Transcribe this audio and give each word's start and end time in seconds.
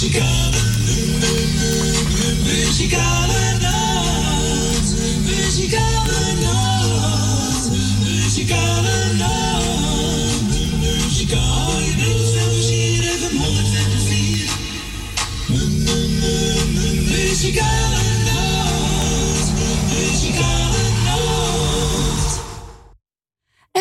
Muzikale, 0.00 0.60
muzikale 2.42 3.39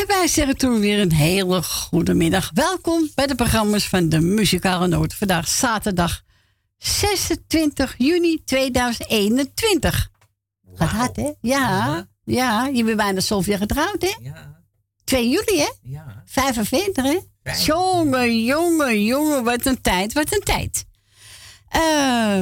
wij 0.09 0.27
zeggen 0.27 0.57
toen 0.57 0.79
weer 0.79 0.99
een 0.99 1.13
hele 1.13 1.63
goede 1.63 2.13
middag. 2.13 2.51
Welkom 2.53 3.09
bij 3.15 3.27
de 3.27 3.35
programma's 3.35 3.87
van 3.87 4.09
de 4.09 4.19
Muzikale 4.19 4.87
Noot. 4.87 5.13
Vandaag 5.13 5.47
zaterdag 5.47 6.21
26 6.77 7.95
juni 7.97 8.43
2021. 8.45 10.09
Gaat 10.73 10.89
hard, 10.89 11.15
hè? 11.15 11.31
Ja, 11.41 12.07
ja. 12.23 12.65
Je 12.67 12.83
bent 12.83 12.97
bijna 12.97 13.19
zoveel 13.19 13.57
getrouwd, 13.57 14.01
hè? 14.01 14.15
Ja, 14.21 14.63
2 15.03 15.29
juli, 15.29 15.59
hè? 15.59 15.69
ja. 15.81 16.23
45, 16.25 17.03
hè? 17.03 17.19
Jongen, 17.63 18.43
jongen, 18.43 19.03
jongen, 19.03 19.43
wat 19.43 19.65
een 19.65 19.81
tijd, 19.81 20.13
wat 20.13 20.33
een 20.33 20.43
tijd. 20.43 20.85
Eh, 21.67 22.41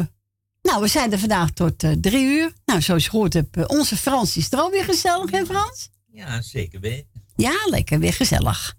nou, 0.62 0.82
we 0.82 0.88
zijn 0.88 1.12
er 1.12 1.20
vandaag 1.20 1.52
tot 1.52 1.84
eh, 1.84 1.92
drie 1.92 2.26
uur. 2.26 2.54
Nou, 2.66 2.82
zoals 2.82 3.04
je 3.04 3.10
gehoord 3.10 3.34
hebt, 3.34 3.58
eh, 3.58 3.64
onze 3.68 3.98
Frans 3.98 4.38
is 4.38 4.52
er 4.52 4.60
alweer 4.60 4.84
gezellig, 4.84 5.32
hè 5.32 5.46
Frans? 5.46 5.90
Ja, 6.12 6.42
zeker 6.42 6.80
weten. 6.80 7.17
Ja, 7.38 7.56
lekker, 7.70 8.00
weer 8.00 8.14
gezellig. 8.14 8.76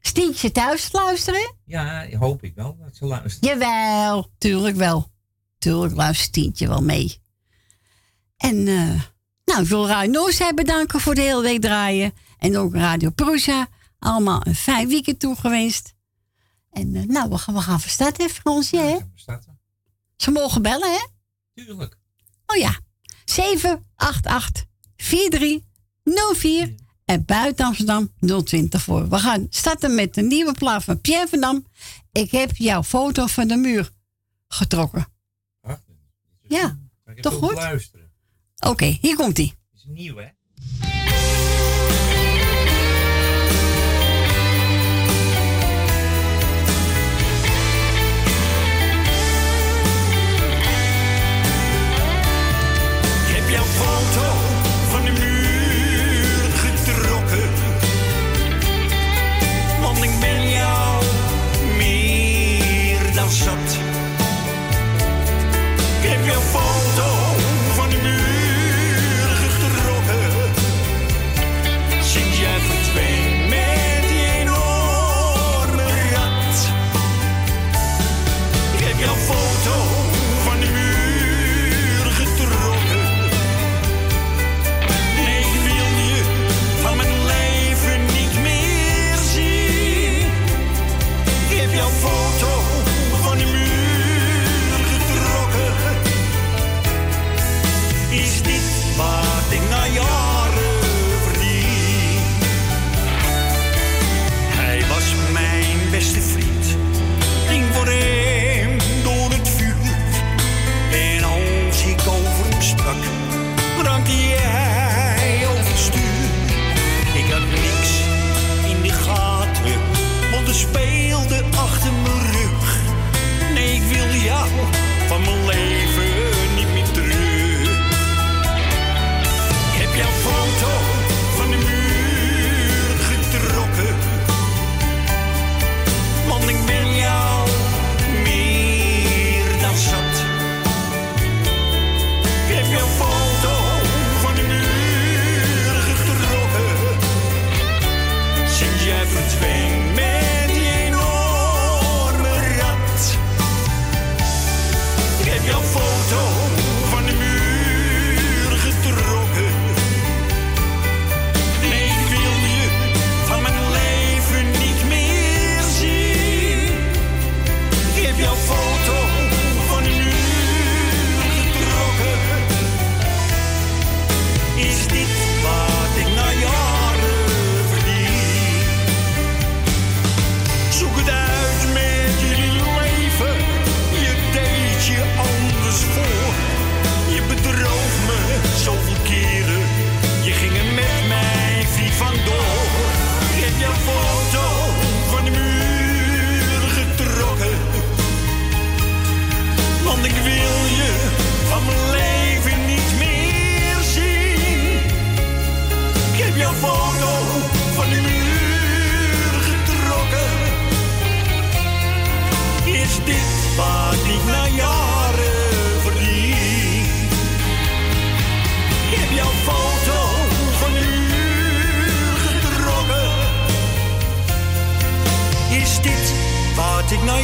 Stientje 0.00 0.52
thuis 0.52 0.92
luisteren? 0.92 1.54
Ja, 1.64 2.06
hoop 2.18 2.42
ik 2.42 2.54
wel 2.54 2.76
dat 2.76 2.96
ze 2.96 3.04
luisteren. 3.04 3.58
Jawel, 3.58 4.30
tuurlijk 4.38 4.76
wel. 4.76 5.10
Tuurlijk 5.58 5.94
luistert 5.94 6.28
Stientje 6.28 6.68
wel 6.68 6.82
mee. 6.82 7.22
En, 8.36 8.68
eh, 8.68 9.02
nou, 9.44 9.62
ik 9.62 9.68
wil 9.68 9.86
Radio 9.86 10.10
Noorzij 10.10 10.54
bedanken 10.54 11.00
voor 11.00 11.14
de 11.14 11.20
hele 11.20 11.42
week 11.42 11.60
draaien. 11.60 12.12
En 12.38 12.56
ook 12.56 12.74
Radio 12.74 13.10
Prusa. 13.10 13.68
Allemaal 13.98 14.46
een 14.46 14.54
fijn 14.54 14.88
weekend 14.88 15.20
toegewenst. 15.20 15.94
En, 16.70 16.94
eh, 16.94 17.02
nou, 17.02 17.30
we 17.30 17.38
gaan, 17.38 17.54
we 17.54 17.60
gaan 17.60 17.80
van 17.80 17.90
start, 17.90 18.16
hè, 18.16 18.28
Fransje, 18.28 18.76
hè? 18.76 18.98
Ja? 19.24 19.40
Ze 20.16 20.30
mogen 20.30 20.62
bellen, 20.62 20.92
hè? 20.92 21.06
Tuurlijk. 21.54 21.98
Oh 22.46 22.56
ja. 22.56 22.78
788 23.24 24.64
4304 24.96 26.74
en 27.04 27.24
buiten 27.24 27.66
Amsterdam 27.66 28.12
020 28.44 28.82
voor. 28.82 29.08
We 29.08 29.18
gaan 29.18 29.46
starten 29.50 29.94
met 29.94 30.16
een 30.16 30.26
nieuwe 30.26 30.52
plaat 30.52 30.84
van 30.84 31.00
Pierre 31.00 31.28
van 31.28 31.40
Dam. 31.40 31.66
Ik 32.12 32.30
heb 32.30 32.56
jouw 32.56 32.82
foto 32.82 33.26
van 33.26 33.48
de 33.48 33.56
muur 33.56 33.90
getrokken. 34.48 35.06
Ach, 35.60 35.82
Ja, 36.40 36.78
toch 37.20 37.34
goed? 37.34 37.52
luisteren? 37.54 38.12
Oké, 38.58 38.98
hier 39.00 39.16
komt 39.16 39.36
hij. 39.36 39.46
Het 39.70 39.80
is 39.80 39.84
nieuw, 39.88 40.16
hè? 40.16 40.28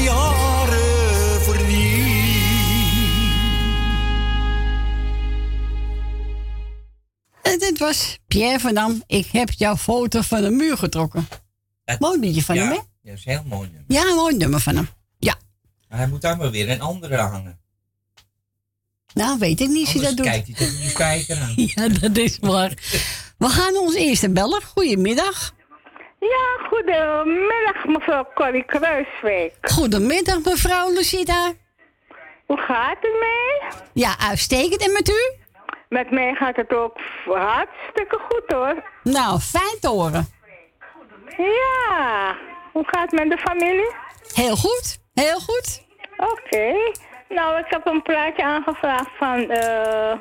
Jaren 0.03 1.41
verdien? 1.43 1.99
En 7.43 7.59
dit 7.59 7.79
was 7.79 8.19
Pierre 8.29 8.59
van 8.61 8.75
Dam. 8.75 9.03
Ik 9.07 9.27
heb 9.27 9.51
jouw 9.51 9.77
foto 9.77 10.21
van 10.21 10.43
de 10.43 10.51
muur 10.51 10.77
getrokken. 10.77 11.29
Het- 11.85 12.01
Mooi 12.01 12.21
liedje 12.21 12.43
van 12.43 12.55
ja, 12.55 12.63
hem, 12.63 12.71
hè? 12.71 12.77
Ja, 12.77 12.83
dat 13.03 13.19
is 13.19 13.25
heel 13.25 13.43
mooi 13.47 13.69
nummer. 13.69 13.85
Ja, 13.89 14.09
een 14.11 14.15
mooi 14.17 14.37
nummer 14.37 14.61
van 14.61 14.77
hem. 14.77 14.89
Ja. 15.19 15.37
Maar 15.89 15.99
hij 15.99 16.09
moet 16.09 16.21
daar 16.23 16.37
maar 16.37 16.51
weer 16.51 16.71
een 16.71 16.81
andere 16.81 17.17
hangen. 17.17 17.59
Nou, 19.15 19.39
weet 19.39 19.61
ik 19.61 19.69
niet 19.69 19.85
als 19.87 19.93
je 19.93 19.99
dat 20.01 20.09
Anders 20.09 20.17
doet. 20.17 20.27
kijkt 20.35 20.47
hij 20.47 20.57
tegen 20.67 20.81
die 20.81 20.91
spijker 20.91 21.37
aan. 21.41 21.53
Ja, 21.75 21.89
dat 21.89 22.17
is 22.17 22.39
waar. 22.41 22.75
We 23.39 23.49
gaan 23.49 23.77
ons 23.77 23.95
eerste 23.95 24.31
bellen. 24.31 24.63
Goedemiddag. 24.63 25.55
Ja, 26.21 26.67
goedemiddag 26.69 27.85
mevrouw 27.87 28.27
Corrie 28.35 28.65
Kruiswijk. 28.65 29.55
Goedemiddag, 29.61 30.45
mevrouw 30.45 30.89
Lucida. 30.93 31.53
Hoe 32.47 32.59
gaat 32.59 32.97
het 33.01 33.13
mee? 33.21 33.71
Ja, 33.93 34.15
uitstekend. 34.19 34.83
En 34.87 34.93
met 34.93 35.09
u? 35.09 35.35
Met 35.89 36.11
mij 36.11 36.35
gaat 36.35 36.57
het 36.57 36.75
ook 36.75 36.97
hartstikke 37.25 38.19
goed 38.29 38.43
hoor. 38.47 38.83
Nou, 39.03 39.39
fijn 39.39 39.79
te 39.81 39.89
horen. 39.89 40.29
Ja, 41.37 42.37
hoe 42.73 42.85
gaat 42.87 43.11
het 43.11 43.21
met 43.21 43.31
de 43.31 43.39
familie? 43.39 43.93
Heel 44.35 44.57
goed. 44.57 44.99
Heel 45.15 45.41
goed. 45.41 45.85
Oké. 46.17 46.75
Nou, 47.29 47.59
ik 47.59 47.67
heb 47.69 47.87
een 47.87 48.03
plaatje 48.03 48.45
aangevraagd 48.45 49.11
van 49.19 49.51
eh 49.51 50.13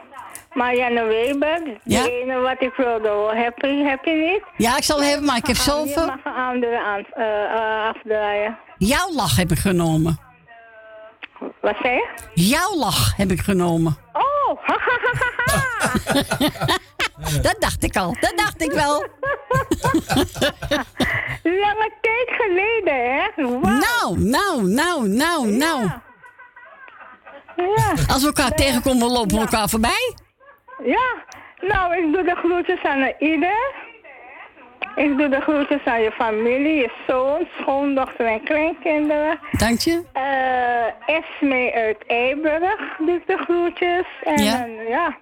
Marianne 0.54 1.04
Weber. 1.04 1.62
Ja? 1.84 2.06
ene 2.06 2.40
wat 2.40 2.62
ik 2.62 2.74
wilde. 2.78 3.32
Heb 3.36 3.58
je, 3.58 3.68
heb 3.68 4.06
je 4.06 4.12
niet? 4.12 4.44
Ja, 4.58 4.78
ik 4.78 4.84
zal 4.84 5.04
hebben, 5.04 5.26
maar 5.26 5.38
ik 5.38 5.48
heb 5.48 5.56
Je 5.56 5.62
zoveel... 5.62 6.06
mag 6.06 6.26
een 6.26 6.34
andere 6.34 6.80
aan, 6.80 7.06
eh, 7.14 7.44
eh, 7.44 7.88
afdraaien. 7.88 8.58
Jouw 8.78 9.14
lach 9.14 9.36
heb 9.36 9.52
ik 9.52 9.58
genomen. 9.58 10.20
Wat 11.62 11.76
zei 11.82 11.94
je? 11.94 12.08
Jouw 12.34 12.76
lach 12.76 13.16
heb 13.18 13.32
ik 13.32 13.40
genomen. 13.40 13.98
Oh, 14.14 14.58
ha 14.62 14.78
ha 14.80 15.00
ha 15.02 15.12
ha 15.20 15.32
ha. 15.36 16.78
Dat 17.42 17.56
dacht 17.60 17.84
ik 17.84 17.96
al. 17.98 18.16
Dat 18.20 18.34
dacht 18.36 18.62
ik 18.62 18.72
wel. 18.72 18.94
Lange 21.64 21.92
tijd 22.02 22.28
geleden, 22.28 23.14
hè? 23.14 23.44
Nou, 23.62 24.20
nou, 24.20 24.64
nou, 24.64 25.08
nou, 25.08 25.48
nou. 25.48 25.90
Ja. 27.56 27.94
Als 28.08 28.22
we 28.22 28.26
elkaar 28.26 28.52
tegenkomen, 28.52 29.12
lopen 29.12 29.36
we 29.36 29.42
elkaar 29.42 29.70
voorbij. 29.70 30.16
Ja, 30.84 31.24
nou, 31.62 31.98
ik 31.98 32.14
doe 32.14 32.24
de 32.24 32.36
groetjes 32.36 32.84
aan 32.84 33.12
ieder. 33.20 33.74
Ik 34.96 35.18
doe 35.18 35.30
de 35.30 35.42
groetjes 35.42 35.86
aan 35.86 36.02
je 36.02 36.12
familie, 36.12 36.76
je 36.76 36.90
zoon, 37.08 37.48
schoondochter 37.60 38.26
en 38.26 38.44
kleinkinderen. 38.44 39.40
Dank 39.52 39.80
je. 39.80 40.02
Eh 40.14 41.16
Esme 41.16 41.72
uit 41.74 41.98
Eiburg 42.08 42.98
doe 42.98 43.16
ik 43.16 43.28
de 43.28 43.38
groetjes. 43.38 44.06
En 44.24 44.44
Ja. 44.44 44.66
ja. 44.66 44.84
ja. 44.90 45.18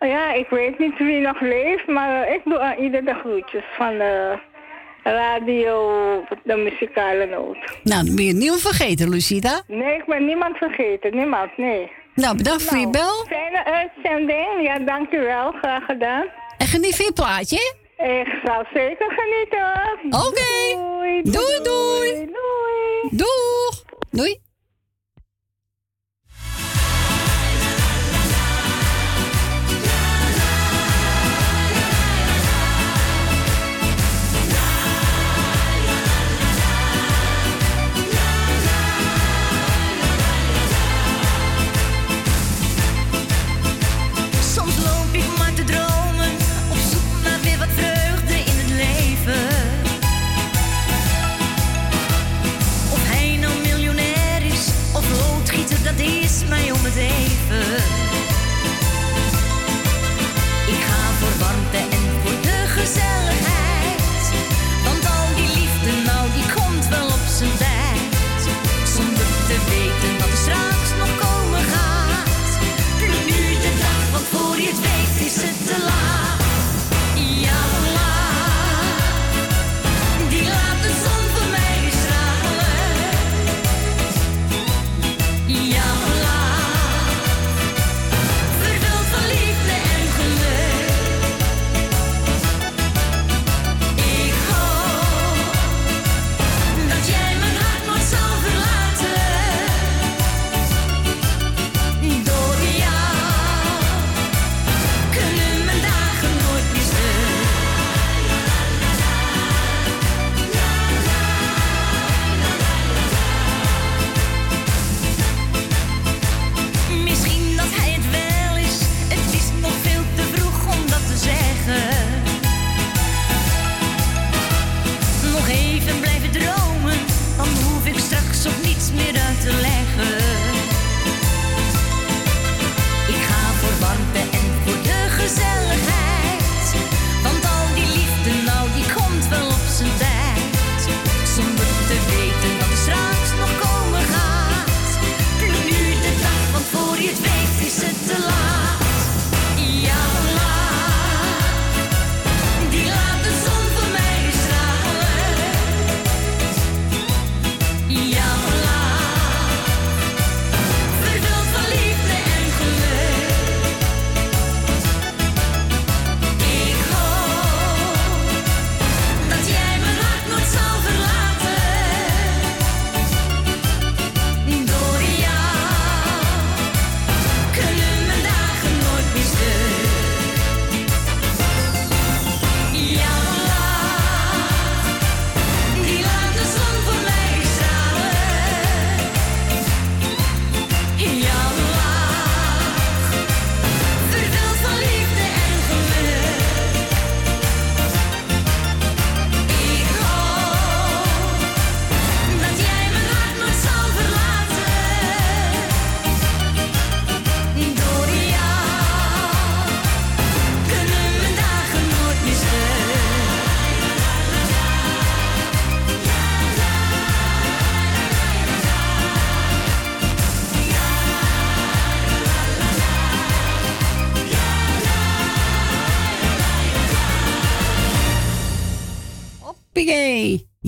Ja, 0.00 0.32
ik 0.32 0.48
weet 0.48 0.78
niet 0.78 0.98
wie 0.98 1.20
nog 1.20 1.40
leeft, 1.40 1.86
maar 1.86 2.22
eh, 2.22 2.34
ik 2.34 2.40
doe 2.44 2.58
aan 2.58 2.76
ieder 2.78 3.04
de 3.04 3.14
groetjes 3.14 3.64
van 3.76 3.98
de 3.98 4.38
radio, 5.02 5.90
de 6.42 6.56
muzikale 6.56 7.26
noot. 7.26 7.56
Nou, 7.82 8.04
dan 8.04 8.14
ben 8.14 8.24
je 8.24 8.30
het 8.30 8.40
niet 8.40 8.60
vergeten, 8.60 9.10
Lucida. 9.10 9.62
Nee, 9.66 9.96
ik 9.96 10.04
ben 10.06 10.24
niemand 10.26 10.56
vergeten, 10.56 11.16
niemand, 11.16 11.56
nee. 11.56 11.92
Nou, 12.16 12.36
bedankt 12.36 12.62
voor 12.62 12.78
je 12.78 12.86
Nou, 12.86 12.92
bel. 12.92 13.24
Fijne 13.26 13.64
uitzending, 13.64 14.62
ja, 14.62 14.78
dankjewel, 14.78 15.52
graag 15.52 15.84
gedaan. 15.84 16.24
En 16.58 16.66
geniet 16.66 16.96
van 16.96 17.04
je 17.04 17.12
plaatje. 17.12 17.74
Ik 17.96 18.40
zal 18.44 18.64
zeker 18.74 19.12
genieten. 19.16 19.98
Oké. 20.04 20.76
Doei. 20.76 21.22
Doei, 21.22 21.60
doei. 21.62 22.12
Doei. 22.12 23.08
Doeg. 23.10 23.82
Doei. 24.10 24.45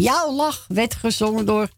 Jouw 0.00 0.33
lach 0.33 0.64
werd 0.69 0.95
gezongen 0.95 1.47
door 1.47 1.69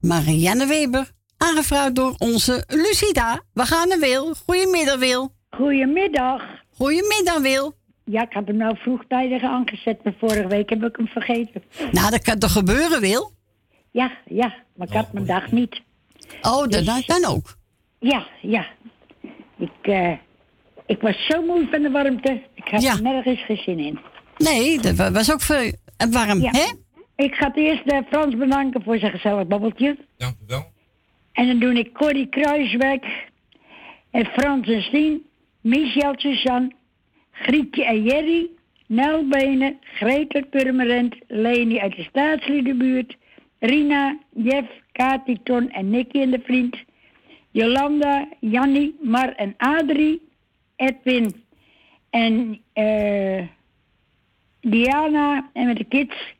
Marianne 0.00 0.66
Weber. 0.66 1.10
Aangevraagd 1.36 1.94
door 1.94 2.14
onze 2.18 2.64
Lucida. 2.68 3.40
We 3.52 3.62
gaan 3.66 3.88
naar 3.88 3.98
Wil. 3.98 4.34
Goedemiddag, 4.46 4.98
Wil. 4.98 5.32
Goedemiddag. 5.50 6.42
Goedemiddag, 6.76 7.40
Wil. 7.40 7.74
Ja, 8.04 8.22
ik 8.22 8.32
had 8.32 8.46
hem 8.46 8.56
nou 8.56 8.76
vroegtijdig 8.78 9.42
aangezet, 9.42 10.04
maar 10.04 10.14
vorige 10.18 10.46
week 10.46 10.68
heb 10.70 10.82
ik 10.84 10.96
hem 10.96 11.06
vergeten. 11.06 11.62
Nou, 11.92 12.10
dat 12.10 12.22
kan 12.22 12.38
toch 12.38 12.52
gebeuren, 12.52 13.00
Wil? 13.00 13.32
Ja, 13.90 14.12
ja, 14.24 14.54
maar 14.76 14.86
ik 14.88 14.94
had 14.94 15.12
mijn 15.12 15.26
dag 15.26 15.52
niet. 15.52 15.80
Oh, 16.42 16.58
dat 16.58 16.70
Dus- 16.72 16.84
dat 16.86 17.04
kan 17.04 17.24
ook. 17.24 17.56
Ja, 17.98 18.26
ja. 18.42 18.66
Ik, 19.58 19.70
eh, 19.82 20.12
ik 20.86 21.00
was 21.00 21.26
zo 21.28 21.42
moe 21.42 21.68
van 21.70 21.82
de 21.82 21.90
warmte. 21.90 22.42
Ik 22.54 22.68
had 22.68 22.82
Ja. 22.82 22.92
er 22.92 23.02
nergens 23.02 23.44
geen 23.44 23.56
zin 23.56 23.78
in. 23.78 23.98
Nee, 24.38 24.80
dat 24.80 24.94
wa- 24.96 25.10
was 25.12 25.32
ook 25.32 25.46
warm, 26.10 26.40
Ja. 26.40 26.50
hè? 26.50 26.66
Ik 27.16 27.34
ga 27.34 27.46
het 27.46 27.56
eerst 27.56 27.86
eh, 27.86 27.98
Frans 28.08 28.36
bedanken 28.36 28.82
voor 28.82 28.98
zijn 28.98 29.12
gezellig 29.12 29.46
babbeltje. 29.46 29.96
Dank 30.16 30.34
u 30.42 30.44
wel. 30.46 30.72
En 31.32 31.46
dan 31.46 31.58
doe 31.58 31.74
ik 31.74 31.92
Corrie 31.92 32.28
Kruiswijk, 32.28 33.04
en 34.10 34.26
Frans 34.26 34.68
en 34.68 34.82
Stien, 34.82 35.26
Michel 35.60 36.14
Suzanne, 36.16 36.72
Grietje 37.30 37.84
en 37.84 38.02
Jerry, 38.02 38.50
Nel 38.86 39.28
Benen, 39.28 39.78
Gretel 39.80 40.46
Purmerend, 40.46 41.14
Leni 41.26 41.78
uit 41.78 41.96
de 41.96 42.02
staatsliedenbuurt, 42.02 43.16
Rina, 43.58 44.18
Jeff, 44.34 44.68
Kati, 44.92 45.42
Ton 45.42 45.70
en 45.70 45.90
Nicky 45.90 46.20
en 46.20 46.30
de 46.30 46.40
vriend, 46.44 46.76
Jolanda, 47.50 48.28
Jannie, 48.40 48.96
Mar 49.00 49.32
en 49.32 49.54
Adrie, 49.56 50.22
Edwin 50.76 51.44
en 52.10 52.60
eh, 52.72 53.42
Diana 54.60 55.50
en 55.52 55.66
met 55.66 55.76
de 55.76 55.84
kids, 55.84 56.34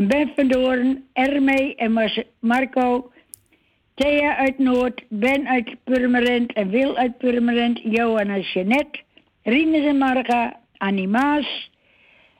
en 0.00 0.06
Ben 0.06 0.32
van 0.36 0.48
Doorn, 0.48 1.04
Ermee 1.12 1.74
en 1.74 1.92
Mar- 1.92 2.24
Marco, 2.38 3.10
Thea 3.94 4.36
uit 4.36 4.58
Noord, 4.58 5.02
Ben 5.08 5.48
uit 5.48 5.76
Purmerend 5.84 6.52
en 6.52 6.70
Wil 6.70 6.96
uit 6.96 7.18
Purmerend, 7.18 7.80
Johan 7.82 8.28
en 8.28 8.40
Jeanette, 8.40 9.00
Rinus 9.42 9.84
en 9.84 9.98
Marga, 9.98 10.60
Annie 10.76 11.08
Maas, 11.08 11.70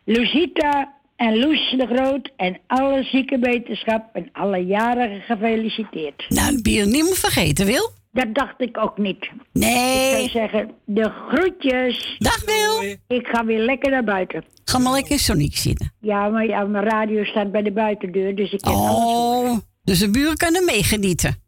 Lucita 0.04 0.94
en 1.16 1.38
Loes 1.38 1.74
de 1.76 1.86
Groot 1.86 2.30
en 2.36 2.58
alle 2.66 3.02
ziekenwetenschap 3.02 4.04
en 4.12 4.28
alle 4.32 4.66
jarigen 4.66 5.20
gefeliciteerd. 5.20 6.24
Nou, 6.28 6.60
je 6.62 6.84
niet 6.84 7.04
meer 7.04 7.16
vergeten, 7.16 7.66
Wil. 7.66 7.99
Dat 8.12 8.34
dacht 8.34 8.60
ik 8.60 8.78
ook 8.78 8.98
niet. 8.98 9.22
Ik 9.24 9.30
zou 9.52 9.74
Nee. 9.74 10.28
zeggen, 10.28 10.70
de 10.84 11.10
groetjes. 11.28 12.16
Dag, 12.18 12.44
Wil. 12.44 12.96
Ik 13.18 13.26
ga 13.26 13.44
weer 13.44 13.58
lekker 13.64 13.90
naar 13.90 14.04
buiten. 14.04 14.44
Ga 14.64 14.78
maar 14.78 14.92
lekker 14.92 15.12
in 15.12 15.18
Sonic 15.18 15.56
zitten. 15.56 15.92
Ja, 16.00 16.28
maar 16.28 16.46
ja, 16.46 16.64
mijn 16.64 16.84
radio 16.84 17.24
staat 17.24 17.52
bij 17.52 17.62
de 17.62 17.72
buitendeur, 17.72 18.34
dus 18.36 18.52
ik 18.52 18.60
kan 18.60 18.74
alles 18.74 19.02
horen. 19.02 19.50
Oh, 19.50 19.58
dus 19.84 19.98
de 19.98 20.10
buren 20.10 20.36
kunnen 20.36 20.64
meegenieten. 20.64 21.42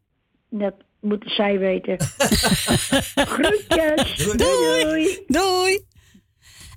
Dat 0.50 0.75
moeten 1.00 1.31
zij 1.31 1.59
weten. 1.59 1.97
groetjes. 3.35 4.16
Doei. 4.37 4.37
doei. 4.83 5.23
Doei. 5.26 5.85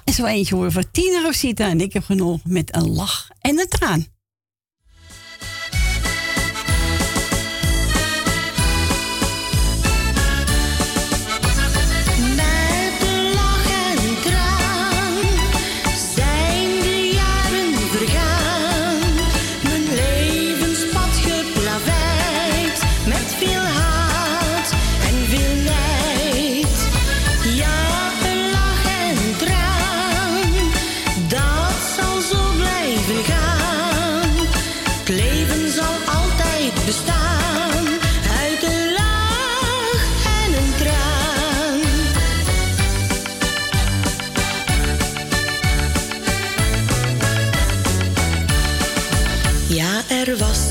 En 0.04 0.14
zo 0.14 0.26
eentje 0.26 0.56
horen 0.56 0.72
van 0.72 0.92
Tina 0.92 1.22
Rosita 1.22 1.68
en 1.70 1.82
ik 1.82 1.94
heb 1.94 2.04
genoeg 2.04 2.40
met 2.44 2.76
een 2.76 2.90
lach 2.94 3.28
en 3.40 3.60
een 3.60 3.68
traan. 3.68 4.06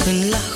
Een 0.07 0.54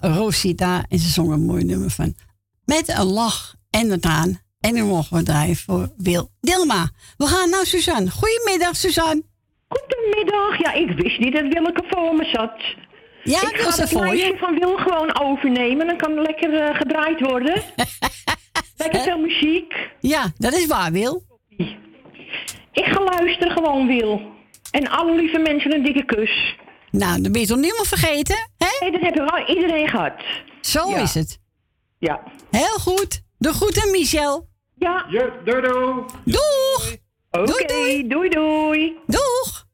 Rosita. 0.00 0.84
En 0.88 0.98
ze 0.98 1.08
zong 1.08 1.30
een 1.32 1.44
mooi 1.44 1.64
nummer 1.64 1.90
van. 1.90 2.14
Met 2.64 2.88
een 2.88 3.04
lach 3.04 3.54
en 3.70 3.90
een 3.90 4.00
traan. 4.00 4.40
En 4.60 4.74
nu 4.74 4.84
mogen 4.84 5.16
we 5.16 5.22
draaien 5.22 5.56
voor 5.56 5.92
Wil 5.96 6.30
Dilma. 6.40 6.90
We 7.16 7.26
gaan 7.26 7.50
naar 7.50 7.66
Suzanne. 7.66 8.10
Goedemiddag, 8.10 8.76
Suzanne. 8.76 9.22
Goedemiddag. 9.68 10.58
Ja, 10.58 10.72
ik 10.72 10.90
wist 10.90 11.18
niet 11.18 11.32
dat 11.32 11.42
Willeke 11.42 11.84
voor 11.88 12.14
me 12.14 12.24
zat. 12.24 12.60
Ja, 13.22 13.40
ik 13.40 13.56
ga 13.56 13.80
het 13.80 13.90
voor 13.90 14.16
je. 14.16 14.36
van 14.38 14.58
Wil 14.58 14.76
gewoon 14.76 15.20
overnemen. 15.20 15.86
Dan 15.86 15.96
kan 15.96 16.16
het 16.16 16.26
lekker 16.26 16.60
eh, 16.60 16.76
gedraaid 16.76 17.20
worden. 17.20 17.62
lekker 18.82 19.00
veel 19.00 19.18
muziek. 19.18 19.74
Ja, 20.00 20.32
dat 20.38 20.52
is 20.52 20.66
waar, 20.66 20.92
Wil. 20.92 21.22
Ik 22.72 22.84
ga 22.84 23.04
luisteren 23.04 23.52
gewoon, 23.52 23.86
Wil. 23.86 24.22
En 24.70 24.88
alle 24.88 25.16
lieve 25.16 25.38
mensen 25.38 25.74
een 25.74 25.82
dikke 25.82 26.04
kus. 26.04 26.56
Nou, 26.90 27.22
dan 27.22 27.32
ben 27.32 27.40
je 27.40 27.46
toch 27.46 27.58
niemand 27.58 27.88
vergeten, 27.88 28.50
hè? 28.56 28.66
Nee, 28.80 28.90
dat 28.92 29.00
heb 29.00 29.14
ik 29.16 29.30
al 29.30 29.48
iedereen 29.56 29.88
gehad. 29.88 30.12
Zo 30.60 30.88
Ja. 30.88 30.96
is 30.96 31.14
het. 31.14 31.38
Ja. 31.98 32.22
Heel 32.50 32.78
goed. 32.78 33.22
De 33.38 33.52
groeten, 33.52 33.90
Michel. 33.90 34.48
Ja. 34.74 35.06
Ja, 35.10 35.30
doei 35.44 35.60
doei. 35.60 36.04
Doeg! 36.24 36.96
Oké, 37.30 37.44
Doei, 37.66 38.08
doei, 38.08 38.28
doei. 38.28 38.96
Doeg! 39.06 39.66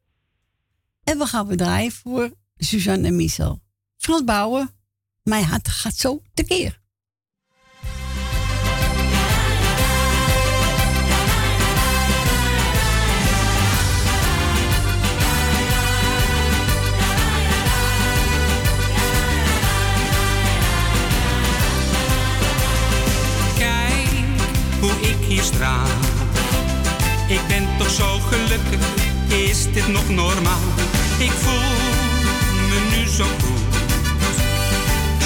En 1.05 1.19
we 1.19 1.27
gaan 1.27 1.47
we 1.47 1.57
draaien 1.57 1.93
voor 1.93 2.31
Suzanne 2.57 3.07
en 3.07 3.17
Michel. 3.17 3.61
Frans 3.97 4.25
Bouwen, 4.25 4.71
mijn 5.23 5.45
hart 5.45 5.69
gaat 5.69 5.95
zo 5.97 6.23
tekeer. 6.35 6.81
Sta. 25.41 25.83
Ik 27.29 27.41
ben 27.49 27.69
toch 27.79 27.91
zo 27.91 28.19
gelukkig, 28.19 28.87
is 29.27 29.73
dit 29.73 29.89
nog 29.89 30.09
normaal? 30.09 30.67
Ik 31.19 31.31
voel 31.31 31.71
me 32.69 32.97
nu 32.97 33.09
zo 33.09 33.25
goed. 33.25 33.75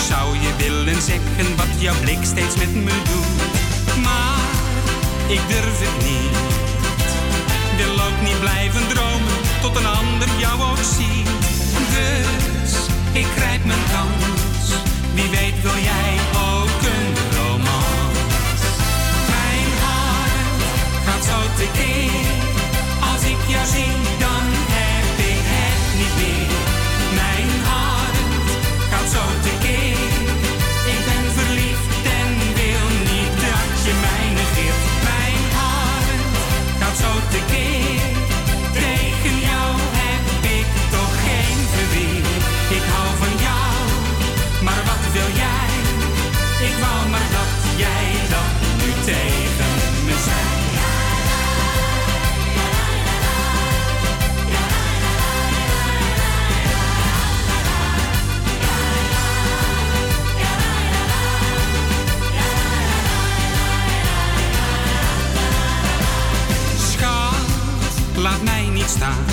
Zou 0.08 0.34
je 0.38 0.50
willen 0.56 1.02
zeggen 1.02 1.56
wat 1.56 1.72
jouw 1.78 1.94
blik 2.00 2.18
steeds 2.22 2.56
met 2.56 2.74
me 2.74 2.92
doet? 3.08 4.02
Maar 4.02 4.40
ik 5.28 5.40
durf 5.48 5.78
het 5.78 6.04
niet. 6.04 6.36
Wil 7.76 8.04
ook 8.06 8.20
niet 8.22 8.40
blijven 8.40 8.88
dromen 8.88 9.36
tot 9.60 9.76
een 9.76 9.86
ander 9.86 10.28
jou 10.38 10.60
ook 10.60 10.84
ziet. 10.96 11.28
Dus 11.96 12.72
ik 13.12 13.26
grijp 13.36 13.64
mijn 13.64 13.84
kans. 13.92 14.70
Wie 15.14 15.30
weet 15.30 15.62
wil 15.62 15.78
jij 15.82 16.12
ook 16.32 16.80
een 16.94 17.15
gaat 21.56 21.66
zo 21.66 21.72
tekeer. 21.72 22.10
Als 23.12 23.24
ik 23.24 23.36
jou 23.48 23.66
zie, 23.66 24.15
laat 68.30 68.42
mij 68.42 68.66
niet 68.72 68.90
staan. 68.96 69.24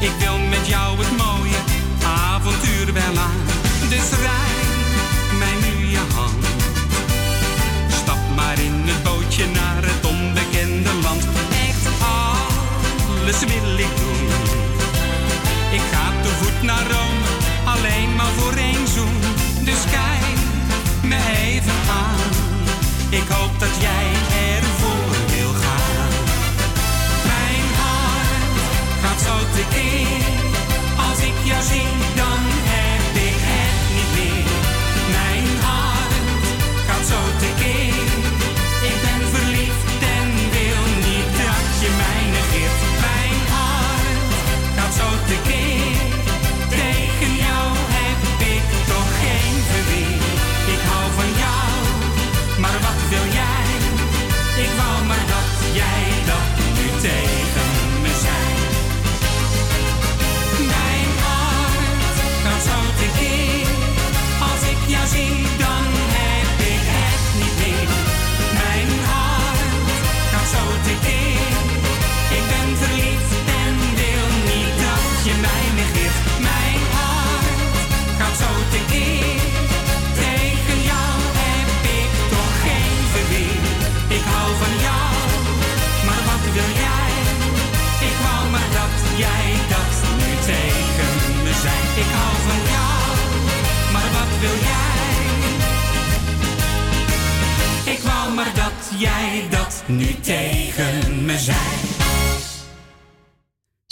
Ik 0.00 0.14
wil 0.18 0.38
met 0.38 0.66
jou 0.66 0.98
het 0.98 1.16
mooie 1.24 1.60
avontuur 2.32 2.92
wel 2.92 3.16
aan. 3.28 3.42
Dus 3.88 4.08
reik 4.26 4.70
mij 5.40 5.56
nu 5.64 5.86
je 5.86 6.04
hand. 6.14 6.44
Stap 8.00 8.22
maar 8.36 8.58
in 8.58 8.76
het 8.90 9.02
bootje 9.02 9.46
naar 9.46 9.82
het 9.90 10.04
onbekende 10.12 10.92
land. 11.02 11.24
Echt 11.68 11.84
alles 12.18 13.38
wil 13.52 13.78
ik 13.86 13.94
doen. 14.02 14.24
Ik 15.78 15.84
ga 15.92 16.06
te 16.22 16.30
voet 16.38 16.62
naar 16.62 16.86
Rome, 16.94 17.24
alleen 17.74 18.14
maar 18.16 18.32
voor 18.38 18.52
één 18.52 18.86
zoen. 18.94 19.18
Dus 19.68 19.80
kijk 19.98 20.38
me 21.10 21.18
even 21.52 21.78
aan. 22.02 22.20
Ik 23.10 23.28
hoop 23.28 23.54
dat 23.58 23.74
jij 23.86 24.06
ervoor 24.56 24.93
gaat 29.14 29.22
zo 29.22 29.36
tekeer. 29.54 30.22
Als 31.08 31.18
ik 31.18 31.34
jou 31.44 31.62
zie, 31.62 31.88
dan 32.14 32.40
heb 32.72 33.22
ik 33.28 33.38
het 33.50 33.76
niet 33.94 34.10
meer. 34.16 34.50
Mijn 35.10 35.62
hart 35.62 36.46
gaat 36.86 37.06
zo 37.06 37.18
tekeer. 37.38 37.93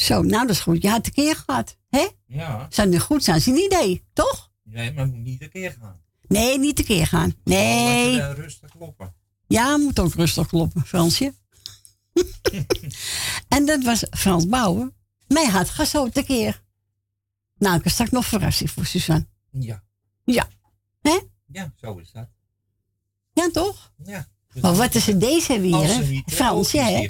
Zo, 0.02 0.22
nou 0.22 0.46
dat 0.46 0.56
is 0.56 0.60
goed. 0.60 0.82
Je 0.82 0.88
had 0.88 1.06
een 1.06 1.12
keer 1.12 1.36
gehad. 1.36 1.76
Hè? 1.90 2.08
Ja, 2.26 2.66
Zou 2.70 2.88
nu 2.88 2.98
goed 2.98 3.24
zijn, 3.24 3.36
is 3.36 3.46
een 3.46 3.56
idee, 3.56 4.04
toch? 4.12 4.50
nee, 4.62 4.92
maar 4.92 5.06
moet 5.06 5.18
niet 5.18 5.42
een 5.42 5.50
keer 5.50 5.76
gaan. 5.80 6.00
Nee, 6.28 6.58
niet 6.58 6.78
een 6.78 6.84
keer 6.84 7.06
gaan. 7.06 7.34
Nee. 7.44 8.10
Lekker, 8.10 8.30
eh, 8.30 8.36
rustig 8.36 8.70
kloppen. 8.70 9.14
Ja, 9.46 9.76
moet 9.76 9.98
ook 10.00 10.14
rustig 10.14 10.46
kloppen, 10.46 10.86
Fransje. 10.86 11.34
en 13.48 13.66
dat 13.66 13.82
was 13.84 14.04
Frans 14.10 14.46
Bouwen. 14.48 14.94
Mijn 15.26 15.50
hart 15.50 15.68
gaat 15.68 15.88
zo 15.88 16.08
tekeer. 16.08 16.62
Nou, 17.58 17.76
ik 17.76 17.84
heb 17.84 17.92
straks 17.92 18.10
nog 18.10 18.26
verrassing 18.26 18.70
voor 18.70 18.86
Suzanne. 18.86 19.26
Ja, 19.50 19.82
Ja. 20.24 20.48
Hè? 21.00 21.18
ja, 21.46 21.72
zo 21.76 21.96
is 21.98 22.10
dat. 22.12 22.28
Ja, 23.32 23.48
toch? 23.52 23.92
Ja. 24.04 24.28
Dus 24.52 24.62
Maar 24.62 24.74
wat 24.74 24.94
is 24.94 25.08
er 25.08 25.18
deze 25.18 25.60
weer, 25.60 25.86
hè? 25.86 26.20
Fransje, 26.26 26.78
hè? 26.80 27.08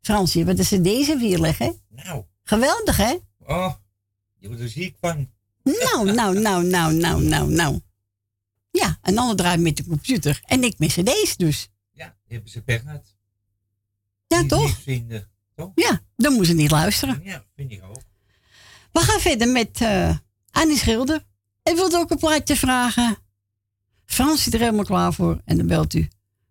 Fransje, 0.00 0.44
wat 0.44 0.58
is 0.58 0.72
er 0.72 0.82
deze 0.82 1.16
weer 1.16 1.38
liggen? 1.38 1.80
Nou, 1.88 2.24
Geweldig, 2.44 2.96
hè? 2.96 3.16
oh, 3.46 3.74
je 4.38 4.46
wordt 4.48 4.62
er 4.62 4.68
ziek 4.68 4.96
van. 5.00 5.30
Nou, 5.62 6.12
nou, 6.12 6.38
nou, 6.40 6.64
nou, 6.64 6.94
nou, 6.94 7.22
nou, 7.22 7.50
nou. 7.50 7.80
Ja, 8.70 8.98
een 9.02 9.18
ander 9.18 9.36
draait 9.36 9.60
met 9.60 9.76
de 9.76 9.84
computer. 9.86 10.40
En 10.44 10.64
ik 10.64 10.78
met 10.78 10.88
cd's 10.92 11.36
dus. 11.36 11.68
Ja, 11.92 12.06
die 12.06 12.34
hebben 12.34 12.50
ze 12.50 12.62
pech. 12.62 12.82
Ja, 14.26 14.38
Die 14.38 14.46
toch? 14.48 14.78
vinden. 14.78 15.28
Toch? 15.54 15.70
Ja, 15.74 16.02
dan 16.16 16.32
moeten 16.32 16.50
ze 16.50 16.54
niet 16.60 16.70
luisteren. 16.70 17.20
Ja, 17.22 17.44
vind 17.56 17.70
ik 17.72 17.82
ook. 17.82 18.02
We 18.92 19.00
gaan 19.00 19.20
verder 19.20 19.48
met 19.48 19.80
eh 19.80 20.16
Annie 20.50 20.76
Schilder. 20.78 21.24
En 21.62 21.74
wilt 21.74 21.94
ook 21.96 22.10
een 22.10 22.18
plaatje 22.18 22.56
vragen? 22.56 23.16
Frans 24.06 24.42
zit 24.42 24.54
er 24.54 24.60
helemaal 24.60 24.84
klaar 24.84 25.12
voor. 25.14 25.40
En 25.44 25.56
dan 25.56 25.66
belt 25.66 25.94
u 25.94 26.08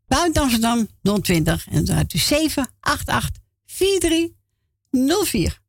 buiten 0.08 0.42
Amsterdam 0.42 0.88
020 1.22 1.68
en 1.68 1.74
dan 1.74 1.86
draait 1.86 2.14
u 2.14 2.18
788 2.18 3.42
4304. 3.66 5.62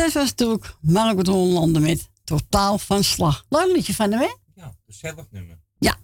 Dat 0.00 0.12
was 0.12 0.28
natuurlijk 0.28 0.74
Margot 0.80 1.26
Hollander 1.26 1.82
met 1.82 2.08
Totaal 2.24 2.78
van 2.78 3.04
Slag. 3.04 3.44
Leuk 3.48 3.72
liedje 3.72 3.94
van 3.94 4.10
hem, 4.10 4.20
hè? 4.20 4.28
Ja, 4.54 4.72
gezellig 4.86 5.24
nummer. 5.30 5.58
Ja. 5.78 5.94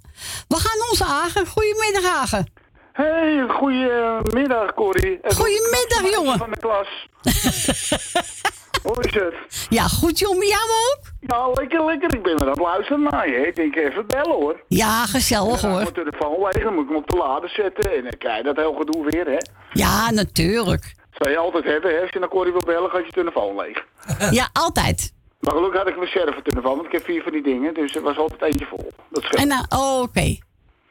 We 0.49 0.57
gaan 0.57 0.89
onze 0.91 1.05
Hagen. 1.05 1.47
Goedemiddag, 1.47 2.03
Hagen. 2.03 2.53
Hey, 2.93 3.47
goedemiddag 3.49 4.75
Corrie. 4.75 5.19
Goedemiddag, 5.23 6.11
jongen. 6.13 6.39
Van 6.39 6.51
de 6.51 6.57
klas. 6.57 6.89
Hoe 8.83 9.05
is 9.05 9.15
het? 9.15 9.35
Ja, 9.69 9.83
goed, 9.89 10.19
jongen. 10.19 10.47
Jou 10.47 10.63
ook? 10.63 11.01
Ja, 11.21 11.51
lekker, 11.53 11.85
lekker. 11.85 12.15
Ik 12.15 12.23
ben 12.23 12.35
er 12.35 12.41
aan 12.43 12.49
het 12.49 12.59
luisteren 12.59 13.03
naar 13.03 13.29
je. 13.31 13.47
Ik 13.47 13.57
denk 13.57 13.77
even 13.77 14.07
bellen 14.07 14.35
hoor. 14.35 14.61
Ja, 14.69 15.07
gezellig 15.07 15.61
ga 15.61 15.67
ik 15.67 15.73
hoor. 15.75 15.83
mijn 15.83 15.93
telefoon 15.93 16.43
leeg, 16.43 16.63
dan 16.63 16.75
moet 16.75 16.83
ik 16.83 16.89
hem 16.89 16.99
op 16.99 17.09
de 17.09 17.17
lader 17.17 17.49
zetten. 17.49 17.97
En 17.97 18.03
dan 18.03 18.19
krijg 18.19 18.37
je 18.37 18.43
dat 18.43 18.57
heel 18.57 18.75
gedoe 18.75 19.05
weer, 19.11 19.27
hè. 19.27 19.39
Ja, 19.73 20.11
natuurlijk. 20.11 20.95
Zou 21.19 21.31
je 21.31 21.37
altijd 21.39 21.65
hebben, 21.65 21.95
hè. 21.95 22.01
Als 22.01 22.11
je 22.11 22.19
naar 22.19 22.29
Corrie 22.29 22.53
wil 22.53 22.63
bellen, 22.67 22.91
gaat 22.91 23.07
je 23.07 23.13
telefoon 23.13 23.57
leeg. 23.57 23.85
Ja, 24.31 24.49
altijd. 24.53 25.13
Maar 25.41 25.55
gelukkig 25.55 25.79
had 25.79 25.89
ik 25.89 25.97
een 25.97 26.03
reserve 26.05 26.43
telefoon, 26.43 26.75
want 26.75 26.87
ik 26.87 26.93
heb 26.93 27.05
vier 27.05 27.23
van 27.23 27.33
die 27.33 27.43
dingen. 27.43 27.75
Dus 27.75 27.95
er 27.95 28.03
was 28.03 28.17
altijd 28.19 28.43
eentje 28.43 28.67
vol. 28.67 28.93
Dat 29.11 29.23
scheelt. 29.23 29.43
En 29.43 29.49
nou, 29.49 29.65
oh, 29.69 30.01
oké. 30.03 30.37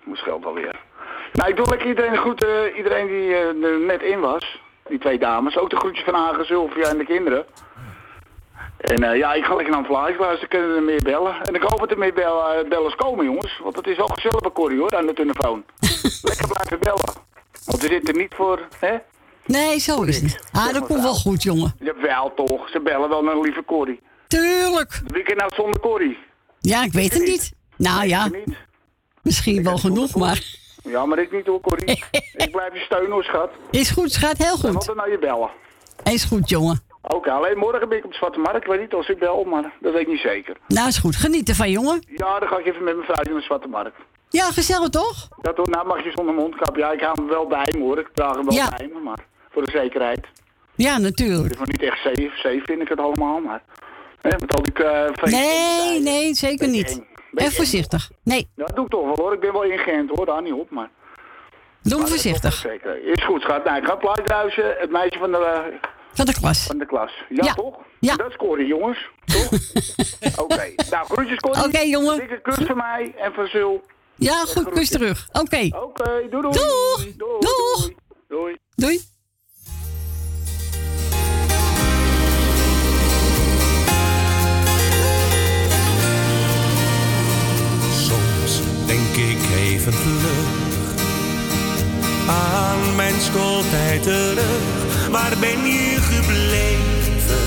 Dat 0.05 0.17
scheelt 0.17 0.43
wel 0.43 0.53
weer. 0.53 0.79
Nou, 1.33 1.49
ik 1.49 1.55
doe 1.55 1.69
lekker 1.69 1.87
iedereen 1.87 2.17
goed. 2.17 2.43
eh, 2.43 2.77
iedereen 2.77 3.07
die 3.07 3.33
eh, 3.33 3.63
er 3.63 3.79
net 3.79 4.01
in 4.01 4.19
was. 4.19 4.61
Die 4.87 4.99
twee 4.99 5.19
dames. 5.19 5.57
Ook 5.57 5.69
de 5.69 5.75
groetjes 5.75 6.03
van 6.05 6.13
Hagen, 6.13 6.45
Sylvia 6.45 6.87
en 6.87 6.97
de 6.97 7.05
kinderen. 7.05 7.45
En 8.77 9.03
eh, 9.03 9.17
ja, 9.17 9.33
ik 9.33 9.43
ga 9.45 9.55
lekker 9.55 9.71
naar 9.73 9.79
een 9.83 9.89
vlaagje 9.89 10.17
luisteren. 10.19 10.49
Kunnen 10.49 10.75
er 10.75 10.83
meer 10.83 11.03
bellen. 11.03 11.35
En 11.43 11.55
ik 11.55 11.61
hoop 11.61 11.79
dat 11.79 11.91
er 11.91 11.97
meer 11.97 12.13
bel, 12.13 12.49
eh, 12.49 12.69
bellers 12.69 12.95
komen, 12.95 13.25
jongens. 13.25 13.59
Want 13.63 13.75
het 13.75 13.87
is 13.87 13.97
wel 13.97 14.07
gezellig 14.07 14.39
bij 14.39 14.51
Corrie, 14.51 14.79
hoor, 14.79 14.95
aan 14.95 15.05
de 15.05 15.13
telefoon. 15.13 15.65
lekker 16.29 16.47
blijven 16.47 16.79
bellen. 16.79 17.13
Want 17.65 17.81
we 17.81 17.87
zitten 17.87 18.17
niet 18.17 18.33
voor, 18.35 18.59
hè? 18.79 18.95
Nee, 19.45 19.79
zo 19.79 20.01
is 20.01 20.21
het. 20.21 20.39
Ah, 20.51 20.73
dat 20.73 20.85
komt 20.85 21.01
wel 21.01 21.13
goed, 21.13 21.43
jongen. 21.43 21.73
Jawel, 21.79 22.33
toch. 22.35 22.69
Ze 22.69 22.79
bellen 22.81 23.09
wel 23.09 23.23
naar 23.23 23.39
lieve 23.39 23.63
Corrie. 23.65 23.99
Tuurlijk. 24.27 25.01
Wie 25.07 25.23
kan 25.23 25.35
nou 25.35 25.51
zonder 25.55 25.79
Corrie? 25.79 26.17
Ja, 26.59 26.83
ik 26.83 26.91
weet 26.91 27.13
het 27.13 27.23
niet. 27.23 27.53
Nou 27.77 28.07
ja, 28.07 28.27
Niet? 28.27 28.57
misschien 29.21 29.63
wel 29.63 29.77
genoeg, 29.77 30.15
maar... 30.15 30.43
Ja, 30.83 31.05
maar 31.05 31.19
ik 31.19 31.31
niet 31.31 31.45
hoor, 31.45 31.61
Corrie. 31.61 31.85
ik 32.45 32.51
blijf 32.51 32.73
je 32.73 32.79
steunen, 32.79 33.11
hoor, 33.11 33.23
schat. 33.23 33.49
Is 33.71 33.89
goed, 33.89 34.11
schat, 34.11 34.37
heel 34.37 34.47
Dan 34.47 34.57
goed. 34.57 34.75
altijd 34.75 34.97
naar 34.97 35.09
je 35.11 35.19
bellen. 35.19 35.49
Is 36.03 36.23
goed, 36.23 36.49
jongen. 36.49 36.79
Oké, 37.01 37.31
alleen 37.31 37.57
morgen 37.57 37.89
ben 37.89 37.97
ik 37.97 38.05
op 38.05 38.11
de 38.11 38.17
Zwarte 38.17 38.39
Markt. 38.39 38.57
Ik 38.57 38.65
weet 38.67 38.79
niet 38.79 38.93
als 38.93 39.09
ik 39.09 39.19
bel, 39.19 39.43
maar 39.43 39.73
dat 39.81 39.93
weet 39.93 40.01
ik 40.01 40.07
niet 40.07 40.19
zeker. 40.19 40.57
Nou, 40.67 40.87
is 40.87 40.97
goed. 40.97 41.15
Geniet 41.15 41.49
ervan, 41.49 41.71
jongen. 41.71 42.03
Ja, 42.15 42.39
dan 42.39 42.47
ga 42.47 42.57
ik 42.57 42.65
even 42.65 42.83
met 42.83 42.93
mijn 42.95 43.05
vrouwtje 43.07 43.31
naar 43.31 43.39
de 43.39 43.45
Zwarte 43.45 43.67
Markt. 43.67 43.97
Ja, 44.29 44.51
gezellig 44.51 44.89
toch? 44.89 45.27
Dat 45.41 45.57
hoor, 45.57 45.69
nou 45.69 45.87
mag 45.87 46.03
je 46.03 46.11
zonder 46.15 46.33
mondkap. 46.35 46.75
Ja, 46.75 46.91
ik 46.91 46.99
hou 47.01 47.13
hem 47.19 47.27
wel 47.27 47.47
bij 47.47 47.73
me 47.77 47.79
hoor. 47.83 47.99
Ik 47.99 48.09
draag 48.13 48.35
hem 48.35 48.45
wel 48.45 48.53
Ja. 48.53 48.69
bij 48.77 48.89
me, 48.93 48.99
maar 48.99 49.25
voor 49.55 49.65
de 49.65 49.71
zekerheid. 49.71 50.27
Ja, 50.75 50.93
Het 50.93 51.01
natuurlijk. 51.01 51.51
is 51.53 51.57
nog 51.59 51.67
niet 51.67 51.81
echt 51.81 51.97
safe, 51.97 52.31
safe 52.35 52.61
vind 52.65 52.81
ik 52.81 52.87
het 52.89 52.99
allemaal, 52.99 53.39
maar... 53.39 53.61
Hè, 54.21 54.29
met 54.39 54.55
al 54.55 54.61
die 54.63 54.73
eh 54.83 55.23
Nee, 55.31 56.01
nee, 56.01 56.33
zeker 56.33 56.67
niet. 56.67 57.01
Beetje 57.31 57.49
En 57.49 57.55
voorzichtig. 57.55 58.11
Nee, 58.23 58.47
Ja, 58.55 58.65
dat 58.65 58.75
doe 58.75 58.85
ik 58.85 58.91
toch 58.91 59.05
wel 59.05 59.15
hoor. 59.15 59.33
Ik 59.33 59.39
ben 59.39 59.51
wel 59.53 59.63
ingeënt 59.63 60.09
hoor, 60.09 60.25
daar 60.25 60.41
niet 60.41 60.53
op, 60.53 60.69
maar... 60.69 60.89
doe 60.89 60.99
maar 61.81 61.91
is 61.91 61.99
toch 61.99 62.07
voorzichtig. 62.09 62.61
wel 62.61 62.71
Zeker. 62.71 63.03
Is 63.07 63.23
goed, 63.25 63.41
schat. 63.41 63.63
Nou, 63.63 63.77
ik 63.77 63.85
ga 63.85 63.95
plaatje 63.95 64.75
Het 64.79 64.91
meisje 64.91 65.19
van 65.19 65.31
de, 65.31 65.37
eh, 65.37 65.89
Van 66.13 66.25
de 66.25 66.33
klas. 66.33 66.63
van 66.65 66.77
de 66.77 66.85
klas. 66.85 67.11
Ja, 67.29 67.45
Ja. 67.45 67.53
toch? 67.53 67.77
Ja. 67.99 68.15
Dat 68.15 68.29
is 68.29 68.35
Corrie, 68.35 68.67
jongens. 68.67 69.09
Toch? 69.25 69.49
Oké. 70.43 70.73
Nou, 70.89 71.05
groetjes 71.05 71.39
Corrie. 71.39 71.63
Oké, 71.63 71.79
jongen. 71.79 72.17
Dikke 72.17 72.41
kus 72.41 72.65
van 72.65 72.77
mij 72.77 73.13
en 73.17 73.33
van 73.33 73.47
Zul. 73.47 73.83
Ja, 74.15 74.43
goed, 74.45 74.69
kus 74.69 74.89
terug. 74.89 75.27
Oké. 75.31 75.69
Oké, 75.81 76.27
doei 76.29 76.41
doei. 76.41 76.41
Doeg. 76.41 76.97
Doei. 76.97 77.15
Doeg. 77.17 77.89
Doei. 78.27 78.57
doei. 78.75 78.99
Denk 88.95 89.29
ik 89.29 89.37
even 89.55 89.91
terug 89.91 90.47
aan 92.27 92.95
mijn 92.95 93.21
schooltijd 93.21 94.03
terug. 94.03 95.09
Waar 95.11 95.33
ben 95.39 95.65
je 95.65 95.97
gebleven? 96.01 97.45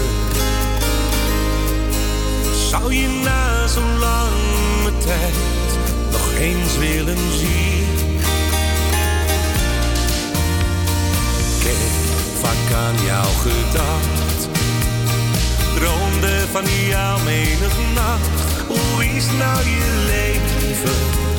Zou 2.71 2.95
je 2.95 3.21
na 3.25 3.67
zo'n 3.67 3.99
lange 3.99 4.99
tijd 5.05 5.35
nog 6.11 6.35
eens 6.39 6.77
willen 6.79 7.39
zien? 7.39 7.87
Ik 11.57 11.67
heb 11.67 11.77
vaak 12.41 12.73
aan 12.77 13.05
jou 13.07 13.27
gedacht. 13.27 14.49
Droomde 15.75 16.45
van 16.53 16.65
jou 16.89 17.23
menig 17.23 17.75
nacht. 17.95 18.29
Hoe 18.67 19.05
is 19.05 19.27
nou 19.39 19.59
je 19.69 20.05
leven? 20.07 21.38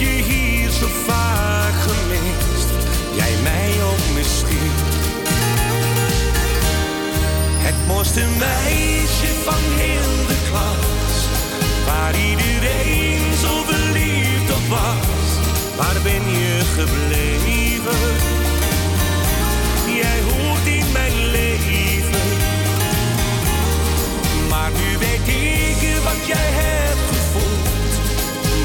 Je 0.00 0.06
hier 0.06 0.70
zo 0.70 0.86
vaak 1.06 1.74
gemist. 1.86 2.68
Jij 3.14 3.34
mij 3.42 3.72
ook 3.90 4.14
misschien. 4.14 4.72
Het 7.66 7.74
mooiste 7.86 8.24
meisje 8.38 9.30
van 9.44 9.62
heel 9.82 10.26
de 10.26 10.38
klas. 10.48 11.14
Waar 11.86 12.14
iedereen 12.14 13.34
zo 13.42 13.62
verliefd 13.66 14.50
op 14.50 14.66
was. 14.68 15.28
Waar 15.76 16.02
ben 16.02 16.24
je 16.38 16.60
gebleven? 16.78 18.00
Jij 20.00 20.20
hoort 20.28 20.66
in 20.66 20.92
mijn 20.92 21.26
leven. 21.30 22.28
Maar 24.48 24.70
nu 24.70 24.98
weet 24.98 25.28
ik 25.28 25.96
wat 26.04 26.26
jij 26.26 26.50
hebt 26.62 27.04
gevoeld. 27.08 27.92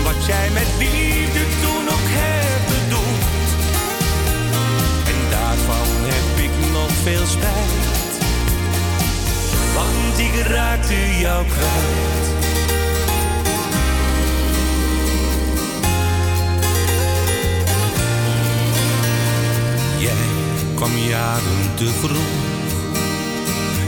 Wat 0.04 0.26
jij 0.26 0.50
met 0.50 0.68
liefde 0.78 1.05
veel 7.06 7.26
spijt. 7.26 8.18
Want 9.76 10.20
ik 10.20 10.48
raakte 10.48 11.18
jou 11.20 11.46
kwijt. 11.46 12.26
Jij 20.00 20.28
kwam 20.76 20.98
jaren 20.98 21.76
te 21.76 21.88
vroeg. 21.88 22.44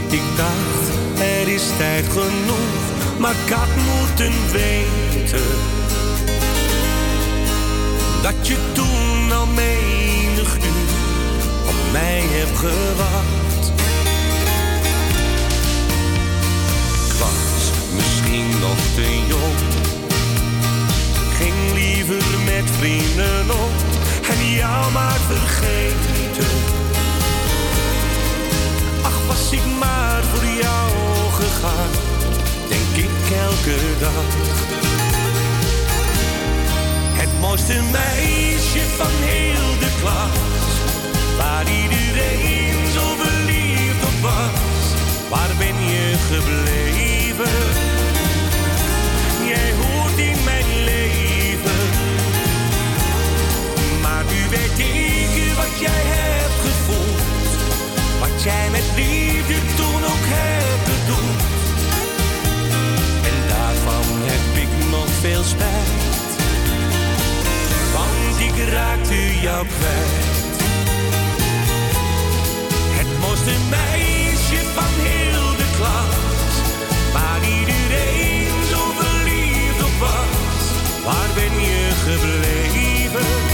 Ik 0.10 0.24
dacht, 0.36 1.20
er 1.20 1.48
is 1.48 1.64
tijd 1.78 2.06
genoeg, 2.08 3.20
maar 3.20 3.36
ik 3.46 3.54
had 3.54 3.76
moeten 3.76 4.34
weten 4.52 5.48
dat 8.22 8.48
je 8.48 8.58
toen 8.74 9.32
al 9.38 9.46
menig 9.46 10.56
uur 10.56 10.87
mij 11.92 12.22
hebt 12.22 12.58
gewacht. 12.58 13.72
Ik 17.08 17.14
was 17.20 17.72
misschien 17.96 18.50
nog 18.60 18.78
te 18.96 19.08
jong, 19.28 19.60
ging 21.38 21.74
liever 21.74 22.24
met 22.46 22.70
vrienden 22.80 23.52
om 23.64 23.72
en 24.30 24.54
jou 24.54 24.92
maar 24.92 25.20
vergeten. 25.28 26.56
Ach, 29.02 29.20
was 29.28 29.52
ik 29.52 29.66
maar 29.80 30.24
voor 30.24 30.48
jou 30.62 30.90
gegaan, 31.40 31.92
denk 32.70 33.06
ik 33.06 33.16
elke 33.48 33.78
dag. 34.00 34.26
Het 37.20 37.40
mooiste 37.40 37.82
meisje 37.92 38.84
van 38.98 39.12
heel 39.12 39.80
de 39.80 39.92
klas, 40.02 40.67
waar 41.38 41.66
iedereen 41.82 42.92
zo 42.94 43.04
verliefd 43.24 44.04
op 44.04 44.18
was. 44.22 44.82
Waar 45.30 45.54
ben 45.58 45.78
je 45.94 46.16
gebleven? 46.32 47.58
Jij 49.52 49.72
hoort 49.82 50.18
in 50.18 50.44
mijn 50.44 50.84
leven. 50.84 51.82
Maar 54.02 54.24
nu 54.32 54.50
weet 54.50 54.80
ik 54.80 55.54
wat 55.56 55.80
jij 55.80 56.04
hebt 56.16 56.60
gevoeld. 56.68 57.50
Wat 58.20 58.44
jij 58.44 58.70
met 58.72 58.88
liefde 58.96 59.58
toen 59.76 60.02
ook 60.12 60.26
hebt 60.38 60.84
bedoeld. 60.90 61.42
En 63.30 63.38
daarvan 63.48 64.06
heb 64.32 64.64
ik 64.64 64.90
nog 64.90 65.10
veel 65.22 65.44
spijt. 65.44 66.32
Want 67.94 68.40
ik 68.40 68.70
raakte 68.74 69.40
jou 69.42 69.66
kwijt. 69.78 70.37
Mooiste 73.38 73.70
meisje 73.70 74.66
van 74.74 74.94
heel 74.98 75.58
de 75.58 75.66
klas. 75.76 76.62
Waar 77.14 77.44
iedereen 77.60 78.66
zo 78.70 78.92
verliefd 78.96 79.84
op 79.84 80.00
was. 80.00 81.04
Waar 81.04 81.30
ben 81.36 81.62
je 81.62 81.90
gebleven? 82.06 83.47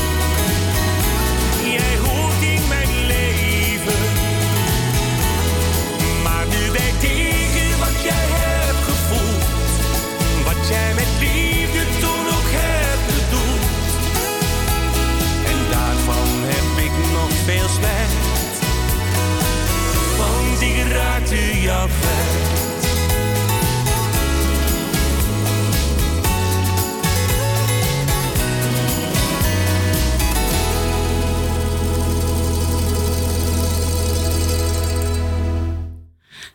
Dag 20.71 20.87
rijdt. 20.87 21.31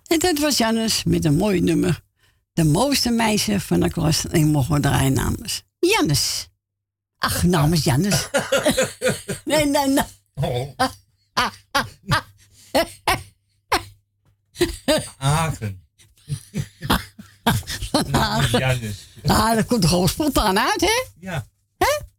En 0.07 0.18
dat 0.18 0.38
was 0.38 0.59
Jannes 0.59 1.05
met 1.05 1.25
een 1.25 1.37
mooi 1.37 1.61
nummer. 1.61 2.01
De 2.53 2.64
mooiste 2.64 3.11
meisje 3.11 3.61
van 3.61 3.81
de 3.81 3.90
klas. 3.90 4.27
En 4.27 4.40
ik 4.40 4.44
mocht 4.44 4.68
wel 4.68 4.81
draaien 4.81 5.12
namens 5.12 5.62
Jannes. 5.79 6.49
Ach, 7.18 7.42
namens 7.42 7.85
Jannes. 7.85 8.29
nee, 9.44 9.66
nee, 9.66 9.87
nee. 9.87 10.05
Oh. 10.35 10.79
Hagen. 15.16 15.87
Jannes. 18.51 19.07
Ah, 19.27 19.55
dat 19.55 19.66
komt 19.66 19.83
er 19.83 19.88
gewoon 19.88 20.09
spontaan 20.09 20.59
uit, 20.59 20.81
hè? 20.81 21.05
Ja. 21.21 21.47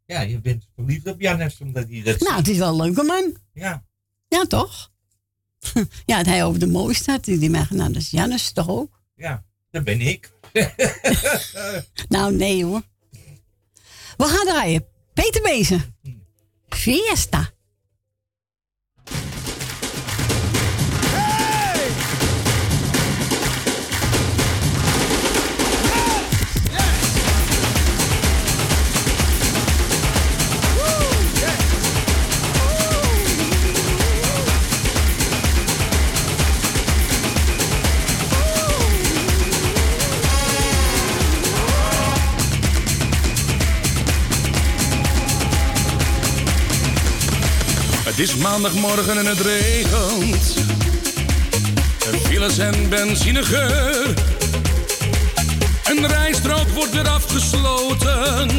Ja, 0.06 0.21
je 0.21 0.39
bent 0.39 0.67
verliefd 0.75 1.08
op 1.08 1.21
Jannes 1.21 1.60
omdat 1.60 1.88
hij 1.89 2.02
dat 2.02 2.19
Nou, 2.19 2.36
het 2.36 2.47
is 2.47 2.58
wel 2.58 2.69
een 2.69 2.75
leuke 2.75 3.04
man. 3.04 3.38
Ja. 3.54 3.84
Ja, 4.28 4.45
toch? 4.45 4.91
ja, 6.06 6.17
dat 6.17 6.25
hij 6.25 6.45
over 6.45 6.60
de 6.60 6.67
mooiste 6.67 7.12
had. 7.12 7.23
Die 7.23 7.49
mij 7.49 7.65
nou, 7.69 7.91
dat 7.93 8.02
is 8.02 8.10
Jannes 8.10 8.52
toch 8.52 8.69
ook? 8.69 9.02
Ja, 9.15 9.43
dat 9.71 9.84
ben 9.84 10.02
ik. 10.02 10.32
Nou, 12.08 12.36
nee 12.36 12.65
hoor. 12.65 12.82
We 14.17 14.23
gaan 14.23 14.45
draaien. 14.45 14.86
Peter 15.13 15.41
Bezen. 15.41 15.95
Fiesta. 16.69 17.52
Het 48.19 48.29
is 48.29 48.36
maandagmorgen 48.36 49.17
en 49.17 49.25
het 49.25 49.39
regent. 49.39 50.55
Files 52.23 52.58
en 52.58 52.89
benzinegeur. 52.89 54.13
Een 55.84 56.08
rijstrook 56.08 56.67
wordt 56.69 56.91
weer 56.91 57.08
afgesloten. 57.08 58.49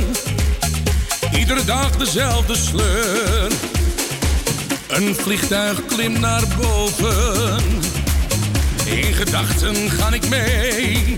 Iedere 1.32 1.64
dag 1.64 1.96
dezelfde 1.96 2.54
sleur. 2.54 3.52
Een 4.88 5.14
vliegtuig 5.14 5.86
klimt 5.86 6.20
naar 6.20 6.44
boven. 6.60 7.62
In 8.84 9.14
gedachten 9.14 9.90
ga 9.90 10.12
ik 10.12 10.28
mee. 10.28 11.16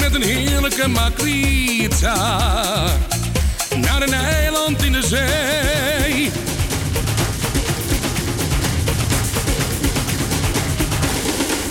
Met 0.00 0.14
een 0.14 0.22
heerlijke 0.22 0.88
makrita. 0.88 2.16
Naar 3.76 4.02
een 4.02 4.14
eiland 4.14 4.82
in 4.82 4.92
de 4.92 5.02
zee. 5.02 5.81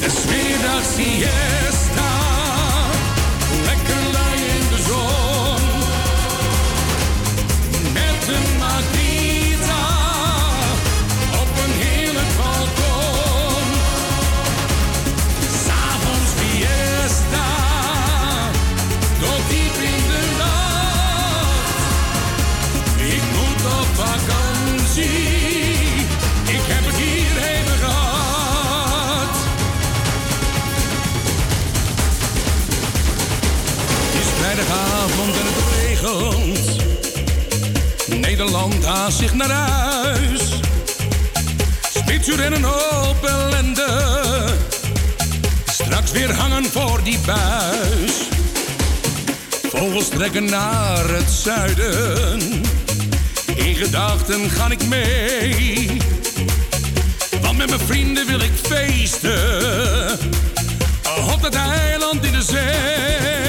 Een 0.03 0.11
smiddag 0.11 0.85
siesta. 0.85 1.31
Lekker 1.31 1.70
het 36.01 36.11
regent. 36.33 38.19
Nederland 38.19 38.85
haast 38.85 39.17
zich 39.17 39.33
naar 39.33 39.49
huis. 39.49 40.41
Spitsuur 41.93 42.39
en 42.39 42.53
een 42.53 42.65
ellende. 43.21 44.01
Straks 45.65 46.11
weer 46.11 46.33
hangen 46.33 46.65
voor 46.65 46.99
die 47.03 47.19
buis. 47.25 48.11
Vogels 49.69 50.07
trekken 50.07 50.45
naar 50.45 51.09
het 51.09 51.29
zuiden. 51.29 52.39
In 53.55 53.75
gedachten 53.75 54.49
ga 54.49 54.69
ik 54.69 54.87
mee. 54.87 55.97
Want 57.41 57.57
met 57.57 57.69
mijn 57.69 57.81
vrienden 57.81 58.27
wil 58.27 58.39
ik 58.39 58.53
feesten. 58.61 60.19
Op 61.33 61.41
dat 61.41 61.55
eiland 61.55 62.25
in 62.25 62.31
de 62.31 62.41
zee. 62.41 63.40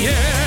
yeah. 0.00 0.39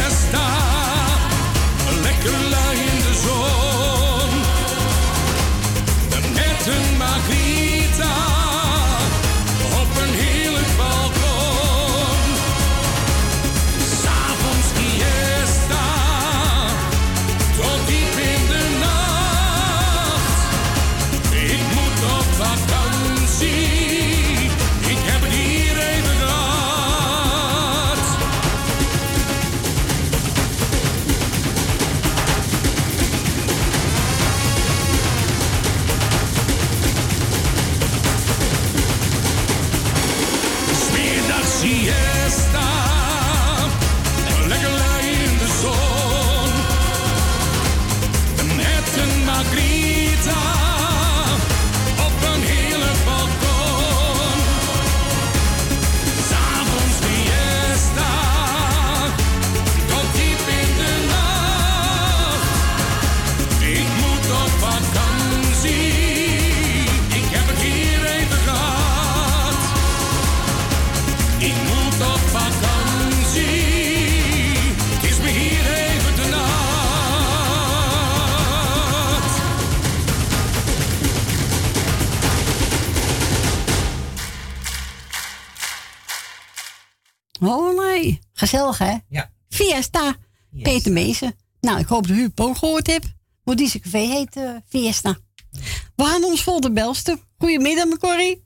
Gezellig 88.53 88.77
hè? 88.77 88.97
Ja. 89.09 89.29
Fiesta. 89.49 90.15
Peter 90.61 90.91
Meesen. 90.91 91.35
Nou, 91.59 91.79
ik 91.79 91.87
hoop 91.87 92.07
dat 92.07 92.17
u 92.17 92.23
het 92.23 92.39
ook 92.39 92.57
gehoord 92.57 92.87
hebt. 92.87 93.13
Want 93.43 93.57
deze 93.57 93.79
café 93.79 93.97
heet 93.97 94.35
eh, 94.35 94.55
Fiesta. 94.67 95.15
We 95.95 96.03
gaan 96.03 96.23
ons 96.23 96.43
vol 96.43 96.61
de 96.61 96.71
belsten. 96.71 97.19
Goedemiddag, 97.37 97.85
mijn 97.85 97.99
Corrie. 97.99 98.45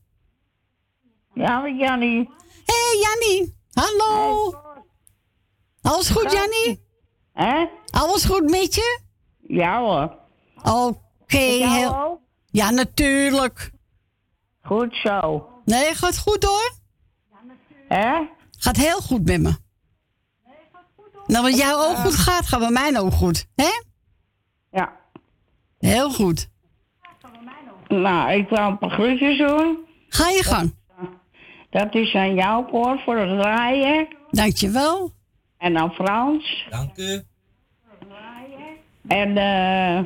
Ja, 1.34 1.60
met 1.60 1.78
Jannie. 1.80 2.30
Hé, 2.66 2.74
hey, 2.74 3.00
Jannie. 3.02 3.56
Hallo. 3.72 4.54
Alles 5.82 6.10
goed, 6.10 6.32
Jannie? 6.32 6.86
Hè? 7.34 7.66
Alles 7.90 8.26
goed 8.26 8.50
met 8.50 8.76
je? 8.76 9.00
Ja 9.48 9.80
hoor. 9.80 10.18
Oké, 10.64 11.38
heel... 11.38 12.22
Ja, 12.52 12.70
natuurlijk. 12.70 13.72
Goed 14.62 14.96
zo. 14.96 15.50
Nee, 15.66 15.96
gaat 15.96 16.18
goed 16.18 16.44
hoor. 16.44 16.74
Hè? 17.88 18.28
Gaat 18.58 18.78
heel 18.78 19.00
goed 19.02 19.26
met 19.26 19.42
me. 19.42 19.66
Nou, 21.28 21.44
wat 21.44 21.58
jou 21.58 21.90
ook 21.90 21.96
goed 21.96 22.16
gaat, 22.16 22.48
gaat 22.48 22.60
bij 22.60 22.70
mij 22.70 23.00
ook 23.00 23.14
goed. 23.14 23.48
Hè? 23.56 23.82
Ja. 24.72 24.92
Heel 25.80 26.12
goed. 26.12 26.50
Nou, 27.88 28.32
ik 28.32 28.50
wou 28.50 28.72
een 28.72 28.78
paar 28.78 28.90
groetjes 28.90 29.38
doen. 29.38 29.78
Ga 30.10 30.30
je 30.30 30.44
gang. 30.44 30.76
Dat 31.70 31.96
is 31.96 32.16
aan 32.16 32.34
jou, 32.34 32.70
Cor, 32.70 33.00
voor 33.06 33.18
het 33.18 33.40
draaien. 33.40 34.08
Dankjewel. 34.30 35.12
En 35.58 35.78
aan 35.78 35.92
Frans. 35.92 36.68
Dank 36.70 36.98
u. 36.98 37.22
En 39.08 39.38
eh 39.38 40.06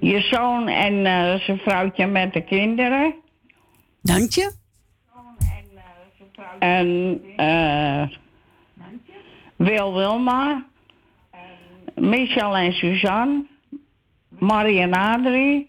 je 0.00 0.20
zoon 0.20 0.68
en 0.68 1.06
eh, 1.06 1.40
zijn 1.40 1.58
vrouwtje 1.58 2.06
met 2.06 2.32
de 2.32 2.44
kinderen. 2.44 3.14
Dank 4.02 4.30
je. 4.30 4.52
En 6.58 7.20
eh 7.36 8.08
Wil 9.60 9.92
Wilma. 9.94 10.64
Michel 11.94 12.56
en 12.56 12.72
Suzanne. 12.72 13.46
Marie 14.28 14.80
en 14.80 14.92
Adrie. 14.94 15.68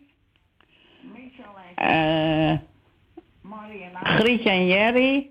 eh 1.75 2.57
Grietje 4.03 4.49
en 4.49 4.65
Jerry. 4.67 5.29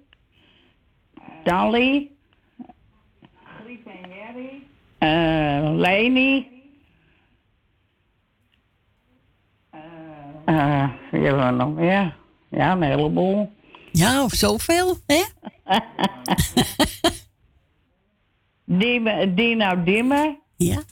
Dolly. 1.44 2.11
eh 4.98 5.70
Leni. 5.74 6.48
Eh, 10.44 10.88
wie 11.11 11.20
hebben 11.24 11.46
we 11.46 11.52
nog 11.52 11.74
meer? 11.74 12.16
Ja, 12.48 12.72
een 12.72 12.82
heleboel. 12.82 13.52
Ja, 13.92 14.22
of 14.24 14.32
zoveel, 14.32 14.96
hè? 15.06 15.22
Dime, 18.78 19.34
Dino 19.34 19.82
Dimmer. 19.84 20.36
Ja. 20.56 20.82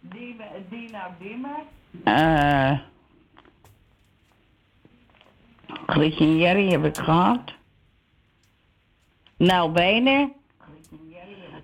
Dino 0.00 1.00
Dimmer. 1.18 1.62
Eh 2.04 2.90
en 5.96 6.38
Jerry 6.38 6.70
heb 6.70 6.84
ik 6.84 6.96
gehad. 6.96 7.40
Nou, 9.36 9.72
Benen. 9.72 10.32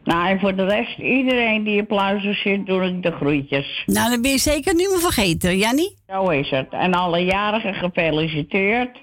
Nou, 0.05 0.29
en 0.29 0.41
voor 0.41 0.57
de 0.57 0.65
rest, 0.65 0.99
iedereen 0.99 1.65
die 1.65 1.83
op 1.83 1.91
luister 1.91 2.35
zit, 2.35 2.67
doe 2.67 2.83
ik 2.83 3.03
de 3.03 3.13
groetjes. 3.13 3.83
Nou, 3.87 4.11
dan 4.11 4.23
ben 4.23 4.31
je 4.31 4.39
zeker 4.39 4.75
niet 4.75 4.89
meer 4.89 4.99
vergeten, 4.99 5.57
Jannie. 5.57 5.97
Zo 6.07 6.29
is 6.29 6.51
het. 6.51 6.69
En 6.71 6.95
alle 6.95 7.25
jarigen 7.25 7.75
gefeliciteerd. 7.75 8.99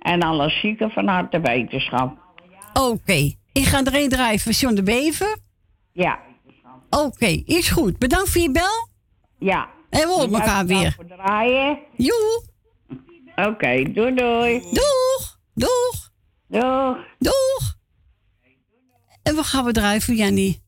En 0.00 0.22
alle 0.22 0.50
zieken 0.50 0.90
van 0.90 1.06
harte 1.06 1.40
wetenschap. 1.40 2.18
Oké, 2.72 3.32
ik 3.52 3.64
ga 3.64 3.84
er 3.84 3.94
een 3.94 4.08
draaien 4.08 4.40
van 4.40 4.52
John 4.52 4.74
de 4.74 4.82
Bever. 4.82 5.38
Ja. 5.92 6.20
Oké, 6.90 7.26
is 7.26 7.68
goed. 7.68 7.98
Bedankt 7.98 8.30
voor 8.30 8.40
je 8.40 8.50
bel. 8.50 8.88
Ja. 9.38 9.68
En 9.90 10.00
we 10.00 10.06
horen 10.06 10.34
elkaar 10.34 10.66
weer. 10.66 10.92
Voor 10.92 11.06
draaien. 11.06 11.78
Joe. 11.96 12.42
Oké, 13.36 13.92
doei 13.92 14.14
doei. 14.14 14.60
Doeg. 14.60 15.38
Doeg. 15.54 16.10
Doeg. 16.48 16.96
Doeg. 17.18 17.78
En 19.22 19.34
we 19.34 19.42
gaan 19.42 19.64
we 19.64 19.72
draaien 19.72 20.02
voor 20.02 20.14
Jannie. 20.14 20.62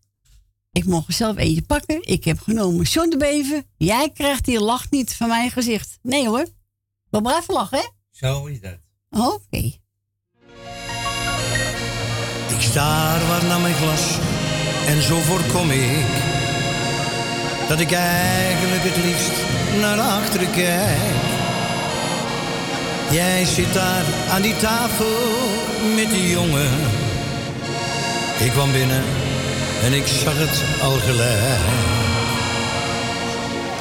Ik 0.72 0.84
mocht 0.84 1.06
er 1.06 1.12
zelf 1.12 1.36
eentje 1.36 1.62
pakken. 1.62 2.02
Ik 2.02 2.24
heb 2.24 2.38
genomen 2.38 2.84
John 2.84 3.10
de 3.10 3.16
Bever. 3.16 3.62
Jij 3.76 4.10
krijgt 4.10 4.44
die 4.44 4.60
lach 4.60 4.90
niet 4.90 5.14
van 5.14 5.28
mijn 5.28 5.50
gezicht. 5.50 5.98
Nee 6.02 6.28
hoor. 6.28 6.46
We 7.10 7.22
blijven 7.22 7.54
lachen, 7.54 7.78
hè? 7.78 7.84
Zo 8.10 8.46
is 8.46 8.60
dat. 8.60 8.78
Oké. 9.10 9.80
Staar 12.62 13.20
waar 13.28 13.44
naar 13.44 13.60
mijn 13.60 13.74
glas 13.74 14.18
en 14.86 15.02
zo 15.02 15.18
voorkom 15.20 15.70
ik 15.70 16.06
dat 17.68 17.80
ik 17.80 17.92
eigenlijk 17.92 18.82
het 18.82 19.04
liefst 19.04 19.32
naar 19.80 19.98
achteren 19.98 20.50
kijk. 20.50 21.30
Jij 23.10 23.44
zit 23.44 23.74
daar 23.74 24.04
aan 24.30 24.42
die 24.42 24.56
tafel 24.56 25.16
met 25.94 26.10
die 26.10 26.30
jongen. 26.30 26.70
Ik 28.38 28.50
kwam 28.50 28.72
binnen 28.72 29.04
en 29.84 29.92
ik 29.92 30.06
zag 30.06 30.34
het 30.36 30.62
al 30.82 30.98
gelijk. 30.98 31.60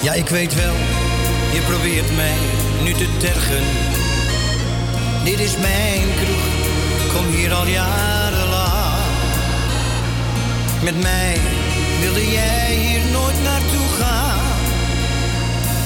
Ja, 0.02 0.14
ik 0.14 0.30
weet 0.30 0.56
wel, 0.56 0.76
je 1.54 1.62
probeert 1.68 2.16
mij 2.16 2.38
nu 2.84 2.94
te 2.94 3.08
tergen. 3.18 3.64
Dit 5.24 5.40
is 5.40 5.58
mijn 5.58 6.08
kroeg, 6.22 7.14
kom 7.14 7.34
hier 7.36 7.54
al 7.54 7.68
jarenlang. 7.68 8.41
Met 10.84 11.02
mij 11.02 11.38
wilde 12.00 12.32
jij 12.32 12.76
hier 12.76 13.12
nooit 13.12 13.44
naartoe 13.44 13.88
gaan. 14.00 14.40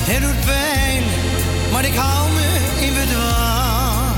Het 0.08 0.22
doet 0.22 0.46
pijn, 0.46 1.04
maar 1.72 1.86
ik 1.86 1.96
hou 1.96 2.32
me 2.32 2.84
in 2.86 2.94
bedwang. 2.94 4.16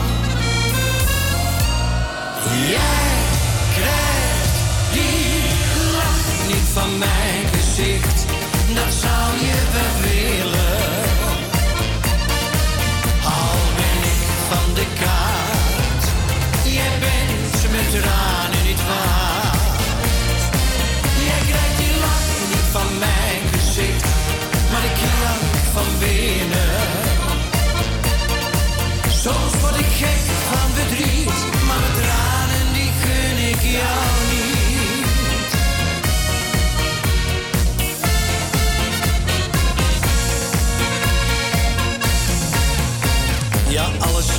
Jij 2.69 3.09
krijgt 3.77 4.57
die 4.93 5.41
lach 5.97 6.47
niet 6.47 6.67
van 6.73 6.97
mijn 6.97 7.45
gezicht, 7.53 8.25
dat 8.75 8.93
zou 9.03 9.27
je 9.47 9.57
wel 9.73 9.95
willen. 10.09 10.77
Al 13.23 13.57
ben 13.79 13.99
ik 14.15 14.23
van 14.49 14.73
de 14.73 14.85
kaart, 14.99 16.05
jij 16.63 16.91
bent 16.99 17.71
met 17.71 18.01
tranen 18.01 18.26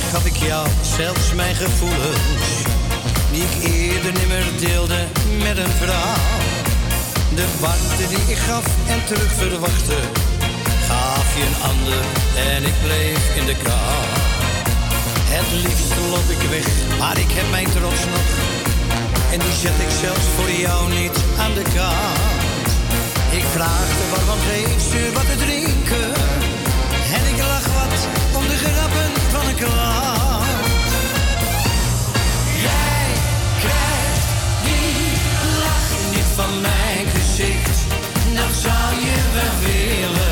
gaf 0.09 0.25
ik 0.25 0.35
jou, 0.35 0.67
zelfs 0.81 1.33
mijn 1.33 1.55
gevoelens, 1.55 2.47
die 3.31 3.43
ik 3.43 3.71
eerder 3.71 4.13
nimmer 4.13 4.45
deelde 4.59 4.99
met 5.37 5.57
een 5.57 5.75
vrouw. 5.81 6.15
De 7.35 7.45
warmte 7.59 8.07
die 8.07 8.23
ik 8.33 8.37
gaf 8.37 8.65
en 8.87 9.05
terug 9.05 9.33
verwachtte, 9.33 9.99
gaf 10.87 11.37
je 11.37 11.43
een 11.49 11.61
ander 11.71 12.03
en 12.53 12.63
ik 12.63 12.73
bleef 12.83 13.35
in 13.35 13.45
de 13.45 13.55
kou. 13.63 14.03
Het 15.35 15.49
liefst 15.63 15.93
loop 16.11 16.29
ik 16.35 16.49
weg, 16.49 16.67
maar 16.99 17.17
ik 17.17 17.31
heb 17.31 17.49
mijn 17.49 17.69
trots 17.69 18.03
nog. 18.13 18.27
En 19.31 19.39
die 19.39 19.55
zet 19.63 19.79
ik 19.85 19.93
zelfs 20.01 20.27
voor 20.35 20.51
jou 20.51 20.93
niet 21.01 21.17
aan 21.39 21.53
de 21.53 21.65
kant. 21.75 22.67
Ik 23.39 23.45
vraagde 23.55 24.03
waarom 24.13 24.41
geeft 24.49 24.89
ze 24.91 25.11
wat 25.13 25.25
te 25.31 25.37
drinken. 25.45 26.38
Om 28.33 28.47
de 28.47 28.57
grappen 28.57 29.11
van 29.29 29.47
een 29.47 29.55
klant. 29.55 30.45
Jij 32.67 33.07
krijgt 33.59 34.27
die 34.63 35.11
lach 35.63 35.89
niet 36.15 36.29
van 36.35 36.61
mijn 36.61 37.07
gezicht. 37.07 37.77
Dat 38.35 38.55
zou 38.61 38.95
je 39.05 39.17
wel 39.33 39.71
willen. 39.71 40.28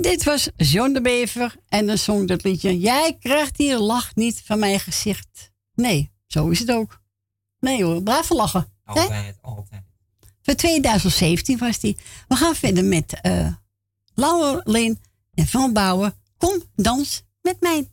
En 0.00 0.08
dit 0.08 0.24
was 0.24 0.50
John 0.56 0.92
de 0.92 1.00
Bever. 1.00 1.56
En 1.68 1.86
dan 1.86 1.98
zong 1.98 2.28
dat 2.28 2.44
liedje. 2.44 2.78
Jij 2.78 3.16
krijgt 3.18 3.56
hier 3.56 3.78
lach 3.78 4.14
niet 4.14 4.42
van 4.44 4.58
mijn 4.58 4.80
gezicht. 4.80 5.52
Nee, 5.74 6.10
zo 6.26 6.48
is 6.48 6.58
het 6.58 6.70
ook. 6.70 7.00
Nee 7.58 7.84
hoor, 7.84 8.02
blijf 8.02 8.30
lachen. 8.30 8.72
Altijd, 8.84 9.38
altijd. 9.40 9.82
Voor 10.42 10.54
2017 10.54 11.58
was 11.58 11.80
die. 11.80 11.96
We 12.28 12.36
gaan 12.36 12.54
verder 12.54 12.84
met 12.84 13.20
Laura 14.14 14.60
Leen 14.64 15.00
en 15.34 15.46
Van 15.46 15.72
Bouwen. 15.72 16.14
Kom, 16.36 16.62
dans 16.74 17.22
met 17.42 17.60
mij. 17.60 17.88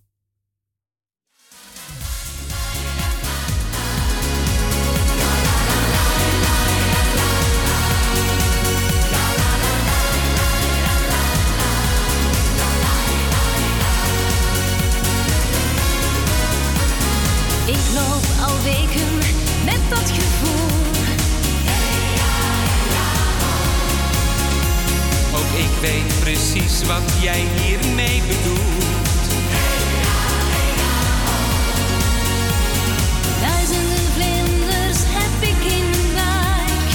Loop 17.97 18.25
al 18.47 18.57
weken 18.63 19.11
met 19.65 19.81
dat 19.89 20.09
gevoel. 20.19 20.75
Ook 25.37 25.51
ik 25.65 25.73
weet 25.81 26.19
precies 26.19 26.83
wat 26.83 27.07
jij 27.21 27.43
hiermee 27.55 28.21
bedoelt. 28.27 29.25
Duizenden 33.41 34.05
vlinders 34.15 34.99
heb 35.19 35.49
ik 35.51 35.71
in 35.77 35.91
de 35.91 36.05
buik. 36.13 36.87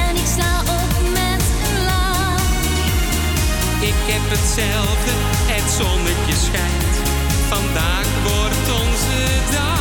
En 0.00 0.16
ik 0.16 0.26
sta 0.36 0.60
op 0.60 0.92
met 1.12 1.42
een 1.66 1.84
lach. 1.84 2.48
Ik 3.80 4.00
heb 4.12 4.24
hetzelfde, 4.36 5.12
het 5.52 5.70
zonnetje 5.80 6.36
schijnt. 6.46 6.94
Vandaag 7.48 8.06
wordt 8.24 8.66
onze 8.80 9.18
dag. 9.52 9.77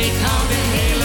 Ik 0.00 0.12
hou 0.22 0.48
de 0.48 0.99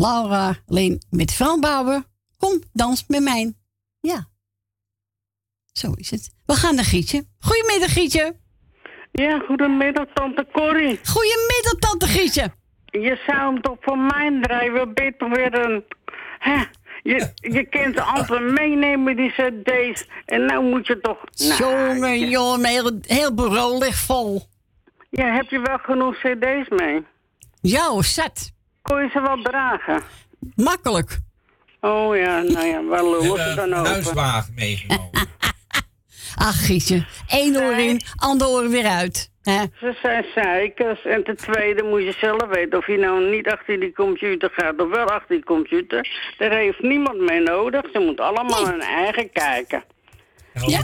Laura 0.00 0.54
Leen 0.66 1.02
met 1.10 1.32
Fran 1.32 1.60
Bauer. 1.60 2.02
Kom, 2.38 2.62
dans 2.72 3.04
met 3.08 3.22
mij. 3.22 3.54
Ja. 4.00 4.28
Zo 5.72 5.92
is 5.92 6.10
het. 6.10 6.30
We 6.46 6.54
gaan 6.54 6.74
naar 6.74 6.84
Gietje. 6.84 7.24
Goedemiddag, 7.38 7.92
Gietje. 7.92 8.36
Ja, 9.12 9.38
goedemiddag, 9.38 10.06
tante 10.14 10.46
Corrie. 10.52 11.00
Goedemiddag, 11.04 11.74
tante 11.78 12.06
Gietje. 12.06 12.52
Je 12.84 13.22
zou 13.26 13.52
hem 13.52 13.62
toch 13.62 13.76
voor 13.80 13.98
mij 13.98 14.30
je 15.04 15.14
toch 15.18 15.28
weer 15.28 15.54
een... 15.54 15.84
Hè? 16.38 16.64
Je, 17.02 17.32
je 17.34 17.64
kunt 17.64 18.00
altijd 18.00 18.40
meenemen, 18.40 19.16
die 19.16 19.30
cd's. 19.30 20.06
En 20.26 20.44
nou 20.44 20.64
moet 20.64 20.86
je 20.86 21.00
toch... 21.00 21.18
Nou, 21.36 21.56
Jongen, 21.56 22.28
jongen, 22.28 22.66
heel, 22.66 22.98
heel 23.00 23.34
bureau 23.34 23.78
ligt 23.78 24.04
vol. 24.04 24.42
Ja, 25.10 25.34
heb 25.34 25.50
je 25.50 25.60
wel 25.60 25.78
genoeg 25.78 26.16
cd's 26.16 26.68
mee? 26.68 27.06
Ja, 27.60 28.02
zat. 28.02 28.58
Kon 28.82 29.02
je 29.02 29.08
ze 29.12 29.20
wel 29.20 29.42
dragen? 29.42 30.02
Makkelijk. 30.56 31.18
Oh 31.80 32.16
ja, 32.16 32.40
nou 32.40 32.66
ja, 32.66 32.84
waar 32.84 33.04
lullen 33.04 33.48
ze 33.48 33.54
dan 33.56 33.72
een 33.72 33.78
over? 33.78 33.92
huiswagen 33.92 34.54
meegenomen. 34.54 35.10
Ach, 36.36 36.66
Gietje. 36.66 37.06
Eén 37.28 37.56
oor 37.56 37.78
in, 37.78 38.00
ander 38.16 38.48
oor 38.48 38.68
weer 38.68 38.86
uit. 38.86 39.30
Hè? 39.42 39.64
Ze 39.78 39.96
zijn 40.02 40.24
zeikers. 40.34 41.04
En 41.04 41.24
ten 41.24 41.36
tweede 41.36 41.82
moet 41.82 42.02
je 42.02 42.14
zelf 42.20 42.46
weten 42.46 42.78
of 42.78 42.86
je 42.86 42.98
nou 42.98 43.30
niet 43.30 43.48
achter 43.48 43.80
die 43.80 43.92
computer 43.92 44.50
gaat 44.52 44.80
of 44.80 44.90
wel 44.90 45.06
achter 45.06 45.34
die 45.34 45.44
computer. 45.44 46.34
Daar 46.38 46.52
heeft 46.52 46.82
niemand 46.82 47.20
mee 47.20 47.40
nodig. 47.40 47.82
Ze 47.92 47.98
moeten 47.98 48.24
allemaal 48.24 48.66
hun 48.66 48.80
eigen 48.80 49.30
kijken. 49.32 49.84
Ja, 50.66 50.82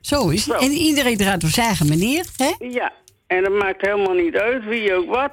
zo 0.00 0.28
is 0.28 0.46
het. 0.46 0.60
En 0.60 0.70
iedereen 0.70 1.16
draait 1.16 1.44
op 1.44 1.50
zijn 1.50 1.66
eigen 1.66 1.88
manier. 1.88 2.26
Hè? 2.36 2.66
Ja, 2.66 2.92
en 3.26 3.42
dat 3.42 3.52
maakt 3.52 3.80
helemaal 3.80 4.14
niet 4.14 4.36
uit 4.36 4.64
wie 4.64 4.94
ook 4.94 5.08
wat. 5.08 5.32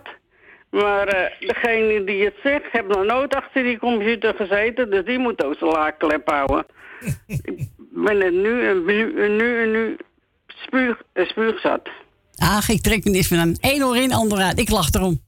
Maar 0.72 1.08
eh, 1.08 1.48
degene 1.48 2.04
die 2.04 2.24
het 2.24 2.36
zegt, 2.44 2.72
heeft 2.72 2.88
nog 2.88 3.06
nooit 3.06 3.36
achter 3.36 3.64
die 3.64 3.80
computer 3.80 4.34
gezeten, 4.36 4.90
dus 4.90 5.06
die 5.06 5.20
moet 5.20 5.44
ook 5.44 5.56
zijn 5.58 5.72
laagklep 5.72 6.30
houden. 6.30 6.66
Ik 7.28 7.70
ben 8.06 8.22
het 8.22 8.34
nu 8.34 8.68
en 8.68 8.86
nu 8.86 9.24
en 9.24 9.36
nu 9.36 9.68
nu 9.68 9.98
spuug, 10.48 11.02
spuugzat. 11.14 11.90
Ach, 12.36 12.70
ik 12.70 12.82
trek 12.82 13.04
me 13.04 13.10
niet 13.10 13.28
van 13.28 13.38
aan. 13.38 13.56
Eén 13.60 13.84
oor 13.84 13.98
in, 13.98 14.14
ander 14.14 14.38
uit. 14.38 14.60
Ik 14.60 14.70
lach 14.70 14.94
erom. 14.94 15.20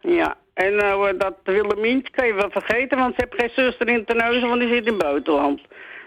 Ja, 0.00 0.36
en 0.54 0.78
eh, 0.78 1.18
dat 1.18 1.34
Willemientje 1.44 2.12
kan 2.12 2.26
je 2.26 2.34
wel 2.34 2.50
vergeten, 2.50 2.98
want 2.98 3.14
ze 3.14 3.26
heeft 3.26 3.40
geen 3.40 3.64
zuster 3.64 3.88
in 3.88 4.04
Terneuzen, 4.04 4.48
want 4.48 4.60
die 4.60 4.74
zit 4.74 4.86
in 4.86 4.98
buitenland. 4.98 5.60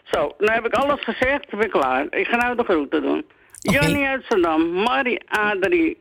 Zo, 0.04 0.36
nou 0.38 0.52
heb 0.52 0.66
ik 0.66 0.74
alles 0.74 1.04
gezegd, 1.04 1.54
ik 1.54 1.60
ben 1.60 1.70
klaar. 1.70 2.06
Ik 2.10 2.28
ga 2.28 2.36
nou 2.36 2.56
de 2.56 2.64
groeten 2.64 3.02
doen. 3.02 3.26
Jannie 3.60 4.06
uit 4.06 4.26
Zandam, 4.30 4.72
Marie, 4.72 5.22
Adrie, 5.28 5.98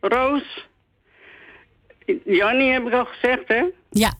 Roos. 0.00 0.66
Jannie 2.24 2.72
heb 2.72 2.86
ik 2.86 2.92
al 2.92 3.04
gezegd, 3.04 3.48
hè? 3.48 3.64
Ja. 3.90 4.12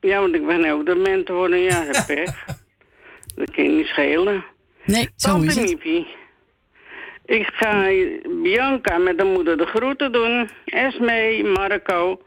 Ja, 0.00 0.20
want 0.20 0.34
ik 0.34 0.46
ben 0.46 0.70
ook 0.70 0.86
dement 0.86 1.26
geworden, 1.26 1.58
ja, 1.58 1.84
heb 1.84 2.06
pech. 2.06 2.44
dat 3.36 3.50
kan 3.50 3.64
je 3.64 3.70
niet 3.70 3.86
schelen. 3.86 4.44
Nee, 4.84 5.08
zo 5.16 5.28
Tante 5.28 5.46
is 5.46 5.54
het. 5.54 5.64
Miepie. 5.64 6.06
Ik 7.24 7.46
ga 7.52 7.88
Bianca 8.42 8.98
met 8.98 9.18
de 9.18 9.24
moeder 9.24 9.56
de 9.56 9.66
groeten 9.66 10.12
doen. 10.12 10.50
Esme, 10.64 11.42
Marco, 11.42 12.22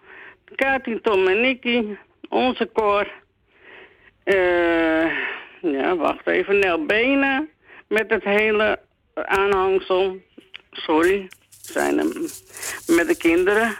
Kati, 0.55 1.01
Tom 1.01 1.27
en 1.27 1.41
Nicky. 1.41 1.85
Onze 2.29 2.65
koor. 2.65 3.11
Eh, 4.23 5.05
ja, 5.61 5.95
wacht 5.95 6.27
even. 6.27 6.59
Nel 6.59 6.85
Benen 6.85 7.49
met 7.87 8.09
het 8.09 8.23
hele 8.23 8.79
aanhangsel. 9.13 10.17
Sorry, 10.71 11.27
zijn 11.49 11.97
hem 11.97 12.11
met 12.87 13.07
de 13.07 13.17
kinderen. 13.17 13.77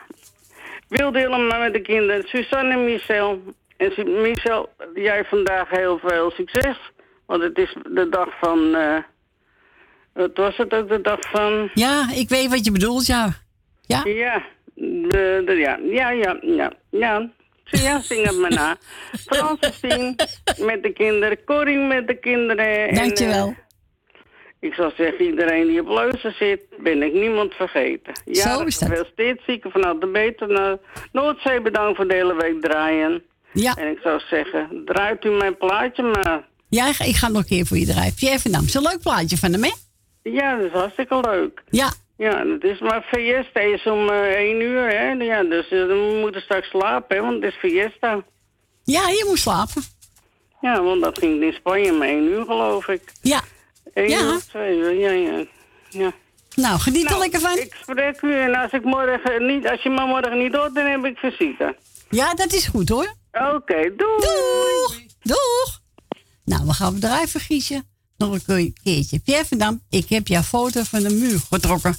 Wilde 0.98 1.20
helemaal 1.20 1.60
met 1.60 1.74
de 1.74 1.82
kinderen. 1.82 2.24
Suzanne 2.28 2.74
en 2.74 2.84
Michel. 2.84 3.42
En 3.78 4.22
Michel, 4.22 4.70
jij 4.94 5.26
vandaag 5.26 5.70
heel 5.70 6.00
veel 6.04 6.32
succes. 6.32 6.78
Want 7.26 7.44
het 7.44 7.58
is 7.58 7.76
de 7.90 8.10
dag 8.10 8.28
van... 8.40 8.76
eh, 8.76 8.98
wat 10.14 10.32
was 10.34 10.58
het 10.58 10.74
ook, 10.74 10.90
de 10.90 11.02
dag 11.02 11.20
van... 11.20 11.70
Ja, 11.74 12.10
ik 12.14 12.30
weet 12.30 12.50
wat 12.50 12.66
je 12.66 12.72
bedoelt, 12.72 13.06
ja. 13.06 13.34
Ja? 13.82 14.02
Ja, 14.06 14.44
de, 14.76 15.42
de, 15.46 15.54
ja, 15.54 15.80
ja, 15.84 16.10
ja, 16.10 16.38
ja, 16.42 16.74
ja. 16.90 17.30
Ja, 17.64 18.02
zing 18.02 18.26
het 18.26 18.38
maar 18.38 18.54
na. 18.54 18.76
Francine 19.26 20.16
met 20.58 20.84
de 20.84 20.94
kinderen, 20.94 21.44
Corrie 21.44 21.78
met 21.78 22.08
de 22.08 22.20
kinderen. 22.20 22.88
en, 22.88 22.96
Dankjewel. 22.96 23.56
Eh, 24.64 24.70
ik 24.70 24.74
zou 24.74 24.92
zeggen, 24.98 25.26
iedereen 25.26 25.68
die 25.68 25.80
op 25.82 25.88
Leuzen 25.88 26.34
zit, 26.40 26.62
ben 26.80 27.04
ik 27.04 27.14
niemand 27.14 27.54
vergeten. 27.54 28.14
Ja, 28.26 28.56
Zo 28.58 28.64
is 28.64 28.78
dat. 28.80 28.90
Gefeliciteerd, 28.90 29.42
zieken 29.46 29.72
vanuit 29.72 30.02
de 30.02 30.08
beter 30.08 30.48
naar 30.48 30.78
Noordzee. 31.12 31.62
Bedankt 31.62 31.96
voor 31.96 32.08
de 32.08 32.14
hele 32.14 32.36
week 32.36 32.62
draaien. 32.62 33.24
Ja. 33.54 33.76
En 33.76 33.88
ik 33.92 34.00
zou 34.04 34.20
zeggen, 34.30 34.82
draait 34.86 35.26
u 35.26 35.30
mijn 35.30 35.58
plaatje 35.58 36.04
maar. 36.04 36.48
Ja, 36.70 36.88
ik 36.88 37.16
ga- 37.16 37.28
nog 37.30 37.38
een 37.42 37.48
keer 37.48 37.66
voor 37.66 37.78
je 37.78 37.86
draaien. 37.86 38.52
Dam. 38.52 38.64
Is 38.64 38.74
een 38.74 38.82
leuk 38.82 39.00
plaatje 39.02 39.38
van 39.38 39.52
hem, 39.52 39.64
hè? 39.64 39.72
Ja, 40.24 40.56
dat 40.58 40.66
is 40.66 40.72
hartstikke 40.72 41.20
leuk. 41.22 41.64
Ja. 41.70 41.92
Ja, 42.18 42.46
het 42.48 42.64
is 42.64 42.80
maar 42.80 43.02
fiesta 43.12 43.60
is 43.60 43.84
om 43.86 44.10
eh 44.10 44.32
1 44.40 44.62
uur, 44.62 44.88
hè. 44.90 45.12
Ja, 45.12 45.44
dus 45.44 45.66
eh, 45.70 45.86
we 45.86 46.18
moeten 46.22 46.42
straks 46.42 46.70
slapen, 46.70 47.16
hè, 47.18 47.22
want 47.24 47.44
het 47.44 47.54
is 47.54 47.60
fiesta. 47.60 48.24
Ja, 48.84 49.10
je 49.10 49.26
moet 49.28 49.38
slapen. 49.40 49.82
Ja, 50.62 50.82
want 50.84 51.02
dat 51.04 51.18
ging 51.20 51.42
in 51.44 51.54
Spanje 51.54 51.92
maar 51.92 52.08
1 52.08 52.24
uur, 52.24 52.46
geloof 52.46 52.88
ik. 52.88 53.02
Ja. 53.22 53.42
1 53.94 54.10
Ja. 54.10 54.20
uur 54.22 54.36
of 54.36 54.44
2 54.46 54.78
uur, 54.78 54.94
ja, 54.94 55.12
ja. 55.12 55.46
ja. 55.90 56.12
Nou, 56.56 56.80
geniet 56.80 57.12
er 57.12 57.18
lekker 57.18 57.40
van. 57.40 57.58
Ik 57.58 57.76
spreek 57.82 58.22
u 58.22 58.34
en 58.40 58.56
als, 58.56 58.72
ik 58.72 58.84
morgen 58.84 59.46
niet, 59.46 59.68
als 59.68 59.82
je 59.84 59.90
me 59.90 60.06
morgen 60.06 60.38
niet 60.38 60.56
hoort, 60.56 60.76
dan 60.76 60.86
heb 60.86 61.06
ik 61.06 61.18
visite. 61.18 61.76
Ja, 62.10 62.34
dat 62.34 62.54
is 62.54 62.66
goed, 62.68 62.90
hoor. 62.90 63.14
Oké, 63.32 63.94
doei. 63.98 64.18
Doeg. 64.20 65.00
Doeg. 65.22 65.82
Nou, 66.46 66.66
we 66.66 66.74
gaan 66.74 67.00
draaien, 67.00 67.28
Giesje. 67.28 67.84
Nog 68.18 68.34
een 68.34 68.44
ke- 68.46 68.74
keertje. 68.84 69.20
Pierre 69.20 69.46
van 69.46 69.58
Dam, 69.58 69.82
ik 69.90 70.10
heb 70.10 70.28
jouw 70.28 70.42
foto 70.42 70.84
van 70.84 71.04
de 71.04 71.10
muur 71.14 71.40
getrokken. 71.50 71.96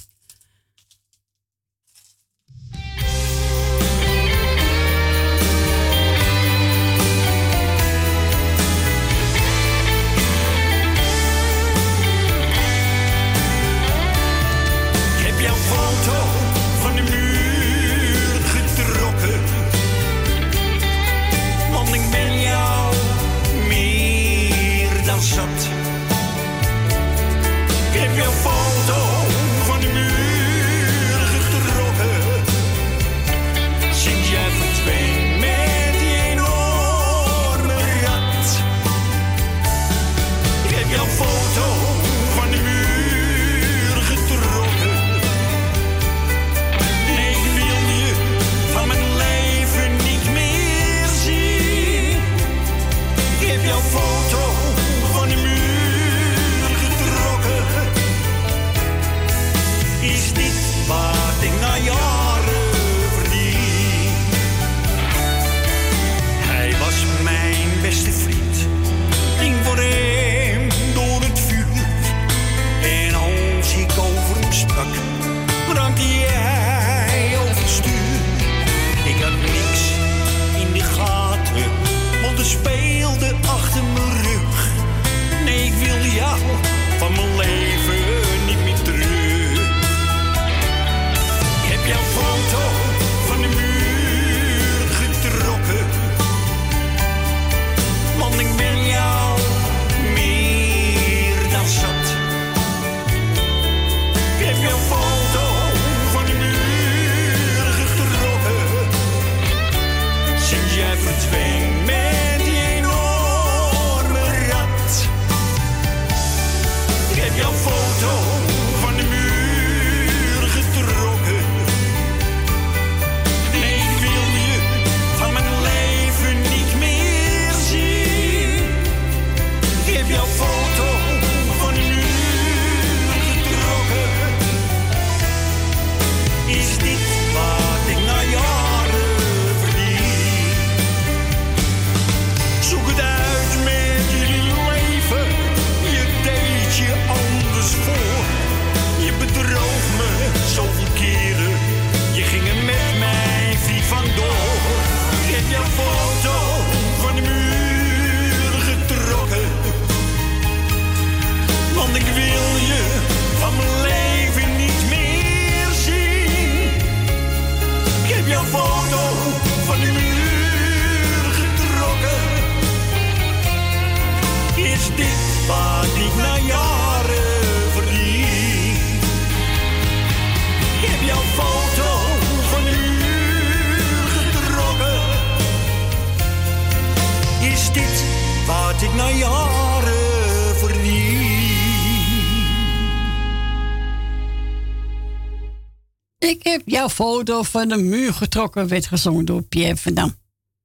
Ik 196.25 196.43
heb 196.43 196.61
jouw 196.65 196.89
foto 196.89 197.43
van 197.43 197.67
de 197.67 197.77
muur 197.77 198.13
getrokken, 198.13 198.67
werd 198.67 198.85
gezongen 198.85 199.25
door 199.25 199.41
Pierre 199.41 199.77
van 199.77 199.93
Dam. 199.93 200.15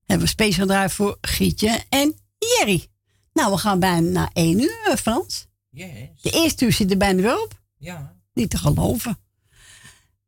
Hebben 0.07 0.27
we 0.27 0.33
speciaal 0.33 0.67
daarvoor 0.67 1.19
Gietje 1.21 1.85
en 1.89 2.15
Jerry. 2.39 2.87
Nou, 3.33 3.53
we 3.53 3.59
gaan 3.59 3.81
bijna 3.81 4.11
naar 4.11 4.31
één 4.33 4.61
uur, 4.61 4.97
Frans. 4.97 5.47
Yes. 5.71 6.21
De 6.21 6.31
eerste 6.31 6.65
uur 6.65 6.73
zit 6.73 6.91
er 6.91 6.97
bijna 6.97 7.23
weer 7.23 7.43
op. 7.43 7.61
Ja. 7.77 8.17
Niet 8.35 8.51
te 8.51 8.59
geloven. 8.59 9.19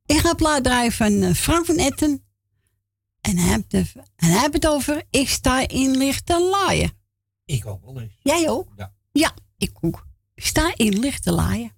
Ik 0.06 0.18
ga 0.18 0.34
plaat 0.34 0.64
draaien 0.64 0.92
van 0.92 1.22
eh, 1.22 1.34
Frank 1.34 1.66
van 1.66 1.76
Etten. 1.76 2.24
En 3.20 3.36
hij, 3.38 3.48
heeft 3.48 3.70
de, 3.70 3.84
en 4.16 4.30
het 4.30 4.66
over 4.66 5.02
Ik 5.10 5.28
sta 5.28 5.68
in 5.68 5.96
lichte 5.96 6.40
laaien. 6.50 6.92
Ik 7.44 7.66
ook 7.66 7.84
wel 7.84 8.00
eens. 8.00 8.12
Jij 8.22 8.48
ook? 8.48 8.68
Ja. 8.76 8.94
Ja, 9.12 9.34
ik 9.56 9.72
ook. 9.80 10.06
Ik 10.34 10.46
sta 10.46 10.72
in 10.76 10.98
lichte 10.98 11.32
laaien. 11.32 11.72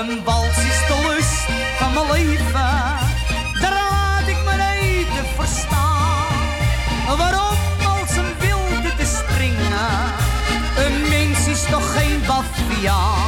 Een 0.00 0.24
wals 0.24 0.46
is 0.46 0.86
de 0.88 1.06
lust 1.08 1.46
van 1.76 1.92
mijn 1.92 2.10
leven, 2.12 2.98
daar 3.60 4.28
ik 4.28 4.44
mijn 4.44 4.60
eten 4.60 5.26
verstaan. 5.36 6.26
Waarom 7.18 7.56
als 7.84 8.16
een 8.16 8.34
wilde 8.38 8.94
te 8.96 9.18
springen, 9.18 10.14
een 10.76 11.08
mens 11.08 11.46
is 11.46 11.62
toch 11.70 11.92
geen 11.92 12.22
baviaan. 12.26 13.19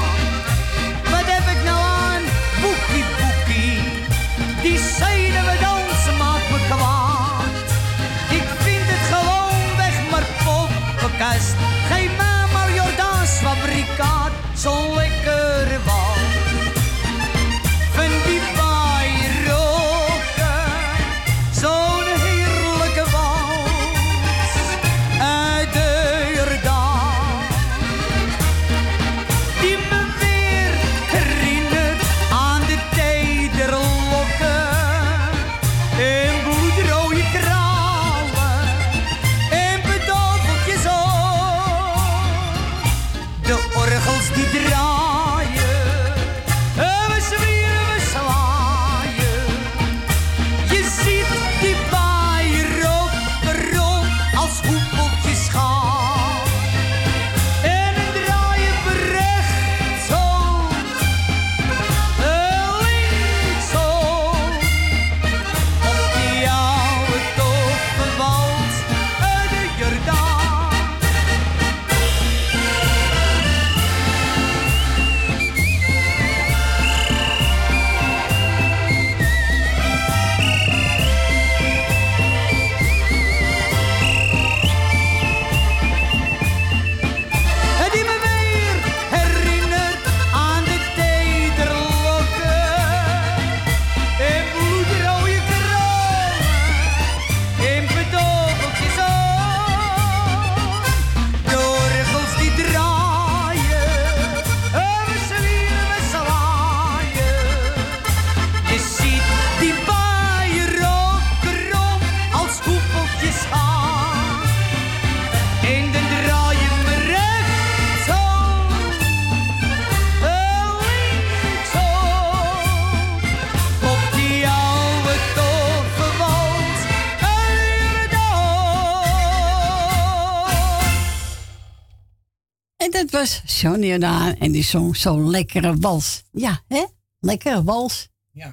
Johnny 133.62 133.86
Jordaan 133.86 134.36
en 134.38 134.52
die 134.52 134.62
zong 134.64 134.96
zo'n 134.96 135.30
lekkere 135.30 135.76
wals. 135.76 136.22
Ja, 136.32 136.62
hè? 136.68 136.84
Lekkere 137.20 137.62
wals. 137.62 138.08
Ja. 138.32 138.46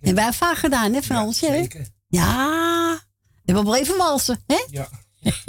En 0.00 0.14
wij 0.14 0.22
hebben 0.22 0.34
vaak 0.34 0.56
gedaan, 0.56 0.92
hè, 0.92 1.02
Frans? 1.02 1.40
hè? 1.40 1.46
zeker. 1.46 1.88
Ja. 2.08 3.00
We 3.18 3.42
hebben 3.44 3.64
wel 3.64 3.76
even 3.76 3.96
walsen, 3.96 4.42
hè? 4.46 4.64
Ja. 4.70 4.88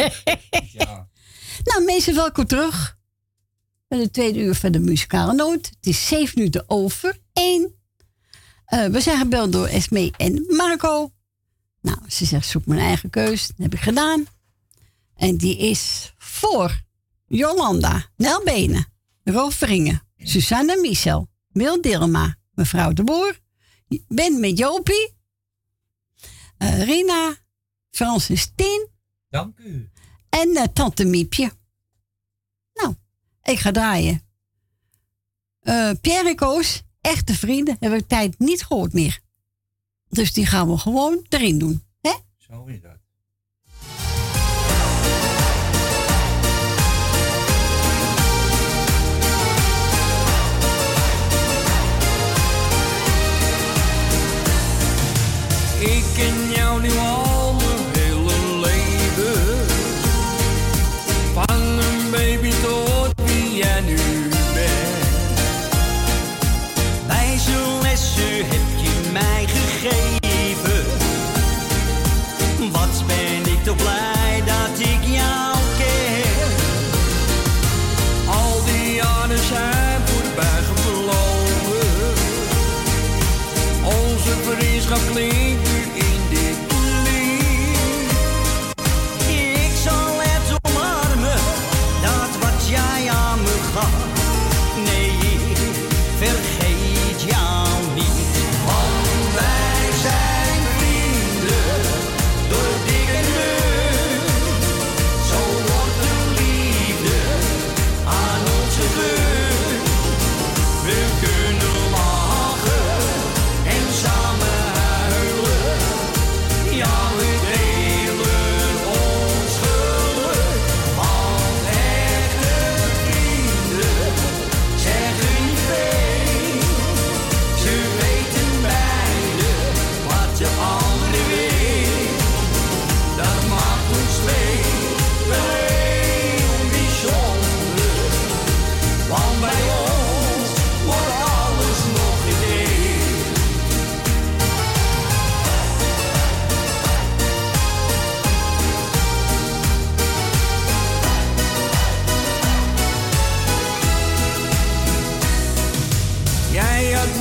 Nou, 1.63 1.84
mensen, 1.86 2.15
welkom 2.15 2.45
terug. 2.45 2.97
Bij 3.88 3.99
de 3.99 4.11
tweede 4.11 4.39
uur 4.39 4.55
van 4.55 4.72
de 4.72 4.80
muzikale 4.80 5.34
noot. 5.34 5.65
Het 5.65 5.86
is 5.86 6.07
zeven 6.07 6.34
minuten 6.38 6.63
over 6.68 7.20
één. 7.34 7.74
Eh, 8.65 8.86
we 8.86 9.01
zijn 9.01 9.18
gebeld 9.18 9.51
door 9.51 9.68
Esme 9.68 10.11
en 10.18 10.45
Marco. 10.47 11.11
Nou, 11.82 11.97
ze 12.07 12.26
zegt, 12.26 12.47
zoek 12.47 12.65
mijn 12.65 12.80
eigen 12.80 13.09
keus. 13.09 13.47
Dat 13.47 13.57
heb 13.57 13.74
ik 13.74 13.80
gedaan. 13.80 14.26
En 15.15 15.38
die 15.38 15.57
is 15.57 16.13
voor 16.18 16.82
Jolanda, 17.26 18.05
Nel 18.15 18.41
Vringen, 19.34 20.01
Susanne 20.17 20.78
Michel, 20.82 21.28
Wil 21.47 21.82
Dilma, 21.82 22.36
mevrouw 22.53 22.93
de 22.93 23.03
Boer, 23.03 23.39
Ben 24.07 24.39
met 24.39 24.57
Jopie, 24.57 25.13
eh, 26.57 26.84
Rina, 26.84 27.36
Frans 27.89 28.30
en 28.30 28.38
Steen 28.38 28.88
Dank 29.30 29.57
u. 29.57 29.89
en 30.30 30.55
eh, 30.55 30.63
Tante 30.63 31.05
Miepje. 31.05 31.51
Nou, 32.73 32.95
ik 33.43 33.59
ga 33.59 33.71
draaien. 33.71 34.21
Eh, 35.59 35.91
Pierre 36.01 36.30
en 36.30 36.36
Koos, 36.36 36.84
echte 37.01 37.34
vrienden, 37.34 37.78
hebben 37.80 37.99
we 37.99 38.05
tijd 38.05 38.39
niet 38.39 38.63
gehoord 38.63 38.93
meer. 38.93 39.19
Dus 40.09 40.34
die 40.34 40.45
gaan 40.45 40.69
we 40.69 40.78
gewoon 40.78 41.25
erin 41.30 41.59
doen. 41.59 41.84
Hè? 42.01 42.13
Zo 42.38 42.65
is 42.65 42.82
dat. 42.82 42.87
Ik 55.80 56.03
ken 56.15 56.51
jou 56.55 56.82
nu 56.82 56.89
al 56.89 57.37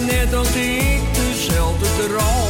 net 0.07 0.34
als 0.34 0.54
ik 0.54 1.00
dezelfde 1.14 1.86
dromen. 2.07 2.45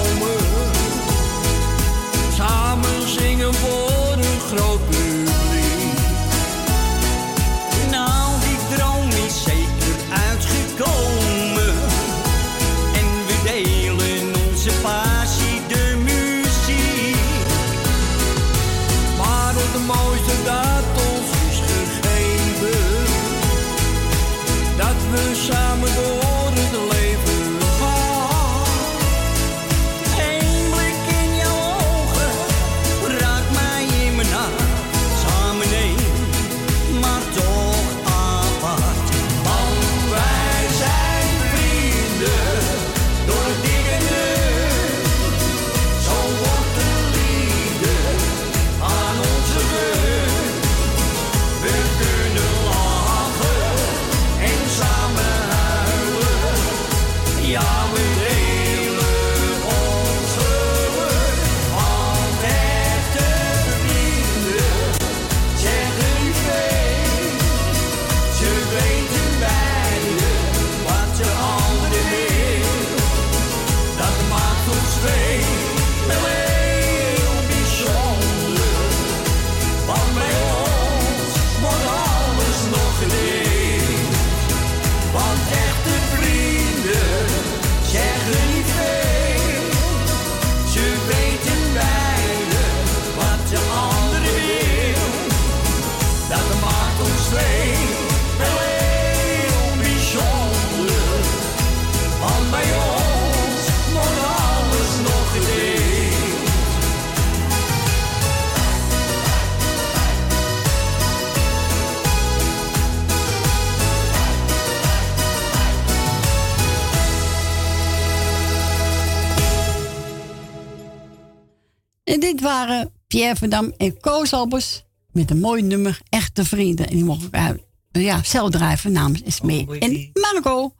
Pierre 123.17 123.37
van 123.37 123.49
Dam 123.49 123.73
en 123.77 124.01
Koos 124.01 124.33
Albers 124.33 124.85
met 125.12 125.31
een 125.31 125.41
mooi 125.41 125.62
nummer, 125.62 126.01
Echte 126.09 126.45
Vrienden. 126.45 126.89
En 126.89 126.95
die 126.95 127.05
mogen 127.05 127.27
ik 127.27 127.35
uit, 127.35 127.62
ja, 127.91 128.23
zelf 128.23 128.51
drijven 128.51 128.93
namens 128.93 129.23
Esmee 129.23 129.79
en 129.79 130.11
Marco. 130.12 130.75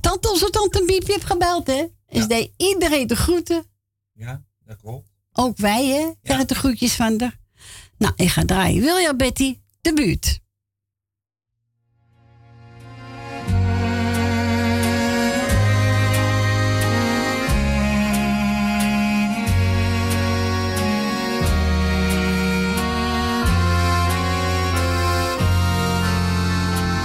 Tante, 0.00 0.30
onze 0.30 0.50
tante 0.50 0.84
Biepje 0.86 1.12
heeft 1.12 1.24
gebeld, 1.24 1.66
hè? 1.66 1.86
Is 2.08 2.26
deed 2.26 2.50
iedereen 2.56 3.06
de 3.06 3.16
groeten. 3.16 3.64
Ja, 4.12 4.44
dat 4.64 4.76
klopt. 4.80 5.08
Ook 5.32 5.56
wij, 5.56 5.86
hè? 5.86 6.10
Krijgen 6.22 6.46
de 6.46 6.54
groetjes 6.54 6.94
van 6.94 7.20
haar. 7.20 7.38
Nou, 7.98 8.12
ik 8.16 8.28
ga 8.28 8.44
draaien. 8.44 8.82
Wil 8.82 8.96
je, 8.96 9.16
Betty? 9.16 9.58
De 9.80 9.92
buurt. 9.92 10.40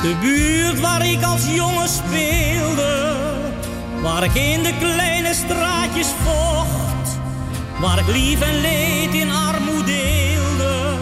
De 0.04 0.16
buurt 0.22 0.80
waar 0.80 1.06
ik 1.06 1.24
als 1.24 1.46
jongen 1.46 1.90
speelde, 1.90 3.16
waar 4.02 4.24
ik 4.24 4.34
in 4.34 4.64
de 4.64 4.74
kleine 4.80 5.34
straatjes 5.34 6.08
vocht, 6.24 7.20
waar 7.80 8.00
ik 8.00 8.08
lief 8.08 8.42
en 8.42 8.62
leed 8.62 9.14
in 9.14 9.32
armoede 9.32 9.84
deelde 9.86 10.94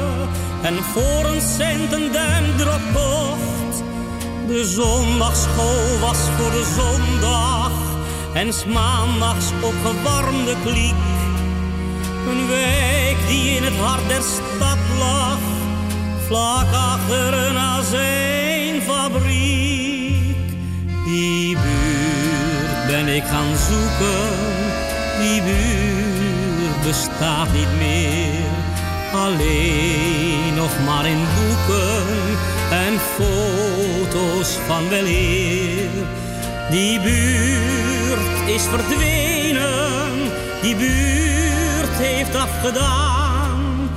en 0.62 0.84
voor 0.94 1.26
een 1.26 1.42
cent 1.42 1.92
een 1.92 2.12
duimdrop 2.12 2.82
kocht. 2.94 3.84
De 4.48 4.66
zondagschool 4.66 6.00
was 6.00 6.18
voor 6.38 6.52
de 6.52 6.66
zondag 6.78 7.72
en 8.34 8.54
's 8.54 8.66
maandags 8.66 9.46
opgewarmde 9.62 10.56
kliek. 10.66 11.04
Een 12.30 12.48
wijk 12.48 13.18
die 13.28 13.56
in 13.56 13.64
het 13.64 13.78
hart 13.78 14.08
der 14.08 14.22
stad 14.22 14.82
lag, 15.00 15.40
vlak 16.32 16.72
achter 16.74 17.34
een 17.34 17.58
azijnfabriek. 17.58 20.38
Die 21.06 21.56
buurt 21.56 22.88
ben 22.88 23.08
ik 23.08 23.24
gaan 23.24 23.56
zoeken, 23.70 24.30
die 25.20 25.42
buurt 25.42 26.82
bestaat 26.84 27.54
niet 27.54 27.78
meer. 27.78 28.50
Alleen 29.14 30.54
nog 30.56 30.72
maar 30.86 31.06
in 31.06 31.26
boeken 31.36 32.06
en 32.72 33.00
foto's 33.16 34.58
van 34.68 34.90
weleer. 34.90 35.90
Die 36.70 37.00
buurt 37.00 38.50
is 38.56 38.64
verdwenen, 38.64 40.12
die 40.62 40.76
buurt 40.76 41.98
heeft 41.98 42.36
afgedaan. 42.36 43.90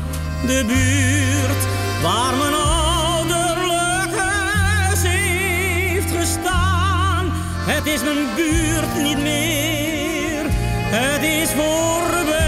De 0.47 0.65
buurt 0.67 1.74
waar 2.05 2.37
mijn 2.37 2.55
ouderlijk 2.55 4.17
huis 4.17 5.03
heeft 5.03 6.11
gestaan. 6.17 7.27
Het 7.67 7.87
is 7.87 8.03
mijn 8.03 8.27
buurt 8.37 9.03
niet 9.03 9.19
meer, 9.19 10.45
het 11.01 11.23
is 11.23 11.49
voorbij. 11.51 12.43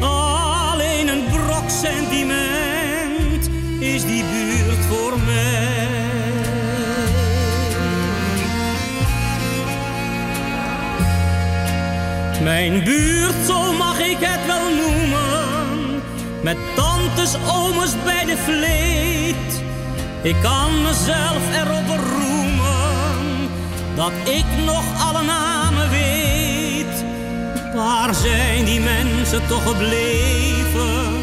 Alleen 0.00 1.08
een 1.08 1.24
brok 1.30 1.70
sentiment 1.70 3.48
is 3.78 4.04
die 4.04 4.24
buurt 4.24 4.84
voor 4.88 5.18
mij. 5.26 5.86
Mijn 12.42 12.84
buurt, 12.84 13.46
zo 13.46 13.72
mag 13.72 13.98
ik 13.98 14.16
het 14.20 14.46
wel 14.46 14.74
noemen. 14.74 16.02
Met 16.42 16.56
tantes, 17.18 17.36
ooms 17.52 17.94
bij 18.04 18.24
de 18.24 18.36
vleet. 18.36 19.62
Ik 20.22 20.36
kan 20.42 20.82
mezelf 20.82 21.54
erop 21.54 21.86
beroemen 21.86 23.48
dat 23.96 24.12
ik 24.24 24.44
nog 24.64 24.84
alle 25.06 25.22
namen 25.22 25.90
weet. 25.90 27.04
Waar 27.74 28.14
zijn 28.14 28.64
die 28.64 28.80
mensen 28.80 29.46
toch 29.46 29.62
gebleven? 29.62 31.16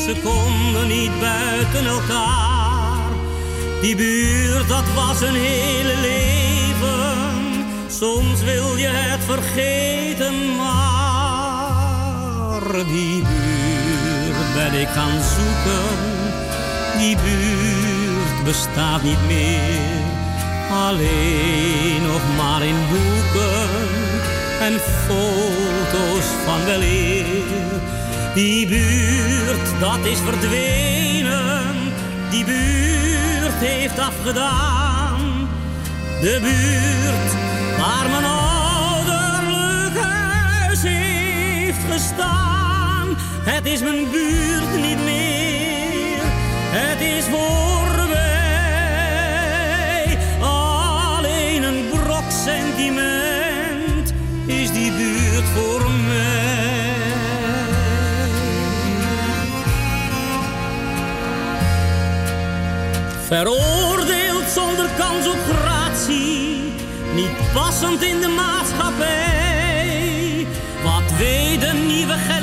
Ze 0.00 0.14
konden 0.22 0.88
niet 0.88 1.20
buiten 1.20 1.86
elkaar. 1.86 3.10
Die 3.80 3.96
buurt, 3.96 4.68
dat 4.68 4.84
was 4.94 5.20
een 5.20 5.34
hele 5.34 5.94
leven. 6.00 7.64
Soms 7.88 8.42
wil 8.42 8.76
je 8.76 8.88
het 8.88 9.20
vergeten, 9.24 10.56
maar 10.56 10.70
die 12.86 13.22
buurt 13.22 13.59
ben 14.54 14.80
ik 14.80 14.88
gaan 14.88 15.20
zoeken. 15.36 15.96
Die 16.98 17.16
buurt 17.16 18.44
bestaat 18.44 19.02
niet 19.02 19.26
meer, 19.26 20.02
alleen 20.70 22.02
nog 22.02 22.20
maar 22.36 22.62
in 22.62 22.76
boeken 22.90 23.68
en 24.60 24.80
foto's 25.06 26.26
van 26.44 26.64
weleer. 26.64 27.26
Die 28.34 28.66
buurt, 28.66 29.80
dat 29.80 30.04
is 30.04 30.18
verdwenen, 30.18 31.74
die 32.30 32.44
buurt 32.44 33.58
heeft 33.58 33.98
afgedaan. 33.98 35.48
De 36.20 36.38
buurt 36.42 37.32
waar 37.78 38.10
mijn 38.10 38.24
ouderlijk 38.24 39.98
huis 39.98 40.82
heeft 40.82 41.92
gestaan. 41.92 42.59
Het 43.52 43.66
is 43.66 43.80
mijn 43.80 44.10
buurt 44.10 44.76
niet 44.76 45.04
meer, 45.04 46.18
het 46.70 47.00
is 47.00 47.24
voorbij. 47.24 48.18
Alleen 50.40 51.62
een 51.62 51.88
brok 51.88 52.30
sentiment 52.44 54.12
is 54.46 54.72
die 54.72 54.92
buurt 54.92 55.44
voor 55.54 55.90
mij. 55.90 56.98
Veroordeeld 63.26 64.50
zonder 64.54 64.88
kans 64.98 65.26
op 65.26 65.38
gratie, 65.54 66.72
niet 67.14 67.52
passend 67.52 68.02
in 68.02 68.20
de 68.20 68.28
maatschappij. 68.28 70.46
Wat 70.82 71.12
weet 71.18 71.60
de 71.60 71.72
nieuwe 71.86 72.12
generatie 72.12 72.39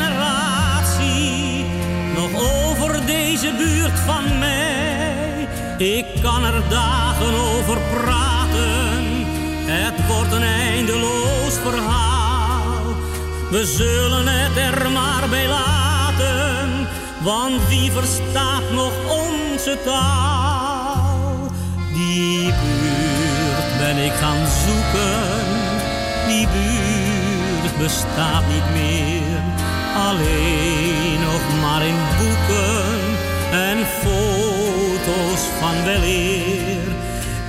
van 4.07 4.39
mij? 4.39 5.47
Ik 5.77 6.05
kan 6.21 6.43
er 6.43 6.61
dagen 6.69 7.33
over 7.33 7.77
praten, 7.93 9.03
het 9.65 10.07
wordt 10.07 10.31
een 10.31 10.43
eindeloos 10.43 11.53
verhaal. 11.63 12.83
We 13.51 13.65
zullen 13.65 14.27
het 14.27 14.57
er 14.57 14.91
maar 14.91 15.29
bij 15.29 15.47
laten, 15.47 16.87
want 17.21 17.67
wie 17.67 17.91
verstaat 17.91 18.71
nog 18.71 18.93
onze 19.09 19.77
taal? 19.85 21.51
Die 21.93 22.45
buurt 22.45 23.77
ben 23.77 23.97
ik 24.05 24.11
gaan 24.11 24.47
zoeken, 24.65 25.45
die 26.27 26.47
buurt 26.47 27.77
bestaat 27.77 28.43
niet 28.53 28.69
meer. 28.73 29.41
Alleen 30.07 31.19
nog 31.19 31.61
maar 31.61 31.85
in 31.85 31.99
boeken 32.17 32.96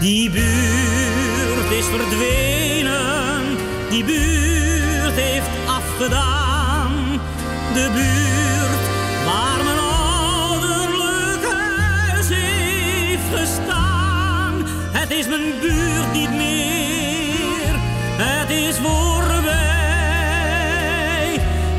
Die 0.01 0.31
buurt 0.31 1.71
is 1.71 1.85
verdwenen, 1.87 3.57
die 3.91 4.05
buurt 4.05 5.15
heeft 5.15 5.49
afgedaan. 5.67 7.21
De 7.75 7.91
buurt 7.95 8.81
waar 9.25 9.65
mijn 9.65 9.79
ouderlijk 9.79 11.53
huis 11.53 12.29
heeft 12.29 13.29
gestaan. 13.35 14.67
Het 14.93 15.11
is 15.11 15.27
mijn 15.27 15.59
buurt 15.61 16.13
niet 16.13 16.31
meer, 16.31 17.75
het 18.17 18.51
is 18.51 18.77
voorbij. 18.77 19.71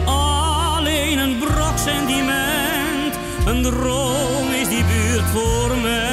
Alleen 0.05 1.17
een 1.17 1.37
brok 1.37 1.77
sentiment, 1.77 3.17
een 3.45 3.61
droom 3.61 4.51
is 4.61 4.67
die 4.67 4.83
buurt 4.83 5.29
voor 5.33 5.77
mij. 5.81 6.08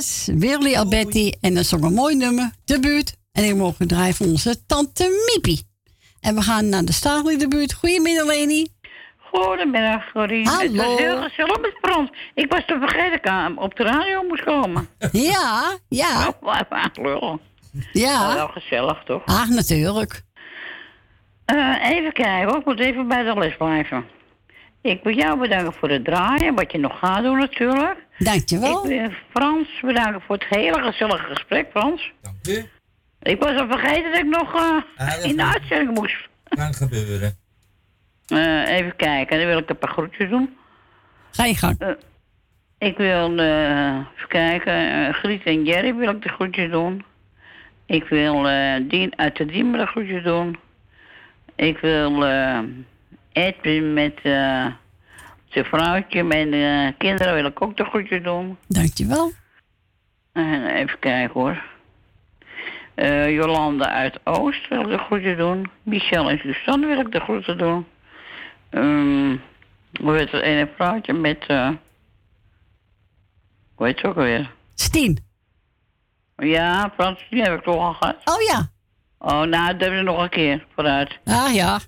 Was 0.00 0.28
Willy 0.34 0.76
Alberti 0.76 1.32
en 1.40 1.54
dat 1.54 1.66
zong 1.66 1.84
een 1.84 1.92
mooi 1.94 2.16
nummer, 2.16 2.50
De 2.64 2.80
Buurt. 2.80 3.16
En 3.32 3.44
ik 3.44 3.56
mogen 3.56 3.88
draaien 3.88 4.14
van 4.14 4.26
onze 4.26 4.66
tante 4.66 5.28
Miepie. 5.32 5.62
En 6.20 6.34
we 6.34 6.42
gaan 6.42 6.68
naar 6.68 6.84
de 6.84 6.92
Stadelijk 6.92 7.38
de 7.38 7.48
buurt. 7.48 7.72
Goedemiddag, 7.72 8.26
Leni. 8.26 8.66
Goedemiddag, 9.16 10.12
Corrie. 10.12 10.48
Hallo. 10.48 10.66
Het 10.66 10.76
was 10.76 10.98
heel 10.98 11.22
gezellig 11.22 11.60
met 11.60 11.72
Frans. 11.82 12.10
Ik 12.34 12.52
was 12.52 12.62
te 12.66 12.76
vergeten 12.78 13.10
dat 13.10 13.18
ik 13.18 13.26
aan- 13.26 13.58
op 13.58 13.76
de 13.76 13.82
radio 13.82 14.22
moest 14.22 14.44
komen. 14.44 14.88
Ja, 15.12 15.78
ja. 15.88 16.34
Oh. 16.40 17.34
Ja. 17.92 18.28
Oh, 18.28 18.34
wel 18.34 18.48
gezellig, 18.48 19.02
toch? 19.04 19.22
Ach, 19.24 19.48
natuurlijk. 19.48 20.22
Eh, 21.44 21.90
even 21.90 22.12
kijken 22.12 22.48
hoor, 22.48 22.58
ik 22.58 22.64
moet 22.64 22.80
even 22.80 23.08
bij 23.08 23.22
de 23.22 23.34
les 23.38 23.56
blijven. 23.56 24.04
Ik 24.82 25.02
wil 25.02 25.14
jou 25.14 25.38
bedanken 25.38 25.72
voor 25.72 25.90
het 25.90 26.04
draaien, 26.04 26.54
wat 26.54 26.72
je 26.72 26.78
nog 26.78 26.98
gaat 26.98 27.22
doen 27.22 27.38
natuurlijk. 27.38 28.08
Dankjewel. 28.24 28.90
Ik 28.90 29.00
wil 29.00 29.10
Frans 29.30 29.68
bedanken 29.80 30.20
voor 30.20 30.36
het 30.36 30.46
hele 30.48 30.82
gezellige 30.82 31.24
gesprek, 31.34 31.66
Frans. 31.70 32.12
Dank 32.22 32.36
u. 32.48 32.64
Ik 33.22 33.42
was 33.42 33.60
al 33.60 33.68
vergeten 33.68 34.10
dat 34.10 34.20
ik 34.20 34.26
nog 34.26 34.54
eh, 34.54 34.60
Ah, 34.96 35.14
dat 35.14 35.24
in 35.24 35.36
de 35.36 35.44
uitzending 35.44 35.98
moest. 35.98 36.28
Kan 36.48 36.74
gebeuren. 36.74 37.36
Eh, 38.26 38.68
even 38.68 38.96
kijken, 38.96 39.38
dan 39.38 39.46
wil 39.46 39.58
ik 39.58 39.70
een 39.70 39.78
paar 39.78 39.90
groetjes 39.92 40.30
doen. 40.30 40.56
Ga 41.30 41.44
je 41.44 41.54
gang. 41.56 41.78
Eh, 41.78 41.88
ik 42.78 42.96
wil, 42.96 43.38
eh, 43.38 43.96
even 44.16 44.28
kijken, 44.28 45.06
eh, 45.06 45.14
Griet 45.14 45.42
en 45.42 45.64
Jerry 45.64 45.94
wil 45.94 46.10
ik 46.10 46.22
de 46.22 46.28
groetjes 46.28 46.70
doen. 46.70 47.04
Ik 47.86 48.04
wil 48.04 48.48
eh, 48.48 48.74
Dien 48.88 49.12
uit 49.18 49.36
de 49.36 49.46
Diemen 49.46 49.78
de 49.78 49.86
groetjes 49.86 50.22
doen. 50.22 50.58
Ik 51.56 51.78
wil 51.78 52.26
eh 52.26 52.58
Edwin 53.32 53.92
met 53.92 54.18
eh, 54.22 54.66
zijn 55.50 55.64
vrouwtje, 55.64 56.22
mijn 56.22 56.52
eh, 56.52 56.92
kinderen 56.98 57.34
wil 57.34 57.44
ik 57.44 57.62
ook 57.62 57.76
de 57.76 57.84
groetjes 57.84 58.22
doen. 58.22 58.58
Dankjewel. 58.68 59.32
En 60.32 60.66
even 60.66 60.98
kijken 60.98 61.40
hoor. 61.40 61.62
Eh, 62.94 63.30
Jolanda 63.30 63.88
uit 63.88 64.20
Oost 64.24 64.68
wil 64.68 64.80
ik 64.80 64.88
de 64.88 64.98
groeten 64.98 65.36
doen. 65.36 65.70
Michel 65.82 66.30
en 66.30 66.38
Suzanne 66.38 66.86
wil 66.86 67.00
ik 67.00 67.12
de 67.12 67.20
groeten 67.20 67.58
doen. 67.58 67.86
Ehm 68.70 69.36
hoe 70.00 70.16
heet 70.16 70.30
het 70.30 70.42
ene 70.42 70.68
vrouwtje 70.74 71.12
met... 71.12 71.44
eh 71.46 71.70
hoe 73.74 73.86
heet 73.86 73.98
ze 73.98 74.06
ook 74.06 74.16
alweer? 74.16 74.50
Stien. 74.74 75.24
Ja, 76.36 76.92
Frans, 76.94 77.26
die 77.30 77.42
heb 77.42 77.58
ik 77.58 77.62
toch 77.62 77.76
al 77.76 77.92
gehad. 77.92 78.16
Oh 78.24 78.42
ja. 78.42 78.70
Oh, 79.18 79.42
nou, 79.42 79.72
dat 79.72 79.80
hebben 79.80 80.04
nog 80.04 80.22
een 80.22 80.28
keer 80.28 80.66
vooruit. 80.74 81.18
Ah 81.24 81.54
ja. 81.54 81.80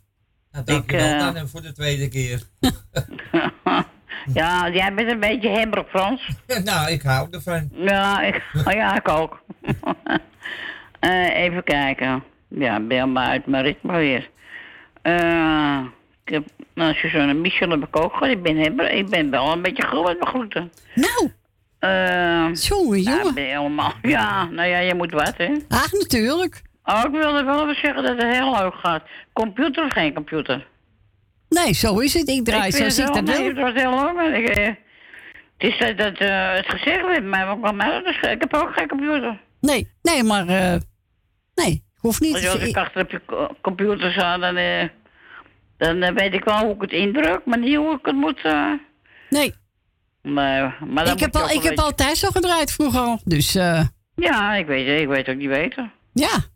Nou, 0.53 0.65
dank 0.65 0.93
u 0.93 0.97
wel 0.97 1.13
eh, 1.13 1.19
dan 1.19 1.37
en 1.37 1.49
voor 1.49 1.63
de 1.63 1.73
tweede 1.73 2.09
keer. 2.09 2.43
ja, 4.35 4.69
jij 4.71 4.95
bent 4.95 5.11
een 5.11 5.21
beetje 5.21 5.49
hemmerig, 5.49 5.89
Frans. 5.89 6.29
nou, 6.65 6.91
ik 6.91 7.03
hou 7.03 7.29
ervan. 7.31 7.69
Ja, 7.73 8.23
ik, 8.23 8.43
oh 8.67 8.73
ja, 8.73 8.97
ik 8.97 9.09
ook. 9.09 9.43
Eh, 11.01 11.37
even 11.37 11.65
kijken. 11.65 12.23
Ja, 12.49 12.81
ben 12.81 13.13
maar 13.13 13.29
uit 13.29 13.47
mijn 13.47 13.65
ritme 13.65 13.97
weer. 13.97 14.31
Eh, 15.03 15.81
ik 16.25 16.33
heb, 16.33 16.45
nou, 16.75 16.95
Suzanne 16.95 17.35
Michel 17.35 17.71
heb 17.71 17.87
ik 17.87 17.97
ook 17.97 18.13
gehad. 18.13 18.29
Ik 18.29 18.43
ben, 18.43 18.57
hebber- 18.57 18.93
ik 18.93 19.09
ben 19.09 19.31
wel 19.31 19.53
een 19.53 19.63
beetje 19.63 19.87
goed 19.87 20.05
met 20.05 20.19
mijn 20.19 20.27
groeten. 20.31 20.73
Nou. 20.95 21.31
Uh, 21.81 22.55
jongen, 22.55 23.01
jongen. 23.01 23.35
ben 23.35 23.45
je 23.45 23.49
helemaal, 23.51 23.93
ja, 24.03 24.45
nou 24.45 24.69
ja, 24.69 24.79
je 24.79 24.95
moet 24.95 25.11
wat, 25.13 25.37
hè? 25.37 25.53
Ach, 25.69 25.93
natuurlijk. 25.93 26.63
Oh, 26.85 27.03
ik 27.05 27.11
wilde 27.11 27.45
wel 27.45 27.63
even 27.63 27.75
zeggen 27.75 28.03
dat 28.03 28.17
het 28.23 28.35
heel 28.35 28.53
leuk 28.59 28.75
gaat. 28.75 29.03
Computer 29.33 29.85
of 29.85 29.93
geen 29.93 30.15
computer? 30.15 30.67
Nee, 31.49 31.73
zo 31.73 31.99
is 31.99 32.15
het. 32.15 32.29
Ik 32.29 32.45
draai 32.45 32.69
Ik 32.69 32.75
ik 32.75 32.85
het 32.85 32.97
dat 32.97 33.13
wel- 33.15 33.23
nee. 33.23 33.49
Het 33.49 33.59
was 33.59 33.73
heel 33.73 33.91
lang. 33.91 34.17
maar 34.17 34.33
ik, 34.39 34.49
eh, 34.49 34.67
Het 35.59 35.73
is 35.73 35.79
dat, 35.79 35.99
dat 35.99 36.17
eh, 36.19 36.55
het 36.55 36.67
gezegd 36.69 37.07
werd, 37.07 37.25
maar 37.25 37.59
wat 37.61 37.75
mij 37.75 38.01
is- 38.05 38.17
Ik 38.31 38.41
heb 38.41 38.55
ook 38.55 38.73
geen 38.75 38.89
computer. 38.89 39.41
Nee, 39.61 39.91
nee, 40.03 40.23
maar... 40.23 40.47
eh, 40.49 40.81
nee, 41.55 41.73
ik 41.73 41.83
hoef 41.99 42.21
niet. 42.21 42.35
Als 42.35 42.55
ik 42.55 42.77
achter 42.77 43.03
op 43.03 43.11
je 43.11 43.21
co- 43.27 43.57
computer 43.61 44.13
sta, 44.13 44.39
dan, 44.39 46.01
dan 46.01 46.15
weet 46.15 46.35
ik 46.35 46.45
wel 46.45 46.59
hoe 46.59 46.75
ik 46.75 46.81
het 46.81 46.93
indruk, 46.93 47.41
maar 47.45 47.59
niet 47.59 47.77
hoe 47.77 47.95
ik 47.95 48.07
het 48.07 48.15
moet. 48.15 48.43
Nee. 49.31 49.55
Maar, 50.23 50.79
maar 50.89 51.09
ik 51.13 51.21
heb, 51.21 51.37
al, 51.37 51.51
ik 51.51 51.63
heb 51.63 51.79
altijd 51.79 52.17
zo 52.17 52.29
gedraaid 52.29 52.73
vroeger 52.73 53.01
al. 53.01 53.21
Dus 53.25 53.53
Ja, 54.15 54.55
ik 54.55 54.67
weet, 54.67 55.01
ik 55.01 55.09
weet 55.09 55.29
ook 55.29 55.37
niet 55.37 55.49
weten. 55.49 55.93
ja. 56.13 56.51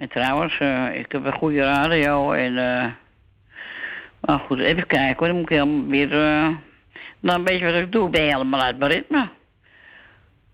En 0.00 0.08
trouwens, 0.08 0.58
eh, 0.58 0.94
ik 0.94 1.12
heb 1.12 1.24
een 1.24 1.32
goede 1.32 1.60
radio 1.62 2.32
en... 2.32 2.58
eh 2.58 2.86
maar 4.20 4.38
goed, 4.38 4.58
even 4.58 4.86
kijken 4.86 5.16
hoor. 5.18 5.26
Dan 5.26 5.36
moet 5.36 5.50
ik 5.50 5.56
helemaal 5.56 5.86
weer... 5.86 6.12
eh 6.12 6.48
nou, 7.20 7.38
een 7.38 7.44
beetje 7.44 7.64
wat 7.64 7.74
ik 7.74 7.92
doe. 7.92 8.06
Ik 8.06 8.12
ben 8.12 8.22
helemaal 8.22 8.60
uit 8.62 8.78
mijn 8.78 8.90
ritme. 8.90 9.28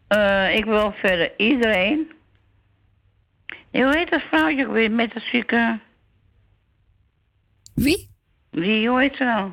Eh, 0.09 0.57
ik 0.57 0.65
wil 0.65 0.93
verder 0.93 1.33
iedereen... 1.37 2.13
Hoe 3.73 3.97
heet 3.97 4.11
dat 4.11 4.23
vrouwtje 4.23 4.69
weer 4.71 4.91
met 4.91 5.13
dat 5.13 5.23
zieke... 5.23 5.79
Wie? 7.75 8.09
Die, 8.51 8.89
hoe 8.89 9.01
heet 9.01 9.17
ze 9.17 9.25
nou? 9.25 9.51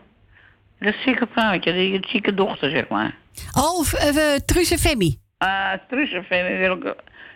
Dat 0.79 0.95
zieke 1.05 1.27
vrouwtje, 1.31 1.73
die 1.73 2.07
zieke 2.07 2.33
dochter, 2.33 2.69
zeg 2.69 2.87
maar. 2.87 3.15
Oh, 3.57 3.83
v- 3.85 3.93
eh, 3.93 4.35
Truus 4.45 4.71
en 4.71 4.77
Femi. 4.77 5.17
Ah, 5.37 5.73
Truus 5.87 6.11
en 6.11 6.23
Femi 6.23 6.57
wil 6.57 6.75
ik, 6.77 6.95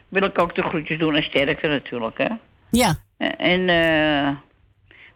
wil 0.09 0.23
ik 0.23 0.39
ook 0.39 0.55
de 0.55 0.61
groetjes 0.63 0.99
doen 0.99 1.15
en 1.15 1.23
sterkte 1.23 1.67
natuurlijk, 1.67 2.17
hè. 2.17 2.27
Ja. 2.71 2.95
En 3.17 3.69
eh 3.69 4.35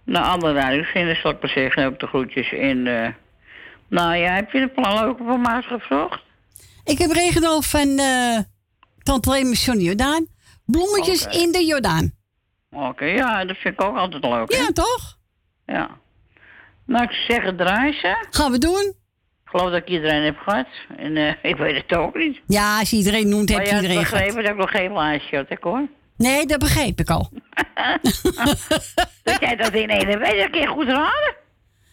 naar 0.05 0.23
andere 0.23 0.53
radiozenders 0.53 1.21
zal 1.21 1.31
ik 1.31 1.41
maar 1.41 1.51
zeggen 1.51 1.85
ook 1.85 1.99
de 1.99 2.07
groetjes. 2.07 2.51
En 2.53 2.87
eh 2.87 3.09
nou 3.87 4.15
ja, 4.15 4.33
heb 4.33 4.51
je 4.51 4.59
de 4.59 4.67
plan 4.67 5.03
ook 5.03 5.17
voor 5.17 5.39
Maas 5.39 5.65
gevraagd? 5.65 6.21
Ik 6.83 6.97
heb 6.97 7.11
Regenhoofd 7.11 7.69
van 7.69 7.99
eh 7.99 8.37
Tante 9.03 9.29
Leen 9.29 9.51
Johnny 9.51 9.83
Jordaan. 9.83 10.27
Bloemetjes 10.65 11.25
in 11.25 11.51
de 11.51 11.65
Jordaan. 11.65 12.11
Oké, 12.71 13.05
ja, 13.05 13.45
dat 13.45 13.57
vind 13.57 13.73
ik 13.73 13.81
ook 13.83 13.97
altijd 13.97 14.23
leuk. 14.23 14.51
Ja, 14.53 14.71
toch? 14.71 15.17
Ja. 15.65 15.89
Nou, 16.85 17.03
ik 17.03 17.11
zou 17.11 17.25
zeggen, 17.27 17.57
draai 17.57 17.93
ze. 17.93 18.25
Gaan 18.29 18.51
we 18.51 18.57
doen. 18.57 18.93
Ik 19.43 19.49
geloof 19.57 19.69
dat 19.71 19.81
ik 19.81 19.87
iedereen 19.89 20.23
heb 20.23 20.37
gehad. 20.37 20.67
En 20.97 21.17
eh, 21.17 21.33
ik 21.51 21.55
weet 21.55 21.75
het 21.75 21.97
ook 21.97 22.15
niet. 22.15 22.41
Ja, 22.47 22.79
als 22.79 22.89
je 22.89 22.95
iedereen 22.97 23.29
noemt, 23.29 23.49
heb 23.49 23.65
je 23.65 23.73
had 23.73 23.81
iedereen 23.81 24.05
gehad. 24.05 24.11
begrepen 24.11 24.43
dat 24.43 24.51
ik 24.51 24.57
nog 24.57 24.71
geen 24.71 24.93
lijstje 24.93 25.37
had, 25.37 25.49
hè, 25.49 25.55
hoor. 25.59 25.87
Nee, 26.21 26.45
dat 26.45 26.59
begreep 26.59 26.99
ik 26.99 27.09
al. 27.09 27.29
Dat 29.23 29.39
jij 29.39 29.55
dat 29.55 29.73
in 29.73 29.89
één 29.89 30.19
weet, 30.19 30.39
dat 30.39 30.49
keer 30.49 30.67
goed 30.67 30.87
raden. 30.87 31.35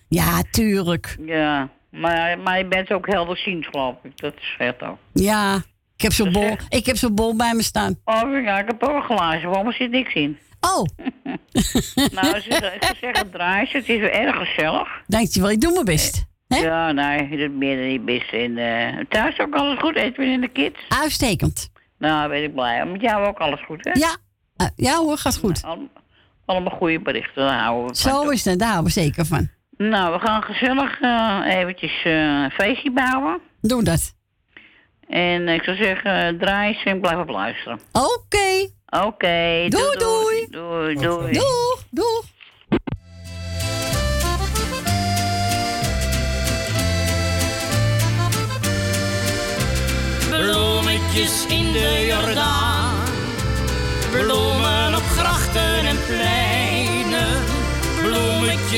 Ja, 0.09 0.43
tuurlijk. 0.51 1.17
Ja, 1.27 1.69
maar, 1.91 2.39
maar 2.39 2.59
je 2.59 2.67
bent 2.67 2.93
ook 2.93 3.07
helderziend, 3.07 3.67
geloof 3.67 3.95
ik. 4.03 4.21
Dat 4.21 4.35
is 4.41 4.55
vet 4.57 4.83
ook. 4.83 4.99
Ja, 5.13 5.55
ik 5.97 6.03
heb 6.03 6.13
zo'n 6.13 6.33
bol, 6.33 6.57
ik 6.69 6.87
heb 6.87 6.97
zo'n 6.97 7.15
bol 7.15 7.37
bij 7.37 7.55
me 7.55 7.63
staan. 7.63 7.99
Oh 8.05 8.43
ja, 8.45 8.59
ik 8.59 8.67
heb 8.67 8.83
ook 8.83 8.95
een 8.95 9.17
glaasje. 9.17 9.47
Waarom 9.47 9.73
zit 9.73 9.91
niks 9.91 10.15
in? 10.15 10.39
Oh. 10.61 10.85
nou, 12.17 12.41
ze, 12.41 12.57
zou 12.81 12.95
zeggen, 13.01 13.31
draai 13.31 13.67
ze. 13.67 13.77
Het 13.77 13.89
is 13.89 14.01
erg 14.01 14.37
gezellig. 14.37 14.89
Dankjewel, 15.07 15.51
ik 15.51 15.61
doe 15.61 15.73
mijn 15.73 15.85
best. 15.85 16.27
Ja, 16.49 16.93
nee, 16.93 17.37
dat 17.37 17.51
meer 17.51 17.77
dan 17.77 17.87
niet 17.87 18.05
best. 18.05 18.33
En 18.33 18.59
eh, 18.59 19.05
thuis 19.09 19.39
ook 19.39 19.55
alles 19.55 19.79
goed, 19.79 19.97
Edwin 19.97 20.33
en 20.33 20.41
de 20.41 20.49
kids? 20.49 20.79
Uitstekend. 20.89 21.71
Nou, 21.99 22.29
ben 22.29 22.43
ik 22.43 22.55
blij. 22.55 22.87
Met 22.87 23.01
jou 23.01 23.27
ook 23.27 23.39
alles 23.39 23.65
goed, 23.65 23.85
hè? 23.85 23.91
Ja, 23.93 24.17
eh, 24.57 24.67
ja 24.77 24.97
hoor, 24.97 25.17
gaat 25.19 25.37
goed. 25.39 25.63
Allemaal, 25.63 25.89
allemaal 26.45 26.77
goede 26.79 27.01
berichten, 27.01 27.43
daar 27.47 27.59
houden 27.61 27.95
we 27.95 28.01
van. 28.01 28.13
Zo 28.13 28.29
is 28.31 28.45
het, 28.45 28.59
daar 28.59 28.69
houden 28.73 28.93
we 28.95 29.01
zeker 29.01 29.27
van. 29.27 29.49
Nou, 29.77 30.13
we 30.13 30.27
gaan 30.27 30.43
gezellig 30.43 31.01
eh, 31.01 31.41
eventjes 31.47 32.03
eh, 32.05 32.13
een 32.13 32.51
feestje 32.51 32.93
bouwen. 32.93 33.41
Doe 33.61 33.83
dat. 33.85 34.15
En 35.09 35.49
ik 35.49 35.63
zou 35.63 35.77
zeggen, 35.77 36.39
draai 36.39 36.75
eens 36.75 36.85
en 36.85 37.01
blijf 37.01 37.19
op 37.19 37.29
luisteren. 37.29 37.81
Oké. 37.93 38.69
Oké, 39.05 39.67
Doei, 39.69 39.97
doei. 39.99 40.47
Doei, 40.51 40.95
doei. 40.95 41.33
Doeg, 41.33 41.85
doeg. 41.91 42.25
Bloemetjes 42.25 42.28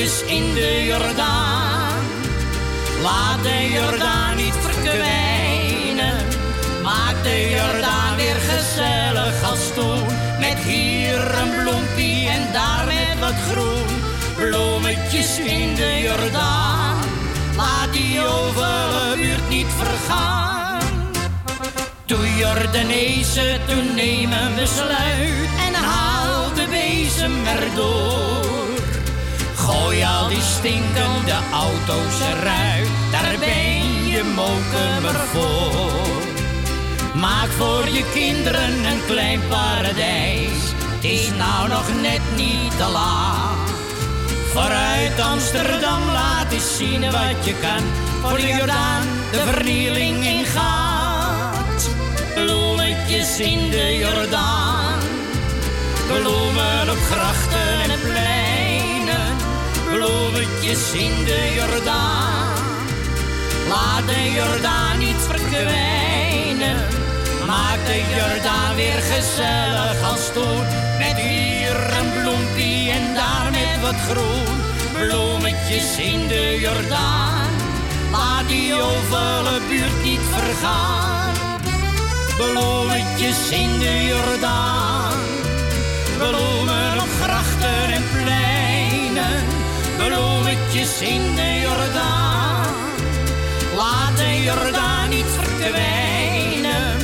Bloemetjes 0.01 0.35
in 0.35 0.53
de 0.53 0.85
Jordaan. 0.85 2.03
Laat 3.01 3.43
de 3.43 3.69
Jordaan 3.71 4.35
niet 4.35 4.53
verkwijnen. 4.59 6.25
Maak 6.83 7.23
de 7.23 7.49
Jordaan 7.49 8.15
weer 8.15 8.35
gezellig 8.35 9.49
als 9.49 9.73
toen. 9.75 10.05
Met 10.39 10.57
hier 10.57 11.37
een 11.37 11.63
bloempie 11.63 12.27
en 12.27 12.51
daar 12.53 12.85
met 12.85 13.19
wat 13.19 13.35
groen. 13.51 13.87
Bloemetjes 14.35 15.39
in 15.39 15.75
de 15.75 15.99
Jordaan. 16.01 16.95
Laat 17.57 17.93
die 17.93 18.21
ovale 18.21 19.15
buurt 19.15 19.49
niet 19.49 19.71
vergaan. 19.77 20.81
Toen 22.05 22.37
Jordanezen 22.37 23.59
toen 23.67 23.95
neem 23.95 24.31
een 24.31 24.55
besluit 24.55 25.49
en 25.67 25.73
haal 25.73 26.53
de 26.53 26.65
bezem 26.69 27.45
erdoor. 27.45 28.40
Gooi 29.81 30.03
al 30.03 30.27
die 30.29 30.41
stinkende 30.41 31.37
auto's 31.51 32.17
eruit, 32.21 32.87
daar 33.11 33.35
ben 33.39 34.07
je 34.07 34.23
mokemer 34.35 35.19
voor. 35.33 36.21
Maak 37.13 37.49
voor 37.49 37.89
je 37.89 38.03
kinderen 38.13 38.85
een 38.85 39.05
klein 39.07 39.41
paradijs, 39.49 40.61
het 40.95 41.03
is 41.03 41.29
nou 41.37 41.69
nog 41.69 42.01
net 42.01 42.21
niet 42.35 42.77
te 42.77 42.87
laat. 42.91 43.69
Vooruit 44.53 45.19
Amsterdam, 45.19 46.01
laat 46.11 46.51
eens 46.51 46.77
zien 46.77 47.01
wat 47.01 47.45
je 47.45 47.55
kan. 47.61 47.83
Voor 48.21 48.37
de 48.37 48.47
Jordaan 48.47 49.03
de 49.31 49.43
vernieling 49.51 50.25
ingaat. 50.25 51.89
Bloemetjes 52.33 53.39
in 53.39 53.69
de 53.69 53.97
Jordaan. 53.97 54.99
Bloemen 56.07 56.89
op 56.89 57.01
grachten 57.09 57.91
en 57.91 57.99
pleinen. 57.99 58.50
Bloemetjes 60.01 60.93
in 60.93 61.23
de 61.25 61.53
Jordaan. 61.55 62.53
Laat 63.69 64.07
de 64.07 64.31
Jordaan 64.31 64.97
niet 64.97 65.21
verkwijnen. 65.27 66.77
Maak 67.47 67.85
de 67.85 68.03
Jordaan 68.15 68.75
weer 68.75 69.01
gezellig 69.01 70.09
als 70.11 70.33
toen. 70.33 70.63
Met 70.97 71.17
hier 71.17 71.75
een 71.99 72.21
bloempie 72.21 72.91
en 72.91 73.13
daar 73.13 73.51
met 73.51 73.81
wat 73.81 73.95
groen. 74.09 74.55
Bloemetjes 74.93 75.97
in 75.97 76.27
de 76.27 76.57
Jordaan. 76.59 77.49
Laat 78.11 78.47
die 78.47 78.73
ovale 78.73 79.59
buurt 79.69 80.03
niet 80.03 80.25
vergaan. 80.31 81.33
Bloemetjes 82.37 83.49
in 83.49 83.79
de 83.79 84.05
Jordaan. 84.05 85.19
Bloemen 86.17 86.93
op 87.01 87.09
grachten 87.21 87.93
en 87.93 88.03
pleinen. 88.11 89.60
Bloemetjes 90.07 91.01
in 91.01 91.35
de 91.35 91.59
Jordaan. 91.61 92.73
Laat 93.75 94.17
de 94.17 94.41
Jordaan 94.43 95.09
niet 95.09 95.25
verkwijnen. 95.25 96.97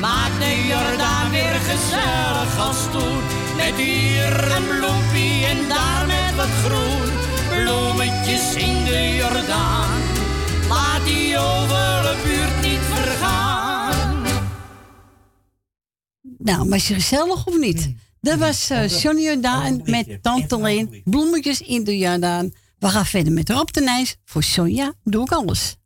Maak 0.00 0.30
de 0.38 0.66
Jordaan 0.66 1.30
weer 1.30 1.54
gezellig 1.54 2.58
als 2.58 2.82
toen. 2.92 3.20
Met 3.56 3.74
hier 3.74 4.52
een 4.56 4.78
bloempie 4.78 5.46
en 5.46 5.68
daar 5.68 6.06
met 6.06 6.36
wat 6.36 6.54
groen. 6.64 7.08
Bloemetjes 7.48 8.54
in 8.54 8.84
de 8.84 9.16
Jordaan. 9.16 9.90
Laat 10.68 11.04
die 11.04 11.38
ovale 11.38 12.14
buurt 12.24 12.62
niet 12.62 12.84
vergaan. 12.94 14.22
Nou, 16.38 16.68
was 16.68 16.88
je 16.88 16.94
gezellig 16.94 17.46
of 17.46 17.58
niet? 17.58 17.94
Dat 18.20 18.38
was 18.38 18.70
eh 18.70 18.88
Johnny 18.88 19.22
Jordaan 19.22 19.80
met 19.84 20.18
Tante 20.22 20.60
Leen. 20.60 21.02
Bloemetjes 21.04 21.60
in 21.60 21.84
de 21.84 21.98
Jordaan. 21.98 22.52
We 22.78 22.88
gaan 22.88 23.06
verder 23.06 23.32
met 23.32 23.50
Rob 23.50 23.68
de 23.70 23.80
Nijs. 23.80 24.16
Voor 24.24 24.42
Sonja 24.42 24.92
doe 25.04 25.22
ik 25.24 25.32
alles. 25.32 25.76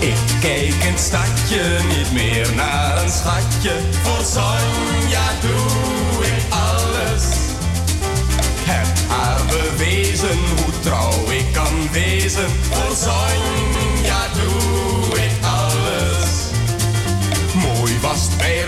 Ik 0.00 0.18
kijk 0.40 0.74
in 0.74 0.90
het 0.90 1.00
stadje 1.00 1.80
niet 1.96 2.12
meer 2.12 2.54
naar 2.54 3.02
een 3.02 3.10
schatje. 3.10 3.80
Voor 4.02 4.24
Sonja 4.24 5.40
doe 5.40 6.05
bewezen 9.46 10.38
hoe 10.56 10.80
trouw 10.80 11.30
ik 11.30 11.46
kan 11.52 11.92
wezen. 11.92 12.50
Voor 12.70 12.96
Sonja 12.96 14.20
doe 14.34 15.18
ik 15.18 15.44
alles. 15.44 16.30
Mooi 17.54 17.98
was 18.00 18.20
het 18.22 18.36
bij 18.36 18.64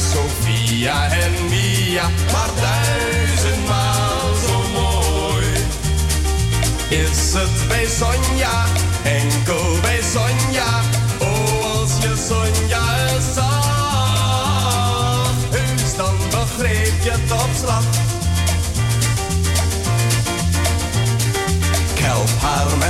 Sophia 0.00 1.10
en 1.10 1.32
Mia, 1.48 2.10
maar 2.32 2.50
duizendmaal 2.60 4.34
zo 4.46 4.62
mooi. 4.72 5.46
Is 6.88 7.32
het 7.32 7.68
bij 7.68 7.86
Sonja, 7.86 8.64
enkel 9.02 9.69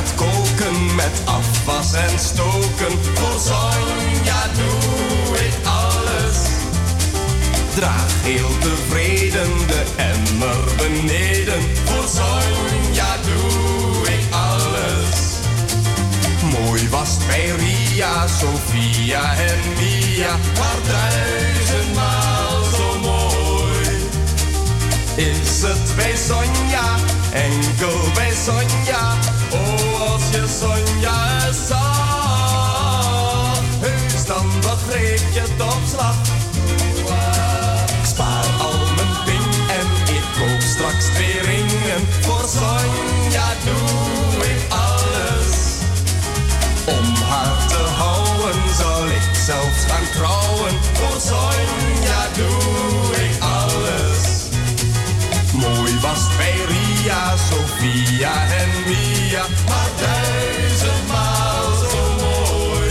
met 0.00 0.14
koken, 0.14 0.94
met 0.94 1.22
afwas 1.24 1.92
en 1.92 2.18
stoken. 2.18 2.92
Voor 3.14 3.40
Sonja 3.40 4.42
doe 4.56 5.38
ik 5.38 5.54
alles. 5.64 6.38
Draag 7.74 8.12
heel 8.22 8.58
tevreden 8.58 9.66
de 9.66 9.82
emmer 9.96 10.64
beneden. 10.76 11.62
Voor 11.84 12.08
Sonja 12.08 13.16
doe 13.24 14.12
ik 14.12 14.24
alles. 14.30 15.18
Mooi 16.60 16.88
was 16.88 17.16
bij 17.26 17.50
Ria, 17.58 18.26
Sophia 18.26 19.34
en 19.36 19.60
Mia. 19.78 20.36
Maar 20.58 20.80
duizendmaal 20.86 22.64
zo 22.76 22.98
mooi. 22.98 23.88
Is 25.14 25.62
het 25.62 25.96
bij 25.96 26.16
Sonja, 26.16 26.94
enkel 27.32 28.12
bij 28.14 28.32
Sonja. 28.44 29.29
Sophia 58.20 58.46
en 58.50 58.68
Mia, 58.86 59.46
maar 59.68 59.90
duizendmaal 60.00 61.74
zo 61.90 62.14
mooi. 62.20 62.90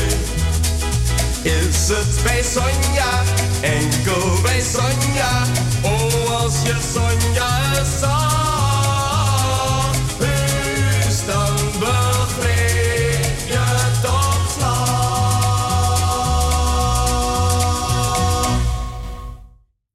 Is 1.43 1.87
het 1.87 2.23
bij 2.23 2.43
Sonja, 2.43 3.23
enkel 3.61 4.41
bij 4.41 4.61
Sonja, 4.61 5.43
oh 5.83 6.41
als 6.41 6.53
je 6.63 6.75
Sonja 6.93 7.73
zag, 7.99 9.91
heus 10.17 11.25
dan 11.25 11.55
begreep 11.79 13.47
je 13.47 13.63
op 14.07 14.49
slag. 14.57 14.87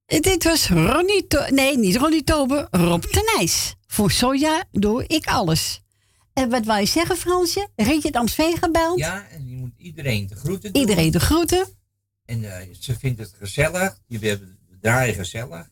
Dit 0.07 0.45
was 0.45 0.69
Ronnie... 0.69 1.27
To- 1.27 1.47
nee, 1.49 1.79
niet 1.79 1.97
Ronnie 1.97 2.25
Tober. 2.25 2.69
Rob 2.71 3.03
Tenijs. 3.03 3.75
Voor 3.95 4.11
Soja 4.11 4.65
doe 4.73 5.07
ik 5.07 5.27
alles. 5.27 5.83
En 6.33 6.51
wat 6.51 6.65
wil 6.65 6.77
je 6.77 6.87
zeggen, 6.87 7.17
Fransje? 7.17 7.69
Rietje 7.77 8.09
het 8.09 8.17
Amstveen 8.17 8.57
gebeld? 8.57 8.99
Ja, 8.99 9.29
en 9.29 9.49
je 9.49 9.57
moet 9.57 9.73
iedereen 9.77 10.27
de 10.27 10.35
groeten 10.35 10.73
doen. 10.73 10.81
Iedereen 10.83 11.11
de 11.11 11.21
groeten. 11.21 11.67
En 12.25 12.59
eh, 12.59 12.75
ze 12.81 12.99
vindt 12.99 13.19
het 13.19 13.35
gezellig. 13.39 13.99
Je 14.07 14.41
draaien 14.81 15.15
gezellig. 15.15 15.69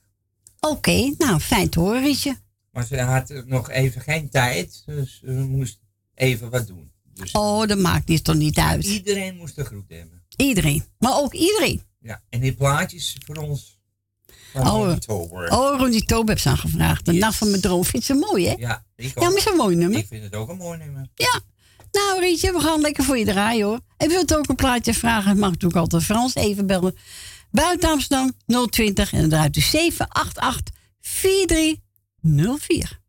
Oké, 0.61 1.15
nou, 1.19 1.41
fijn 1.41 1.69
te 1.69 1.81
horen, 1.81 2.03
Rietje. 2.03 2.37
Maar 2.71 2.87
ze 2.87 3.01
had 3.01 3.43
nog 3.47 3.71
even 3.71 4.01
geen 4.01 4.31
tijd. 4.31 4.83
Dus 4.87 5.19
ze 5.25 5.31
moest 5.31 5.79
even 6.15 6.51
wat 6.51 6.67
doen. 6.67 6.93
Dus 7.15 7.33
Oh, 7.33 7.67
dat 7.67 7.79
maakt 7.79 8.09
niet 8.09 8.25
toch 8.25 8.37
niet 8.37 8.59
uit. 8.59 8.85
iedereen 8.85 9.37
moest 9.37 9.57
de 9.57 9.65
groet 9.65 9.89
hebben. 9.89 10.23
Iedereen. 10.37 10.85
Maar 10.99 11.17
ook 11.17 11.35
iedereen. 11.35 11.83
Ja, 11.99 12.23
en 12.29 12.41
die 12.41 12.55
plaatjes 12.55 13.17
voor 13.27 13.37
ons. 13.37 13.81
Oh, 14.55 14.95
oh 15.49 15.79
Ronnie 15.79 16.05
Tober 16.05 16.29
heeft 16.29 16.43
ze 16.43 16.49
aangevraagd. 16.49 17.05
De 17.05 17.13
nacht 17.13 17.37
van 17.37 17.51
mijn 17.51 17.63
droom 17.63 17.85
vindt 17.85 18.07
ze 18.07 18.15
mooi, 18.15 18.49
hè? 18.49 18.55
Ja, 18.59 18.85
ik 18.97 19.21
Ja, 19.21 19.29
maar 19.29 19.37
is 19.37 19.47
een 19.47 19.57
mooi 19.57 19.77
nummer. 19.77 19.99
Ik 19.99 20.07
vind 20.07 20.23
het 20.23 20.35
ook 20.35 20.49
een 20.49 20.57
mooi 20.57 20.79
nummer. 20.79 21.09
Ja. 21.15 21.41
Nou, 21.93 22.21
Rietje, 22.21 22.53
we 22.53 22.61
gaan 22.61 22.81
lekker 22.81 23.05
voor 23.05 23.19
je 23.19 23.25
draaien, 23.25 23.67
hoor. 23.67 23.81
En 23.97 24.09
wilt 24.09 24.37
ook 24.37 24.49
een 24.49 24.55
plaatje 24.55 24.95
vragen, 24.95 25.39
mag 25.39 25.51
natuurlijk 25.51 25.81
altijd 25.81 26.03
Frans 26.03 26.35
even 26.35 26.67
bellen. 26.67 26.97
Buiten 27.51 27.91
Amsterdam 27.91 28.33
020 28.71 29.13
en 29.13 29.21
dan 29.21 29.29
draait 29.29 29.57
u 29.57 29.61
788 29.61 30.75
4304. 31.01 33.01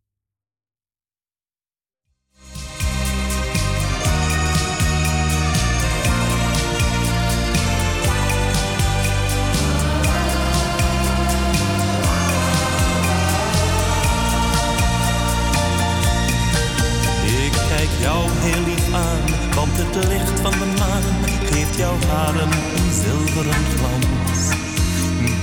Jou 18.04 18.24
heel 18.46 18.64
lief 18.70 18.88
aan, 18.94 19.26
want 19.56 19.74
het 19.82 19.96
licht 20.12 20.40
van 20.46 20.52
de 20.62 20.70
maan 20.80 21.08
geeft 21.52 21.78
jouw 21.78 21.98
haren 22.10 22.52
een 22.78 22.92
zilveren 23.04 23.64
glans. 23.76 24.42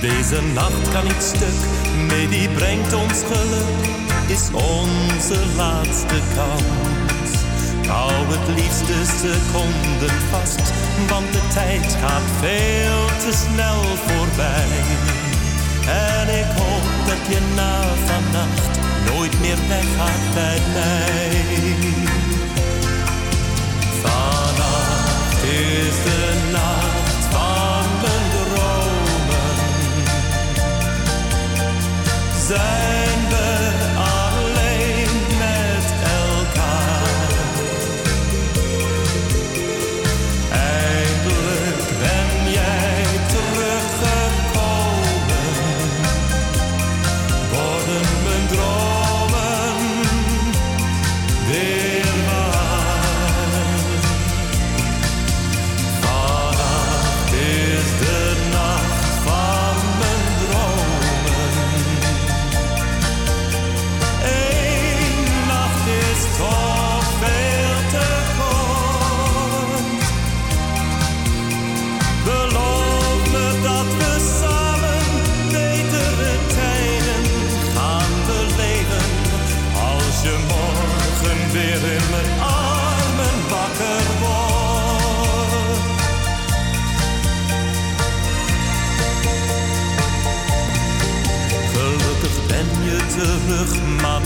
Deze 0.01 0.39
nacht 0.59 0.85
kan 0.93 1.03
niet 1.03 1.23
stuk, 1.33 1.59
nee 2.09 2.27
die 2.27 2.49
brengt 2.49 2.93
ons 2.93 3.19
geluk, 3.31 3.81
is 4.35 4.45
onze 4.73 5.39
laatste 5.61 6.19
kans. 6.35 7.31
Hou 7.87 8.13
het 8.33 8.47
liefst 8.57 8.85
de 8.91 9.01
seconden 9.21 10.17
vast, 10.31 10.65
want 11.11 11.27
de 11.35 11.43
tijd 11.53 11.87
gaat 12.01 12.29
veel 12.43 13.01
te 13.23 13.31
snel 13.43 13.81
voorbij. 14.05 14.71
En 16.15 16.27
ik 16.41 16.49
hoop 16.59 16.87
dat 17.09 17.21
je 17.31 17.41
na 17.55 17.75
vannacht 18.09 18.73
nooit 19.09 19.35
meer 19.43 19.59
weggaat 19.67 20.23
bij 20.33 20.59
mij. 20.73 22.20
Is 25.87 26.03
de 26.03 26.49
nacht 26.51 27.25
van 27.29 27.85
mijn 28.01 28.29
dromen. 28.31 29.55
Zijn 32.47 33.00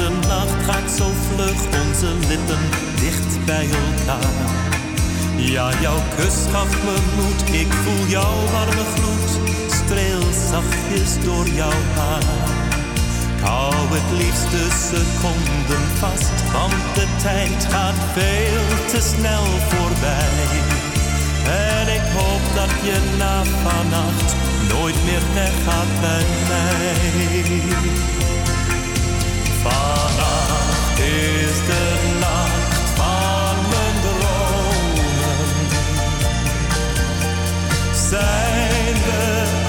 de 0.06 0.28
nacht 0.28 0.64
gaat 0.66 0.92
zo 0.98 1.08
vlug. 1.28 1.60
Onze 1.84 2.10
lippen 2.28 2.64
dicht 3.00 3.46
bij 3.46 3.68
elkaar. 3.84 4.50
Ja, 5.36 5.70
jouw 5.82 6.02
kus 6.16 6.38
gaf 6.52 6.72
me 6.86 6.98
moed, 7.16 7.42
ik 7.62 7.72
voel 7.84 8.08
jouw 8.08 8.38
warme 8.52 8.86
gloed. 8.96 9.32
Streel 9.72 10.26
zachtjes 10.52 11.24
door 11.24 11.48
jouw 11.48 11.82
haar. 11.96 12.24
Ik 13.38 13.52
hou 13.52 13.74
het 13.98 14.10
liefst 14.20 14.52
de 14.52 14.66
seconden 14.90 15.86
vast, 16.00 16.38
want 16.52 16.84
de 16.98 17.08
tijd 17.22 17.66
gaat 17.74 18.00
veel 18.14 18.66
te 18.92 19.02
snel 19.14 19.46
voorbij. 19.70 20.46
En 21.70 21.88
ik 21.98 22.06
hoop 22.18 22.44
dat 22.56 22.74
je 22.88 22.98
na 23.18 23.44
vannacht 23.44 24.36
nooit 24.74 25.00
meer 25.06 25.24
weggaat 25.34 25.92
bij 26.02 26.26
mij. 26.50 27.96
Zijn 38.10 38.94
we 38.94 39.65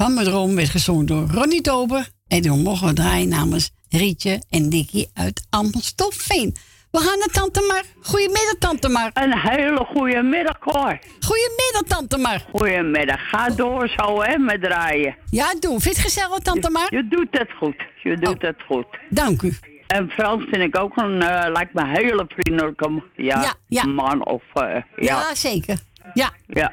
van 0.00 0.14
mijn 0.14 0.26
droom 0.26 0.54
werd 0.54 0.68
gezongen 0.68 1.06
door 1.06 1.26
Ronnie 1.30 1.60
Tober. 1.60 2.08
En 2.28 2.42
toen 2.42 2.62
mogen 2.62 2.86
we 2.86 2.92
draaien 2.92 3.28
namens 3.28 3.70
Rietje 3.88 4.42
en 4.50 4.70
Dikkie 4.70 5.10
uit 5.14 5.46
Amstelveen. 5.50 6.56
We 6.90 6.98
gaan 6.98 7.18
naar 7.18 7.28
Tante 7.32 7.60
Mar. 7.68 7.82
Goedemiddag, 8.02 8.54
Tante 8.58 8.88
Mar. 8.88 9.10
Een 9.14 9.38
hele 9.38 9.84
goede 9.84 10.22
middag, 10.22 10.58
Cor. 10.58 10.98
Goedemiddag, 11.20 11.82
Tante 11.86 12.16
Mar. 12.18 12.46
Goedemiddag. 12.52 13.28
Ga 13.28 13.48
door 13.48 13.88
zo, 13.88 14.22
hè, 14.22 14.38
met 14.38 14.62
draaien. 14.62 15.16
Ja, 15.30 15.54
doe. 15.58 15.80
Vind 15.80 15.82
je 15.82 15.88
het 15.88 15.98
gezellig, 15.98 16.38
Tante 16.38 16.70
Mar? 16.70 16.86
Je 16.90 17.08
doet 17.08 17.28
het 17.30 17.50
goed. 17.58 17.82
Je 18.02 18.16
doet 18.16 18.42
het 18.42 18.62
goed. 18.66 18.86
Dank 19.08 19.42
u. 19.42 19.58
En 19.86 20.10
Frans 20.10 20.44
vind 20.50 20.62
ik 20.62 20.78
ook 20.78 20.96
een, 20.96 21.22
eh, 21.22 21.52
lijkt 21.52 21.74
me 21.74 21.80
een 21.80 21.96
hele 21.96 22.24
vriendelijke 22.28 23.02
ja, 23.16 23.40
Ja, 23.42 23.54
ja. 23.68 23.84
man. 23.86 24.26
Of, 24.26 24.42
eh, 24.54 24.62
ja. 24.62 24.82
Ja, 24.96 25.34
zeker. 25.34 25.78
Ja. 26.14 26.30
Ja. 26.46 26.72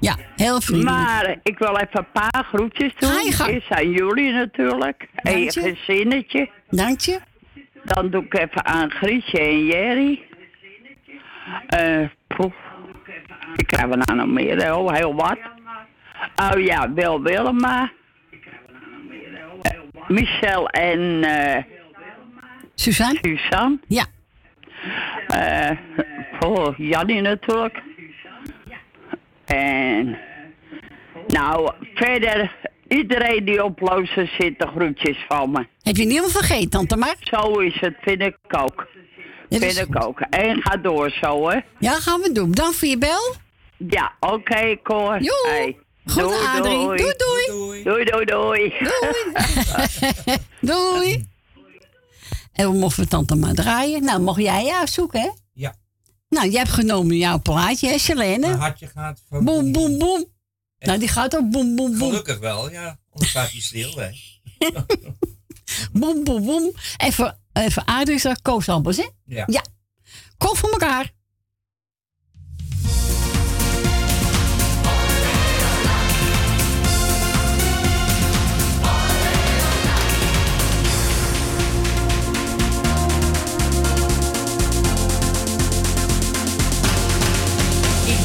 Ja, 0.00 0.16
heel 0.36 0.60
vriendelijk. 0.60 0.96
Maar 0.96 1.36
ik 1.42 1.58
wil 1.58 1.76
even 1.76 1.98
een 1.98 2.12
paar 2.12 2.44
groetjes 2.44 2.94
doen. 2.98 3.32
Ga. 3.32 3.46
Eerst 3.48 3.70
aan 3.70 3.90
jullie 3.90 4.32
natuurlijk. 4.32 5.08
En 5.14 5.40
je 5.40 5.52
Dank 5.52 5.66
je. 5.66 5.74
gezinnetje. 5.74 6.50
Dank 6.70 7.00
je. 7.00 7.20
Dan 7.84 8.10
doe 8.10 8.24
ik 8.24 8.38
even 8.38 8.64
aan 8.64 8.90
Grietje 8.90 9.38
en 9.38 9.64
Jerry. 9.64 10.22
Eh, 11.66 12.08
poef. 12.26 12.54
Ik 13.56 13.66
krijg 13.66 13.90
er 13.90 13.96
nou 13.98 14.14
nog 14.14 14.26
meer, 14.26 14.74
oh, 14.74 14.92
heel 14.92 15.14
wat. 15.14 15.38
Oh 16.36 16.60
ja, 16.64 16.92
Wil 16.92 17.22
Willema. 17.22 17.92
Eh, 19.62 19.78
Michel 20.08 20.68
en 20.68 21.22
eh 21.24 21.62
Suzanne. 22.74 23.18
Suzanne. 23.22 23.78
Ja. 23.88 24.04
Eh 25.28 25.70
oh, 26.40 26.78
Jannie 26.78 27.20
natuurlijk. 27.20 27.82
En 29.48 30.18
nou, 31.26 31.72
verder 31.94 32.56
iedereen 32.88 33.44
die 33.44 33.64
op 33.64 33.80
Lozen 33.80 34.30
zit, 34.38 34.58
de 34.58 34.66
groetjes 34.66 35.24
van 35.28 35.50
me. 35.50 35.66
Heb 35.82 35.96
je 35.96 36.04
niemand 36.04 36.32
vergeten, 36.32 36.70
Tante 36.70 36.96
Mar? 36.96 37.14
Zo 37.20 37.58
is 37.58 37.80
het, 37.80 37.94
vind 38.00 38.22
ik 38.22 38.36
ook. 38.48 38.86
Vind 39.48 39.78
ik 39.78 40.04
ook. 40.04 40.20
En 40.20 40.62
ga 40.62 40.76
door 40.76 41.10
zo, 41.10 41.48
hè. 41.48 41.58
Ja, 41.78 41.92
gaan 41.92 42.20
we 42.20 42.32
doen. 42.32 42.50
Dank 42.50 42.74
voor 42.74 42.88
je 42.88 42.98
bel. 42.98 43.34
Ja, 43.76 44.12
oké, 44.20 44.76
Cor. 44.82 45.22
Joe. 45.22 45.46
Hey. 45.48 45.76
Goed, 46.06 46.22
doei, 46.22 46.34
Adrie. 46.46 46.76
doei. 46.76 46.96
Doei, 46.96 47.14
doei. 47.16 47.82
Doei, 47.82 48.04
doei, 48.04 48.24
doei. 48.24 48.72
Doei. 50.60 51.24
En 52.52 52.70
we 52.70 52.78
mochten 52.78 53.08
Tante 53.08 53.34
Mar 53.36 53.54
draaien. 53.54 54.04
Nou, 54.04 54.20
mocht 54.20 54.40
jij 54.40 54.64
je 54.64 54.74
uitzoeken, 54.74 55.20
hè? 55.20 55.28
Nou, 56.28 56.48
jij 56.50 56.58
hebt 56.58 56.72
genomen 56.72 57.16
jouw 57.16 57.40
plaatje, 57.42 57.88
hè, 57.88 57.98
Selene? 57.98 58.38
Mijn 58.46 58.58
hartje 58.58 58.86
gaat 58.86 59.22
van 59.28 59.44
Boem, 59.44 59.72
boem, 59.72 59.98
boem. 59.98 60.26
Nou, 60.78 60.98
die 60.98 61.08
gaat 61.08 61.36
ook 61.36 61.50
boem, 61.50 61.76
boem, 61.76 61.98
boem. 61.98 62.08
Gelukkig 62.08 62.38
wel, 62.38 62.70
ja. 62.70 62.98
Anders 63.10 63.30
staat 63.30 63.50
hij 63.50 63.60
stil, 63.60 63.96
hè. 63.96 64.10
Boem, 65.92 66.24
boem, 66.24 66.44
boem. 66.44 66.72
En 66.96 67.12
voor, 67.12 67.38
en 67.52 67.72
voor 67.72 67.82
Adrie 67.84 68.14
is 68.14 68.22
dat 68.22 68.42
Koos 68.42 68.68
Albers, 68.68 68.96
hè? 68.96 69.08
Ja. 69.24 69.44
Ja. 69.46 69.64
Kom 70.36 70.56
voor 70.56 70.70
elkaar. 70.70 71.12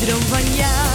Droom 0.05 0.21
van 0.21 0.53
jou 0.55 0.93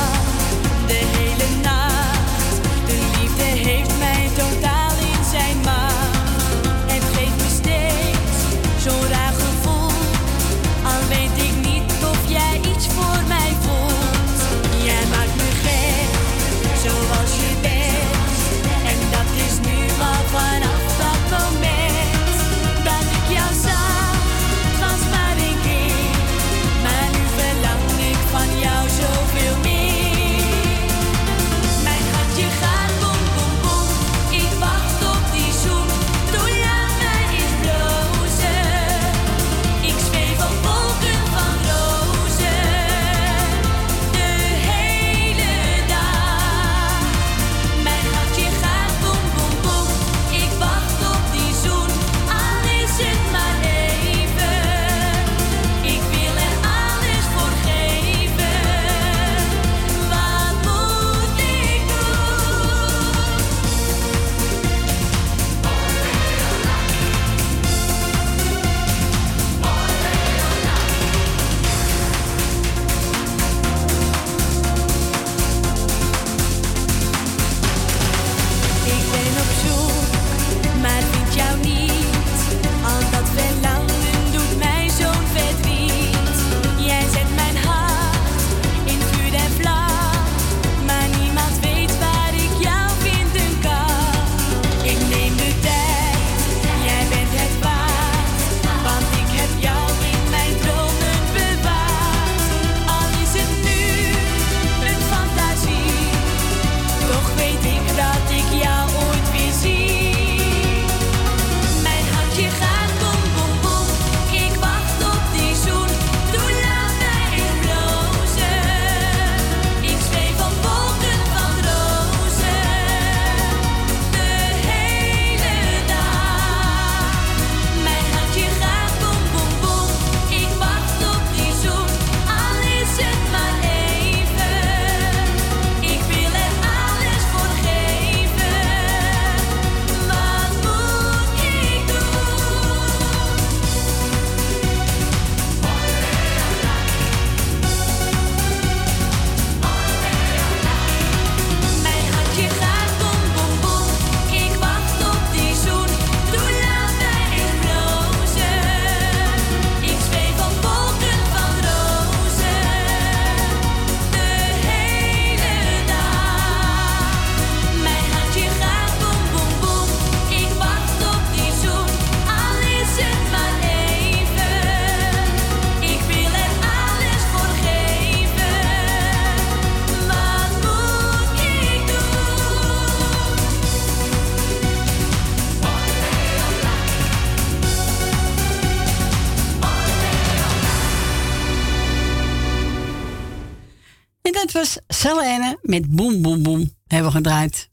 was 195.03 195.13
Selene 195.13 195.59
met 195.63 195.91
Boem 195.91 196.23
Boem 196.23 196.43
Boem. 196.43 196.75
Hebben 196.87 197.11
we 197.11 197.17
gedraaid. 197.17 197.69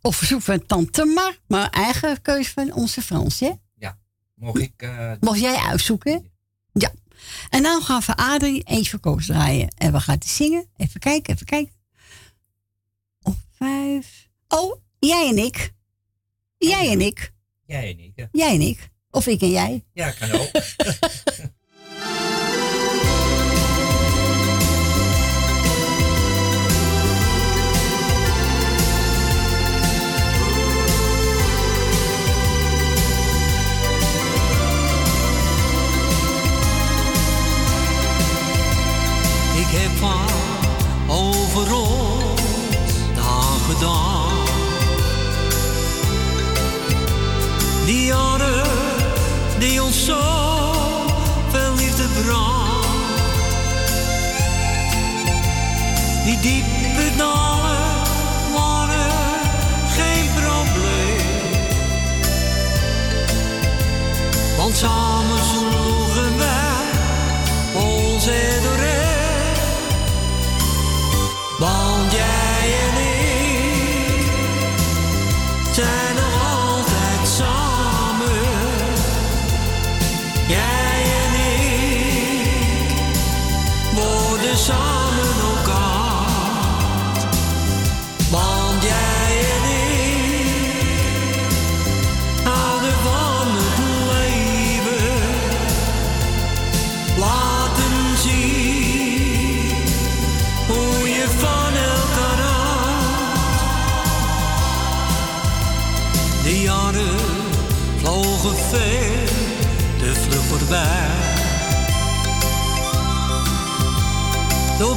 Op 0.00 0.14
verzoek 0.14 0.42
van 0.42 0.66
Tante 0.66 1.04
Mar, 1.04 1.38
maar 1.46 1.70
eigen 1.70 2.22
keuze 2.22 2.50
van 2.50 2.72
onze 2.72 3.02
Frans, 3.02 3.40
hè? 3.40 3.50
Mocht 4.34 4.60
ik... 4.60 4.72
eh, 4.82 5.12
Mocht 5.20 5.40
jij 5.40 5.56
uitzoeken? 5.56 6.30
Ja. 6.72 6.92
En 7.50 7.62
nou 7.62 7.82
gaan 7.82 8.02
we 8.06 8.16
Adrie 8.16 8.62
eens 8.62 8.90
voor 8.90 8.98
Koos 8.98 9.26
draaien. 9.26 9.68
En 9.78 9.92
we 9.92 10.00
gaan 10.00 10.18
die 10.18 10.30
zingen. 10.30 10.66
Even 10.76 11.00
kijken, 11.00 11.34
even 11.34 11.46
kijken. 11.46 11.72
Op 13.22 13.36
vijf. 13.52 14.28
Oh, 14.48 14.76
jij 14.98 15.28
en 15.28 15.38
ik. 15.38 15.72
Jij 16.58 16.90
en 16.90 17.00
ik. 17.00 17.32
jij 17.66 17.90
en 17.90 17.98
ik. 17.98 18.12
hè? 18.16 18.24
Jij 18.32 18.54
en 18.54 18.60
ik. 18.60 18.90
Of 19.10 19.26
ik 19.26 19.40
en 19.40 19.50
jij. 19.50 19.84
Ja, 19.92 20.10
kan 20.10 20.30
ook. 20.32 20.50
Die 56.42 56.71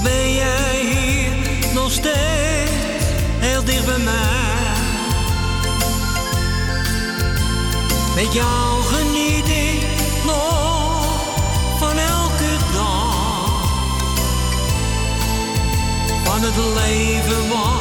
ben 0.06 0.34
jij 0.34 0.80
hier 0.82 1.32
nog 1.74 1.92
steeds 1.92 3.06
heel 3.40 3.64
dicht 3.64 3.86
bij 3.86 3.98
mij. 3.98 4.74
Met 8.16 8.34
jou 8.34 8.82
geniet 8.84 9.48
ik 9.48 9.82
nog 10.26 11.06
van 11.80 11.98
elke 11.98 12.54
dag. 12.74 13.64
Van 16.24 16.42
het 16.42 16.56
leven 16.56 17.50
wat 17.50 17.75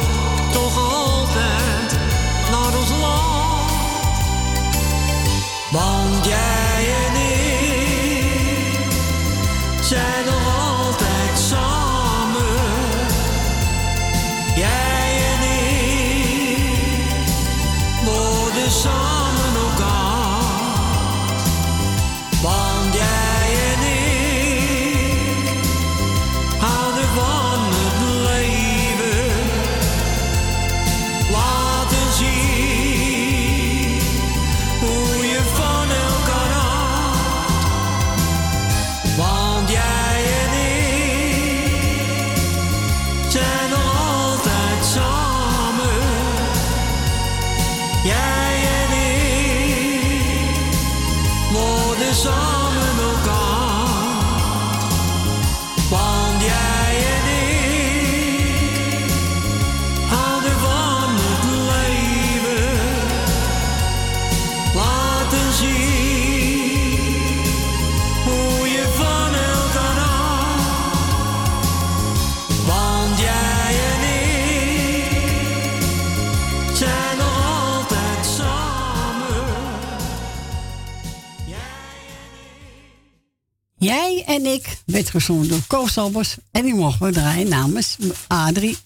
en 84.35 84.45
ik 84.45 84.77
werd 84.85 85.09
gezongen 85.09 85.47
door 85.49 85.59
Koos 85.67 85.97
Albers. 85.97 86.37
En 86.51 86.63
die 86.63 86.75
mogen 86.75 87.05
we 87.05 87.11
draaien 87.11 87.49
namens 87.49 87.97
Adrie 88.27 88.77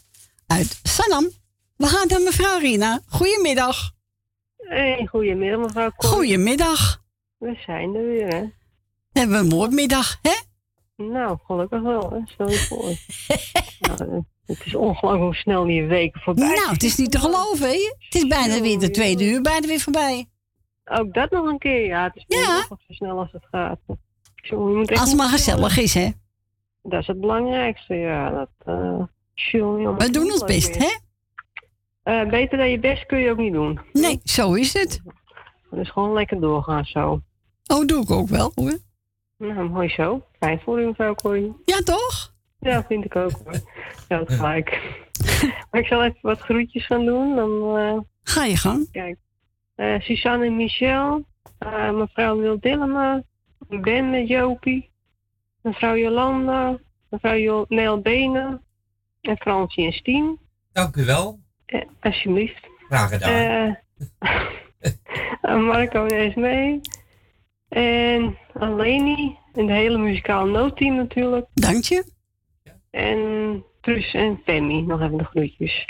uit 0.47 0.79
Sanam. 0.83 1.27
We 1.75 1.85
gaan 1.85 2.07
naar 2.07 2.21
mevrouw 2.21 2.59
Rina. 2.59 2.99
Goedemiddag. 3.07 3.91
Hey, 4.57 5.07
goedemiddag 5.09 5.59
mevrouw 5.59 5.91
Cor. 5.97 6.09
Goedemiddag. 6.09 7.01
We 7.37 7.57
zijn 7.65 7.95
er 7.95 8.05
weer, 8.07 8.27
hè? 8.27 8.43
Hebben 9.11 9.35
we 9.37 9.43
een 9.43 9.47
moordmiddag, 9.57 10.19
hè? 10.21 10.35
Nou, 11.03 11.37
gelukkig 11.45 11.81
wel, 11.81 12.09
hè? 12.11 12.19
Stel 12.25 12.49
je 12.49 12.57
voor. 12.57 12.93
nou, 13.97 14.23
het 14.45 14.65
is 14.65 14.75
ongelooflijk 14.75 15.23
hoe 15.23 15.35
snel 15.35 15.65
die 15.65 15.83
weken 15.85 16.21
voorbij 16.21 16.47
Nou, 16.55 16.71
het 16.71 16.83
is 16.83 16.95
niet 16.95 17.11
te 17.11 17.19
geloven, 17.19 17.67
hè? 17.69 17.93
Het 17.99 18.15
is 18.15 18.27
bijna 18.27 18.61
weer 18.61 18.79
de 18.79 18.91
tweede 18.91 19.23
uur, 19.29 19.41
bijna 19.41 19.67
weer 19.67 19.79
voorbij. 19.79 20.25
Ook 20.85 21.13
dat 21.13 21.31
nog 21.31 21.45
een 21.45 21.57
keer, 21.57 21.85
ja. 21.85 22.03
Het 22.03 22.15
is 22.15 22.23
Ja. 22.27 22.55
nog 22.69 22.79
zo 22.87 22.93
snel 22.93 23.19
als 23.19 23.31
het 23.31 23.45
gaat. 23.51 23.79
Als 24.51 25.09
het 25.09 25.15
maar 25.17 25.29
gezellig 25.29 25.77
is, 25.77 25.93
hè? 25.93 26.09
Dat 26.83 27.01
is 27.01 27.07
het 27.07 27.19
belangrijkste, 27.19 27.95
ja. 27.95 28.29
Dat, 28.29 28.49
jongen, 29.33 29.81
jongen, 29.81 29.97
We 29.97 30.09
doen 30.09 30.31
ons 30.31 30.43
best, 30.43 30.77
hè? 30.77 30.97
Eh, 32.03 32.29
beter 32.29 32.57
dan 32.57 32.69
je 32.69 32.79
best 32.79 33.05
kun 33.05 33.19
je 33.19 33.31
ook 33.31 33.37
niet 33.37 33.53
doen. 33.53 33.79
Nee, 33.93 34.19
zo 34.23 34.53
is 34.53 34.73
het. 34.73 35.01
Dus 35.71 35.89
gewoon 35.89 36.13
lekker 36.13 36.39
doorgaan 36.39 36.85
zo. 36.85 37.21
Oh, 37.67 37.85
doe 37.85 38.03
ik 38.03 38.11
ook 38.11 38.27
wel, 38.27 38.51
hoor. 38.55 38.77
Nou, 39.37 39.69
mooi 39.69 39.89
zo. 39.89 40.25
Fijn 40.39 40.59
voor 40.59 40.81
u, 40.81 40.85
mevrouw 40.85 41.15
Corrie. 41.15 41.55
Ja, 41.65 41.79
toch? 41.79 42.33
Ja, 42.59 42.85
vind 42.87 43.05
ik 43.05 43.15
ook 43.15 43.31
hoor. 43.43 43.61
Ja, 44.07 44.17
dat 44.17 44.31
gelijk. 44.31 44.69
maar 45.71 45.81
ik 45.81 45.87
zal 45.87 46.03
even 46.03 46.19
wat 46.21 46.39
groetjes 46.39 46.85
gaan 46.85 47.05
doen. 47.05 47.35
Dan, 47.35 47.77
eh, 47.77 47.97
Ga 48.23 48.43
je 48.45 48.57
gang. 48.57 48.91
Kijk. 48.91 49.17
Suzanne 50.03 50.45
en 50.45 50.55
Michel. 50.55 51.25
mevrouw 51.93 52.37
Wil 52.37 52.59
Dillema. 52.59 53.23
Ben 53.69 54.09
met 54.09 54.27
Jopie. 54.27 54.89
Mevrouw 55.61 55.95
Jolanda. 55.95 56.79
Mevrouw 57.09 57.35
jo 57.35 57.65
Nel 57.67 58.01
Benen. 58.01 58.61
En 59.21 59.37
Francie 59.37 59.85
en 59.85 59.93
Stien. 59.93 60.39
Dank 60.71 60.95
u 60.95 61.05
wel. 61.05 61.39
Eh, 61.65 61.81
alsjeblieft. 61.99 62.67
Graag 62.87 63.09
gedaan. 63.09 63.31
Eh, 63.31 63.75
aan 65.41 65.63
Marco 65.71 66.05
en 66.05 66.17
Esmee. 66.17 66.81
En 67.69 68.37
aan 68.53 68.75
Leni. 68.75 69.37
En 69.53 69.65
de 69.65 69.73
hele 69.73 69.97
muzikale 69.97 70.51
noodteam 70.51 70.95
natuurlijk. 70.95 71.47
Dank 71.53 71.83
je. 71.83 72.11
En 72.91 73.63
Truus 73.81 74.13
en 74.13 74.41
Femi, 74.45 74.81
nog 74.81 75.01
even 75.01 75.17
de 75.17 75.23
groetjes. 75.23 75.85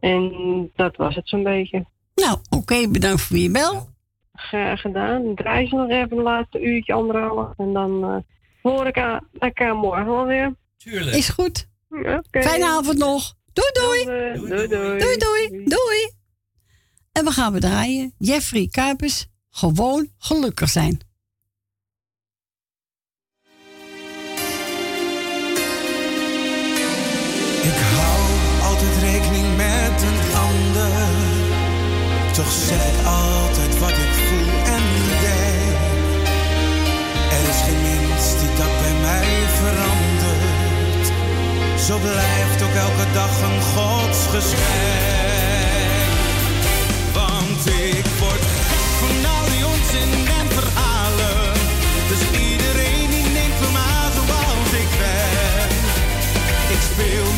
En 0.00 0.70
dat 0.74 0.96
was 0.96 1.14
het 1.14 1.28
zo'n 1.28 1.42
beetje. 1.42 1.86
Nou, 2.14 2.38
oké, 2.50 2.88
bedankt 2.88 3.20
voor 3.20 3.36
je 3.36 3.50
bel. 3.50 3.88
Graag 4.36 4.80
gedaan. 4.80 5.34
Draai 5.34 5.68
ze 5.68 5.74
nog 5.74 5.90
even 5.90 6.16
een 6.16 6.22
laatste 6.22 6.60
uurtje, 6.60 6.92
anderhalf. 6.92 7.52
En 7.56 7.72
dan 7.72 8.04
eh, 8.04 8.16
hoor 8.62 8.86
ik 8.86 8.96
elkaar 9.38 9.76
morgen 9.76 10.06
wel 10.06 10.26
weer. 10.26 10.54
Tuurlijk. 10.76 11.16
Is 11.16 11.28
goed. 11.28 11.68
Oké. 11.90 12.42
Fijne 12.42 12.66
avond 12.66 12.98
nog. 12.98 13.34
Doei 13.52 13.70
doei. 13.72 14.04
Doei 14.48 14.68
doei. 14.68 14.98
Doei 14.98 15.16
doei. 15.16 15.64
Doei. 15.64 16.14
En 17.12 17.24
we 17.24 17.30
gaan 17.30 17.52
we 17.52 17.60
draaien. 17.60 18.14
Jeffrey 18.18 18.68
Kuipers, 18.70 19.26
gewoon 19.50 20.08
gelukkig 20.18 20.68
zijn. 20.68 21.00
Ik 27.62 27.78
hou 27.94 28.20
altijd 28.70 28.96
rekening 28.96 29.56
met 29.56 30.02
een 30.02 30.36
ander. 30.36 31.14
Toch 32.32 32.52
zeg 32.52 32.85
Zo 41.86 41.98
blijft 41.98 42.62
ook 42.62 42.74
elke 42.74 43.12
dag 43.12 43.42
een 43.42 43.62
godsgeschenk. 43.62 44.64
Want 47.12 47.66
ik 47.66 48.06
word 48.18 48.44
gek 48.66 48.86
van 49.00 49.30
al 49.34 49.44
die 49.50 49.66
onzin 49.66 50.12
en 50.40 50.48
verhalen. 50.58 51.52
Dus 52.08 52.22
iedereen 52.40 53.10
die 53.10 53.28
neemt 53.36 53.58
van 53.62 53.72
mij 53.72 54.08
zoals 54.16 54.72
ik 54.82 54.90
ben. 54.98 55.68
Ik 56.74 56.82
speel 56.90 57.28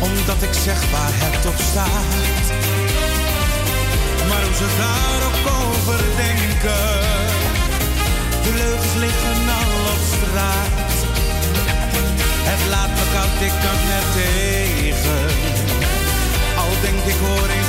omdat 0.00 0.42
ik 0.42 0.52
zeg 0.52 0.90
waar 0.90 1.14
het 1.24 1.46
op 1.46 1.58
staat. 1.70 2.44
Maar 4.28 4.42
hoe 4.46 4.54
ze 4.54 4.68
daar 4.84 5.20
ook 5.28 5.46
over 5.64 5.98
denken, 6.24 6.86
de 8.44 8.52
leugens 8.62 8.94
liggen 9.04 9.42
al 9.60 9.72
op 9.94 10.02
straat. 10.14 10.96
Het 12.50 12.62
laat 12.72 12.92
me 12.98 13.04
koud, 13.14 13.40
ik 13.48 13.56
kan 13.64 13.80
er 13.98 14.06
tegen. 14.20 15.22
Al 16.62 16.72
denk 16.86 17.02
ik 17.12 17.18
hoor 17.26 17.48
eens 17.56 17.59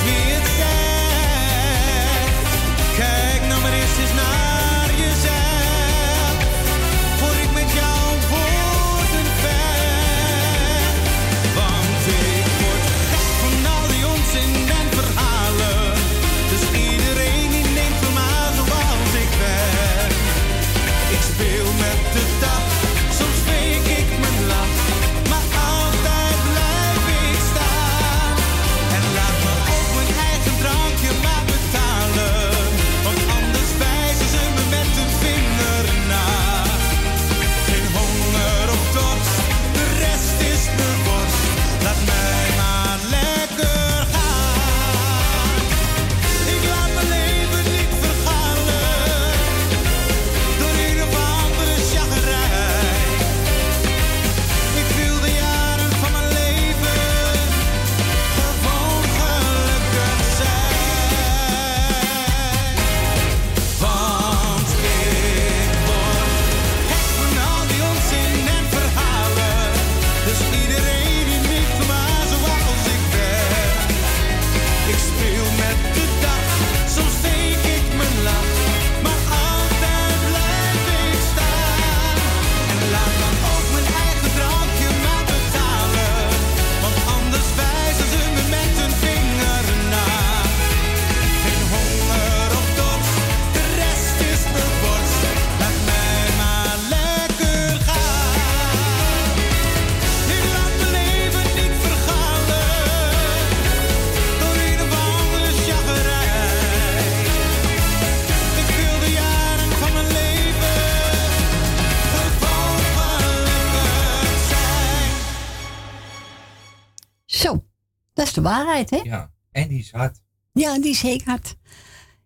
de 118.42 118.50
waarheid, 118.50 118.90
hè? 118.90 118.98
Ja, 118.98 119.32
en 119.52 119.68
die 119.68 119.80
is 119.80 119.92
hard. 119.92 120.22
Ja, 120.54 120.80
die 120.80 120.92
is 120.92 121.00
zeker 121.00 121.28
hard. 121.28 121.56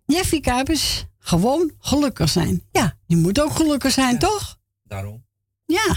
Jeffrey 0.06 0.40
Kuipers, 0.40 1.06
gewoon 1.20 1.72
gelukkig 1.80 2.30
zijn. 2.30 2.64
Ja, 2.72 2.98
je 3.06 3.16
moet 3.16 3.42
ook 3.42 3.52
gelukkig 3.52 3.92
zijn, 3.92 4.20
toch? 4.20 4.60
Daarom. 4.84 5.26
Ja. 5.66 5.96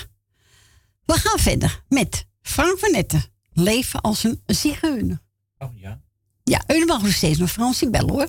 We 1.04 1.12
gaan 1.12 1.38
verder 1.38 1.82
met 1.88 2.26
Frank 2.42 2.78
van 2.78 2.90
Netten. 2.90 3.24
Leven 3.52 4.00
als 4.00 4.24
een 4.24 4.42
zigeuner. 4.46 5.18
Oh 5.58 5.78
ja. 5.78 6.00
Ja, 6.42 6.62
u 6.66 6.84
mag 6.84 7.02
nog 7.02 7.12
steeds 7.12 7.38
nog 7.38 7.50
Fransie 7.50 7.90
bellen 7.90 8.10
hoor. 8.10 8.28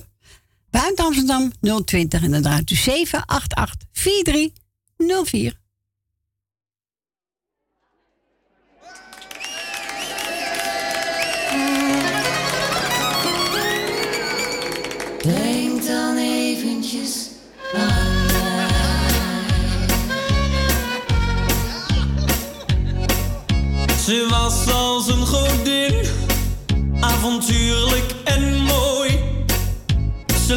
Buiten 0.70 1.04
Amsterdam 1.04 1.52
020 1.84 2.22
en 2.22 2.30
dan 2.30 2.42
draait 2.42 2.70
u 2.70 2.74
788 2.74 3.88
4304. 3.92 5.59
Ze 24.10 24.26
was 24.30 24.72
als 24.74 25.08
een 25.08 25.26
godin, 25.26 25.94
avontuurlijk 27.00 28.14
en 28.24 28.62
mooi. 28.62 29.18
Ze 30.46 30.54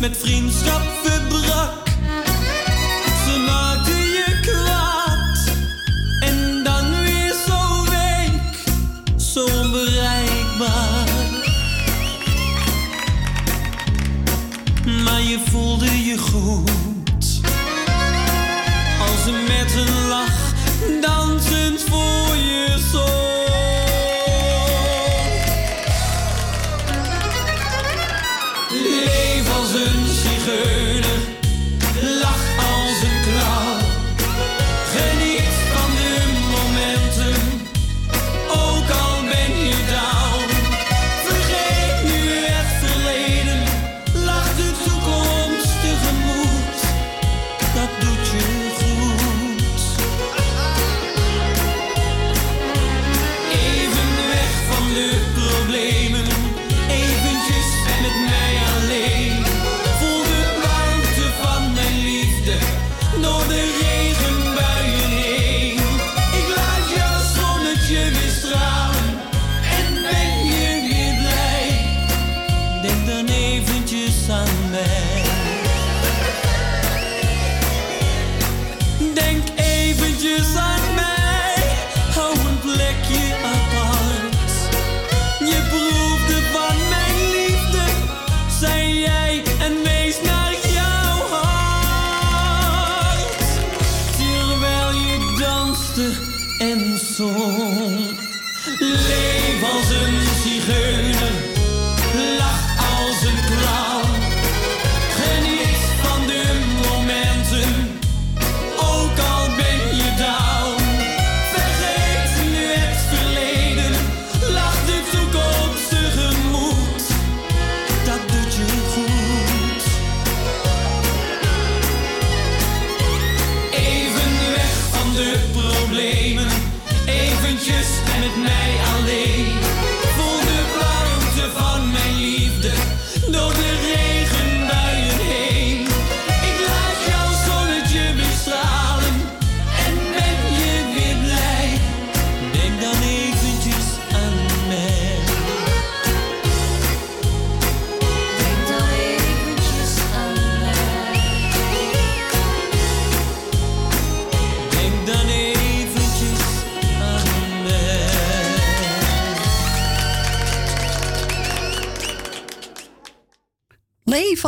met 0.00 0.16
vriendschap 0.16 1.17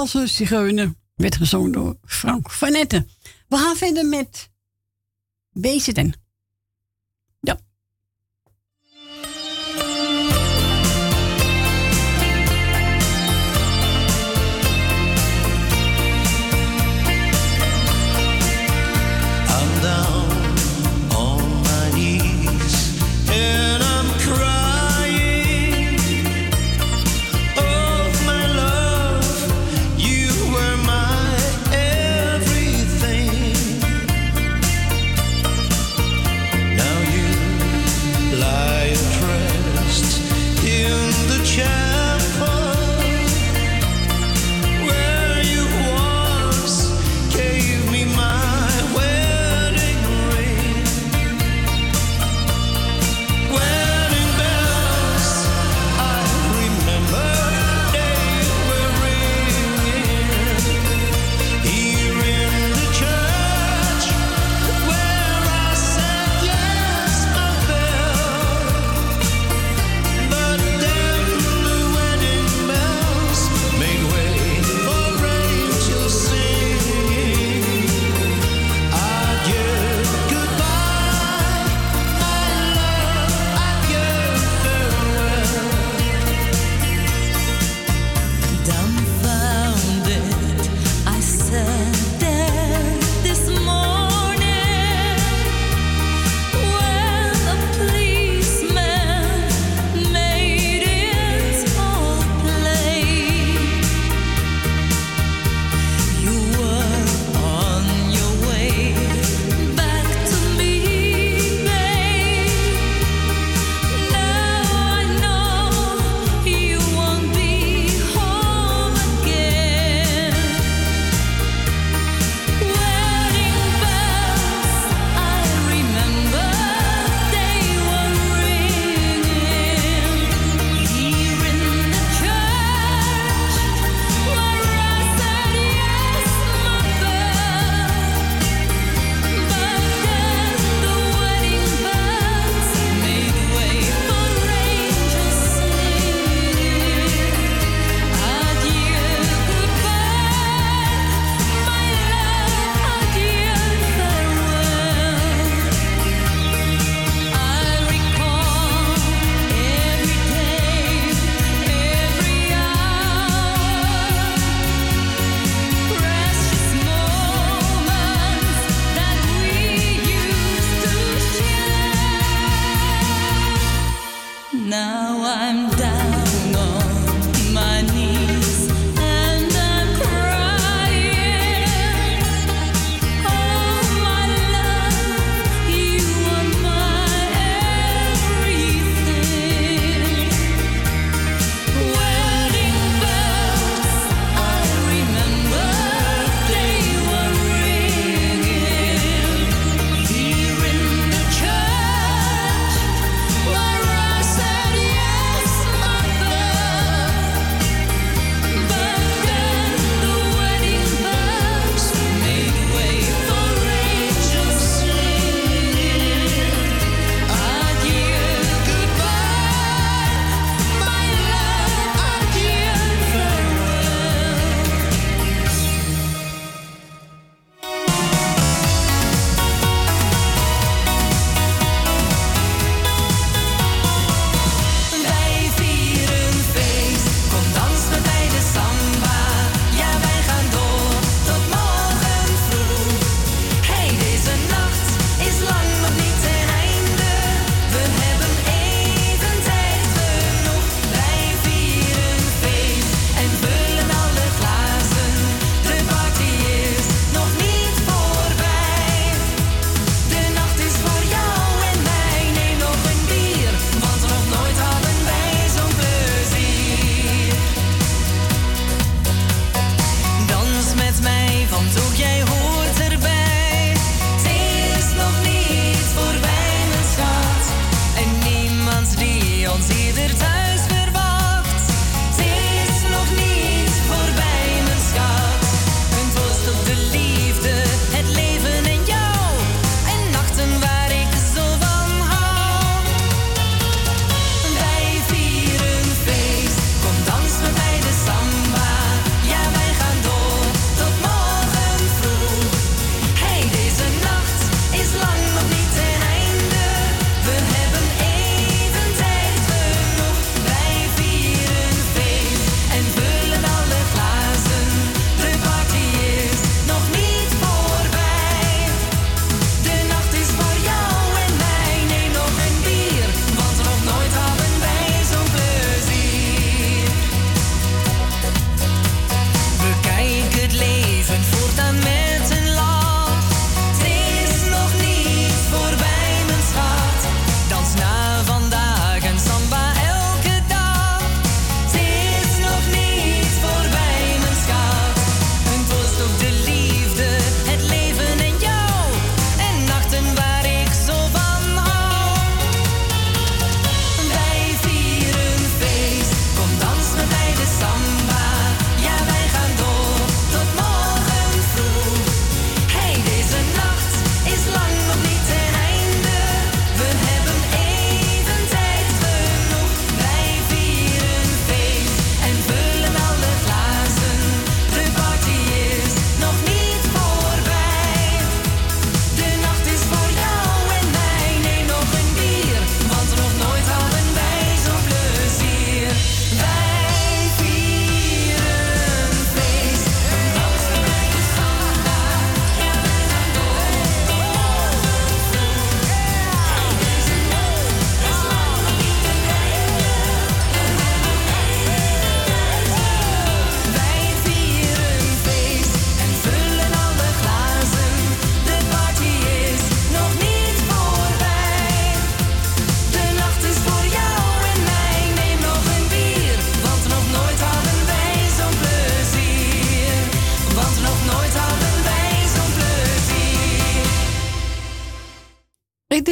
valse 0.00 0.26
zigeuner 0.26 0.94
werd 1.14 1.36
gezongen 1.36 1.72
door 1.72 1.96
Frank 2.04 2.50
van 2.50 2.74
Etten. 2.74 3.10
We 3.48 3.56
gaan 3.56 3.76
verder 3.76 4.06
met 4.06 4.50
BZN. 5.50 6.14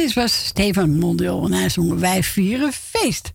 Dit 0.09 0.17
was 0.17 0.45
Stefan 0.45 0.97
Mondel 0.97 1.45
en 1.45 1.53
hij 1.53 1.69
zong 1.69 1.99
Wij 1.99 2.23
vieren 2.23 2.73
feest. 2.73 3.33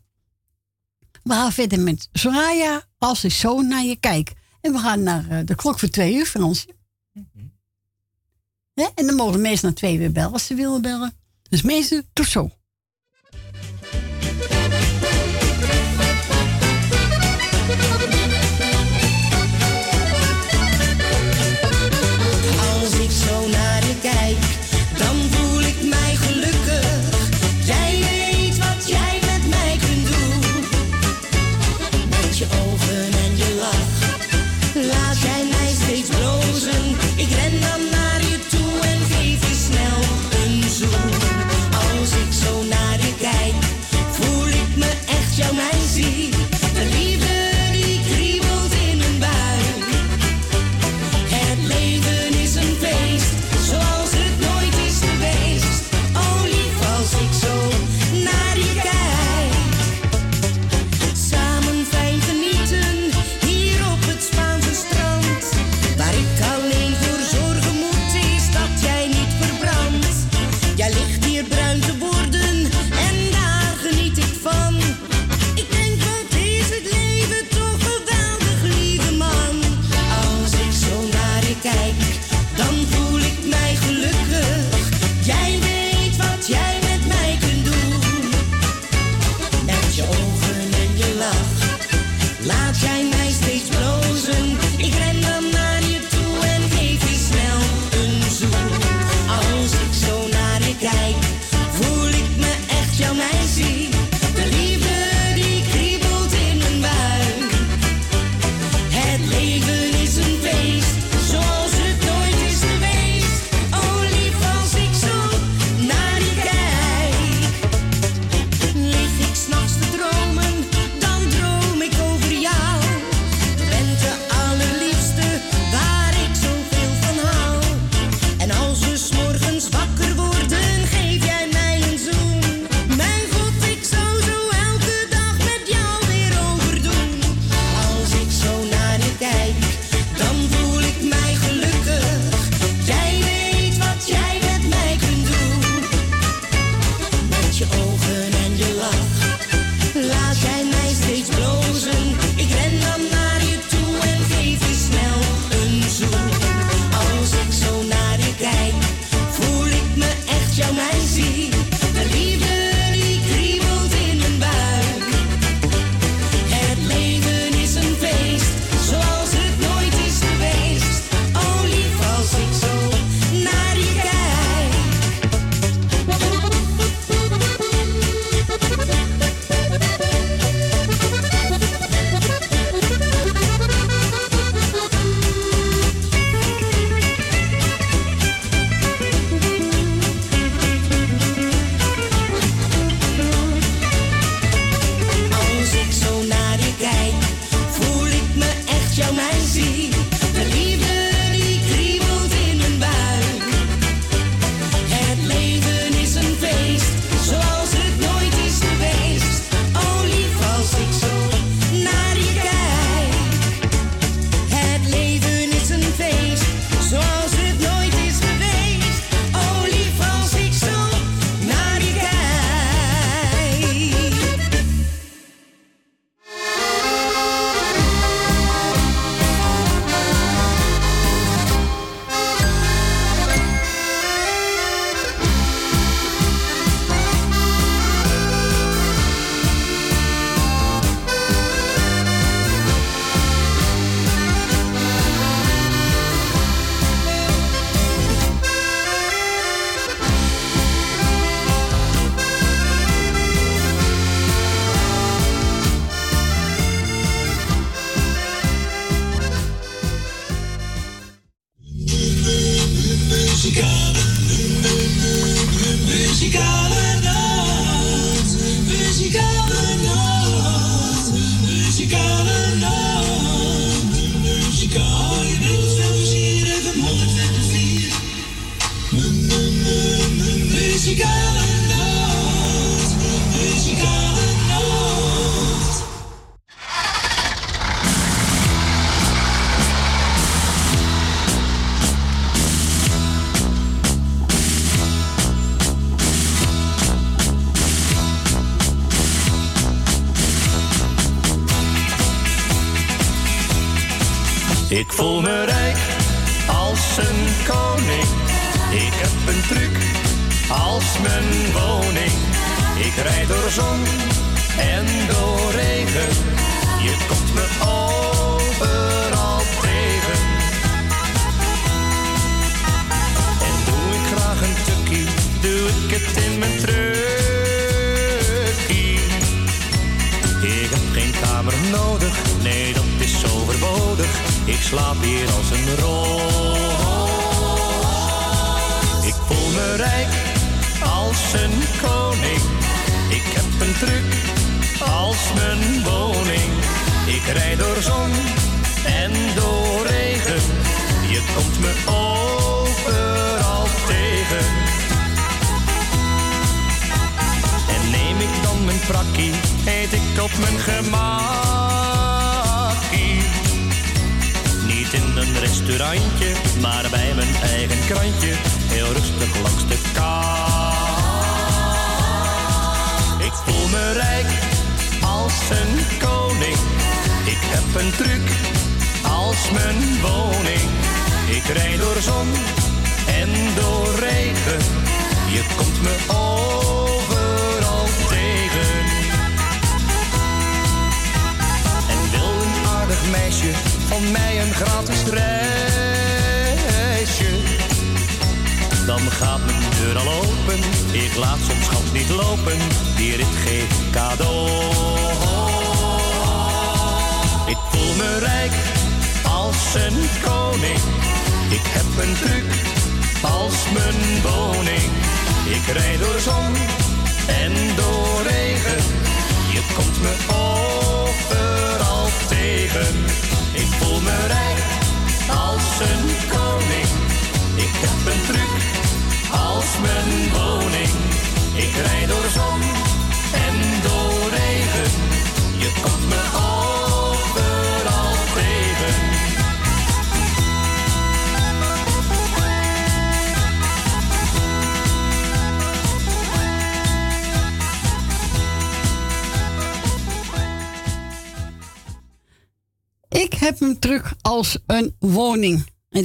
We 1.23 1.33
gaan 1.33 1.53
verder 1.53 1.81
met 1.81 2.09
Soraya, 2.13 2.83
als 2.99 3.21
de 3.21 3.29
zo 3.29 3.61
naar 3.61 3.85
je 3.85 3.97
kijk. 3.97 4.33
En 4.61 4.73
we 4.73 4.79
gaan 4.79 5.03
naar 5.03 5.29
eh, 5.29 5.39
de 5.45 5.55
klok 5.55 5.79
voor 5.79 5.89
twee 5.89 6.15
uur, 6.15 6.27
van 6.27 6.57
Mm. 7.13 7.53
En 8.95 9.07
dan 9.07 9.15
mogen 9.15 9.33
de 9.33 9.39
meesten 9.39 9.69
na 9.69 9.75
twee 9.75 9.99
weer 9.99 10.13
bellen 10.13 10.33
als 10.33 10.47
ze 10.47 10.55
willen 10.55 10.83
bellen. 10.83 11.13
Dus 11.49 11.63
meesten 11.63 12.07
toch 12.13 12.27
zo. 12.27 12.51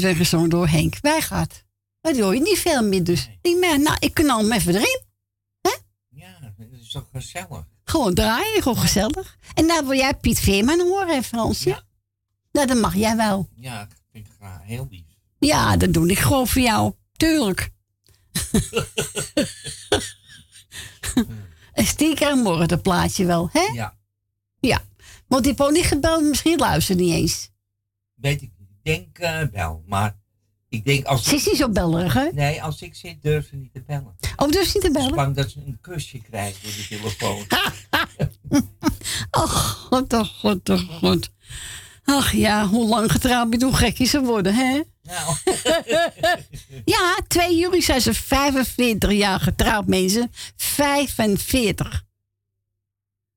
Werd 0.02 0.18
gezongen 0.18 0.50
door 0.50 0.68
Henk 0.68 0.98
Wijgaard. 1.02 1.64
Dat 2.02 2.20
hoor 2.20 2.34
je 2.34 2.42
niet 2.42 2.60
veel 2.60 2.84
meer 2.84 3.04
dus. 3.04 3.24
Ik 3.24 3.38
denk, 3.42 3.60
maar, 3.60 3.80
nou, 3.80 3.98
ik 4.00 4.14
knal 4.14 4.40
hem 4.40 4.52
even 4.52 4.76
erin. 4.76 5.08
Ja, 6.20 6.40
dat 6.40 6.68
is 6.72 6.92
toch 6.92 7.10
gezellig. 7.12 7.66
Gewoon 7.84 8.14
draaien, 8.14 8.62
gewoon 8.62 8.78
gezellig. 8.78 9.38
En 9.54 9.66
nou 9.66 9.88
wil 9.88 9.98
jij 9.98 10.14
Piet 10.14 10.40
Veerman 10.40 10.80
horen, 10.80 11.08
hè, 11.08 11.24
Fransje? 11.24 11.84
Nou, 12.52 12.68
dat 12.68 12.78
mag 12.78 12.96
jij 12.96 13.16
wel. 13.16 13.50
Ja, 13.56 13.82
ik 13.82 13.96
vind 14.12 14.28
het 14.28 14.36
graag 14.36 14.64
heel 14.64 14.88
lief. 14.90 15.06
Ja, 15.40 15.78
dat 15.78 15.94
doe 15.94 16.10
ik 16.10 16.20
gewoon 16.20 16.48
voor 16.48 16.62
jou. 16.62 16.94
Tuurlijk. 17.12 17.70
en 21.74 21.86
stiekem 21.86 22.40
morgen 22.40 22.70
het 22.70 22.82
plaatje 22.82 23.26
wel, 23.26 23.50
hè? 23.52 23.72
Ja. 23.74 23.98
Ja. 24.60 24.82
Want 25.28 25.44
die 25.44 25.52
heeft 25.52 25.70
ook 25.70 25.76
niet 25.76 25.86
gebeld, 25.86 26.24
misschien 26.24 26.58
luistert 26.58 27.00
niet 27.00 27.14
eens. 27.14 27.50
Weet. 28.14 28.42
Ik 28.42 28.52
denk 28.84 29.18
wel, 29.52 29.84
maar 29.88 30.18
ik 30.70 30.86
denk 30.86 31.06
als... 31.06 31.24
Ze 31.24 31.36
is 31.36 31.46
niet 31.46 31.58
zo 31.58 31.70
bellerig, 31.70 32.14
hè? 32.14 32.30
Nee, 32.34 32.64
als 32.64 32.82
ik 32.82 32.96
zit 32.96 33.22
durf 33.22 33.48
ze 33.48 33.56
niet 33.56 33.74
te 33.74 33.82
bellen. 33.82 34.16
Oh, 34.36 34.50
durf 34.50 34.68
ze 34.68 34.72
niet 34.74 34.82
te 34.82 34.88
Ik 34.88 34.94
ben 34.94 35.02
bellen? 35.02 35.16
bang 35.16 35.36
dat 35.36 35.50
ze 35.50 35.60
een 35.66 35.78
kusje 35.82 36.22
krijgt 36.22 36.64
door 36.64 36.72
de 36.72 36.88
telefoon. 36.88 37.46
Oh, 39.32 39.50
god, 39.50 40.14
oh, 40.14 40.26
god, 40.26 40.70
oh, 40.70 40.90
god. 41.00 41.30
Ach 42.04 42.32
ja, 42.32 42.68
hoe 42.68 42.88
lang 42.88 43.12
getrouwd 43.12 43.50
bent, 43.50 43.62
hoe 43.62 43.76
gek 43.76 44.00
is 44.00 44.10
ze 44.10 44.22
worden, 44.22 44.56
hè? 44.56 44.82
Nou. 45.04 45.36
ja, 46.96 47.18
2 47.28 47.58
juli 47.58 47.82
zijn 47.82 48.02
ze 48.02 48.14
45 48.14 49.12
jaar 49.12 49.40
getrouwd, 49.40 49.88
mensen. 49.88 50.32
45. 50.56 52.06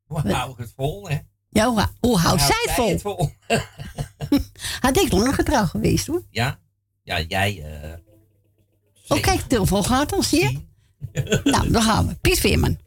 We 0.06 0.32
houden 0.32 0.64
het 0.64 0.72
vol, 0.76 1.08
hè? 1.08 1.18
Ja, 1.48 1.66
hoe, 1.68 1.86
hoe 2.00 2.18
houdt 2.18 2.42
Houdt 2.42 2.56
zij 2.74 2.88
het 2.88 3.00
vol? 3.00 3.30
Hij 4.80 4.92
denk 4.92 5.12
langer 5.12 5.34
getrouwd 5.34 5.68
geweest, 5.68 6.06
hoor. 6.06 6.22
Ja? 6.30 6.58
Ja, 7.02 7.20
jij... 7.20 7.62
eh 7.64 7.92
Oh, 9.08 9.20
kijk, 9.22 9.40
de 9.40 9.46
telefoon 9.46 9.84
gaat 9.84 10.12
al, 10.12 10.22
zie 10.22 10.40
je? 10.42 10.58
nou, 11.44 11.70
dan 11.70 11.82
gaan 11.82 12.06
we. 12.06 12.14
Piet 12.14 12.40
Veerman. 12.40 12.78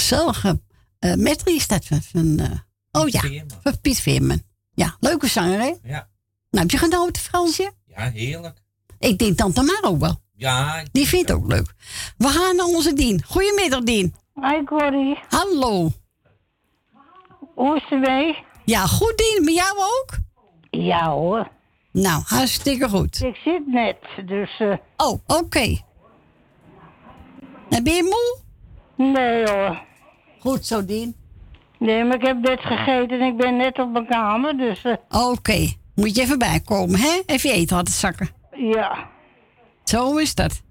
Gezellige 0.00 0.60
uh, 1.00 1.14
medley 1.14 1.54
is 1.54 1.66
dat 1.68 1.84
van, 1.84 2.02
van 2.02 2.38
eh, 2.38 3.00
oh 3.02 3.08
ja, 3.08 3.20
van 3.62 3.80
Piet 3.80 4.00
Veerman. 4.00 4.42
Ja, 4.74 4.96
leuke 5.00 5.26
zanger 5.26 5.58
hè? 5.60 5.74
Ja. 5.82 6.08
Nou, 6.50 6.62
heb 6.62 6.70
je 6.70 6.78
genoten 6.78 7.22
Fransje? 7.22 7.72
Ja, 7.86 8.10
heerlijk. 8.10 8.58
Ik 8.98 9.18
denk 9.18 9.36
Tante 9.36 9.62
Mar 9.62 9.90
ook 9.92 10.00
wel. 10.00 10.20
Ja, 10.36 10.82
Die 10.92 11.06
vindt 11.08 11.28
het 11.28 11.36
ook 11.38 11.46
leuk. 11.46 11.72
We 12.16 12.28
gaan 12.28 12.56
naar 12.56 12.66
onze 12.66 12.92
Dien. 12.92 13.22
Goedemiddag 13.26 13.80
Dien. 13.82 14.14
Hi 14.34 14.64
Corrie. 14.64 15.18
Hallo. 15.28 15.90
Hoe 17.54 17.76
is 17.76 17.84
het 17.88 18.00
mee? 18.00 18.44
Ja, 18.64 18.86
goed 18.86 19.12
Dien. 19.16 19.44
Met 19.44 19.54
jou 19.54 19.76
ook? 19.78 20.18
Ja 20.70 21.08
hoor. 21.10 21.48
Nou, 21.92 22.22
hartstikke 22.26 22.88
goed. 22.88 23.22
Ik 23.22 23.36
zit 23.36 23.66
net, 23.66 23.96
dus... 24.26 24.50
eh, 24.58 24.72
Oh, 24.96 25.18
oké. 25.26 25.76
En 27.70 27.82
ben 27.84 27.94
je 27.94 28.02
moe? 28.02 28.38
Nee 29.12 29.48
hoor. 29.50 29.82
Goed 30.40 30.66
zo, 30.66 30.84
Dien. 30.84 31.14
Nee, 31.78 32.04
maar 32.04 32.16
ik 32.16 32.26
heb 32.26 32.38
net 32.40 32.60
gegeten 32.60 33.20
en 33.20 33.26
ik 33.26 33.36
ben 33.36 33.56
net 33.56 33.78
op 33.78 33.90
mijn 33.92 34.06
kamer, 34.06 34.56
dus... 34.56 34.82
eh, 34.84 34.96
Oké. 35.30 35.66
Moet 35.94 36.14
je 36.16 36.22
even 36.22 36.38
bijkomen, 36.38 36.98
hè? 37.00 37.20
Even 37.26 37.50
je 37.50 37.56
eten 37.56 37.76
laten 37.76 37.92
zakken. 37.92 38.28
ja. 38.56 39.08
Zo 39.84 40.16
is 40.16 40.34
dat. 40.34 40.62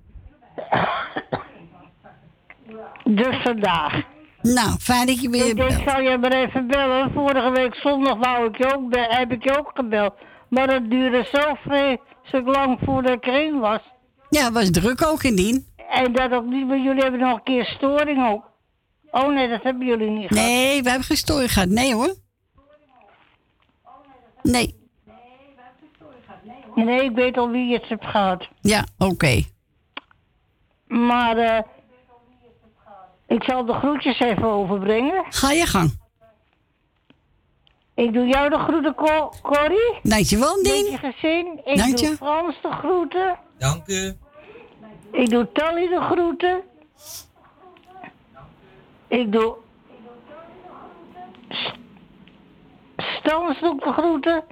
Dus 3.04 3.36
vandaag. 3.44 4.02
Nou, 4.42 4.78
fijn 4.80 5.06
dat 5.06 5.22
je 5.22 5.30
weer 5.30 5.46
Ik 5.48 5.56
denk, 5.56 5.70
belt. 5.70 5.90
zal 5.90 6.02
je 6.02 6.18
maar 6.18 6.32
even 6.32 6.68
bellen. 6.68 7.12
Vorige 7.14 7.52
week 7.52 7.76
zondag 7.76 8.18
wou 8.18 8.46
ik 8.48 8.58
je 8.58 8.76
ook, 8.76 8.96
heb 8.96 9.32
ik 9.32 9.44
je 9.44 9.58
ook 9.60 9.72
gebeld. 9.76 10.14
Maar 10.50 10.68
dat 10.68 10.90
duurde 10.90 11.28
zo 11.32 11.54
vreselijk 11.66 12.56
lang 12.56 12.80
voordat 12.84 13.12
ik 13.12 13.26
erin 13.26 13.60
was. 13.60 13.80
Ja, 14.30 14.44
het 14.44 14.54
was 14.54 14.70
druk 14.72 15.06
ook 15.06 15.24
in 15.24 15.36
Dien. 15.36 15.66
En 15.90 16.14
dat 16.14 16.32
ook 16.32 16.46
niet, 16.46 16.68
maar 16.68 16.78
jullie 16.80 17.02
hebben 17.02 17.20
nog 17.20 17.34
een 17.38 17.44
keer 17.44 17.66
storing 17.66 18.28
ook. 18.30 18.44
Oh 19.12 19.28
nee, 19.34 19.48
dat 19.50 19.64
hebben 19.64 19.88
jullie 19.88 20.10
niet 20.10 20.28
gehad. 20.28 20.46
Nee, 20.46 20.84
we 20.84 20.90
hebben 20.90 21.08
geen 21.08 21.18
story 21.18 21.48
gehad. 21.48 21.70
Nee 21.70 21.94
hoor. 21.94 22.16
Nee. 24.44 24.78
Nee, 26.76 27.04
ik 27.04 27.12
weet 27.16 27.38
al 27.38 27.50
wie 27.50 27.74
het 27.74 27.90
hebt 27.90 28.06
gehad. 28.06 28.48
Ja, 28.62 28.86
oké. 28.98 29.42
Maar 30.88 31.38
eh, 31.38 31.64
ik 33.28 33.44
zal 33.44 33.66
de 33.66 33.74
groetjes 33.74 34.20
even 34.20 34.44
overbrengen. 34.44 35.26
Ga 35.30 35.52
je 35.52 35.66
gang. 35.66 35.98
Ik 37.96 38.14
doe 38.14 38.28
jou 38.28 38.50
de 38.50 38.58
groeten, 38.58 38.96
Co- 38.96 39.34
Corrie. 39.42 40.00
Dankjewel, 40.04 40.64
Dien. 40.64 40.92
Met 40.92 41.02
je 41.02 41.12
gezin. 41.12 41.62
Ik 41.66 41.78
Dank 41.78 41.98
doe. 41.98 42.16
Frans 42.16 42.56
de 42.62 42.72
groeten. 42.72 43.38
Dank 43.58 43.88
u. 43.88 44.14
Ik 45.12 45.30
doe 45.30 45.52
Tally 45.52 45.88
de 45.88 46.02
groeten. 46.02 46.62
Ik 49.10 49.32
doe 49.32 49.56
S- 51.50 51.74
Stans 52.98 53.60
doe 53.60 53.76
ik 53.76 53.84
de 53.84 53.92
groeten. 53.92 54.44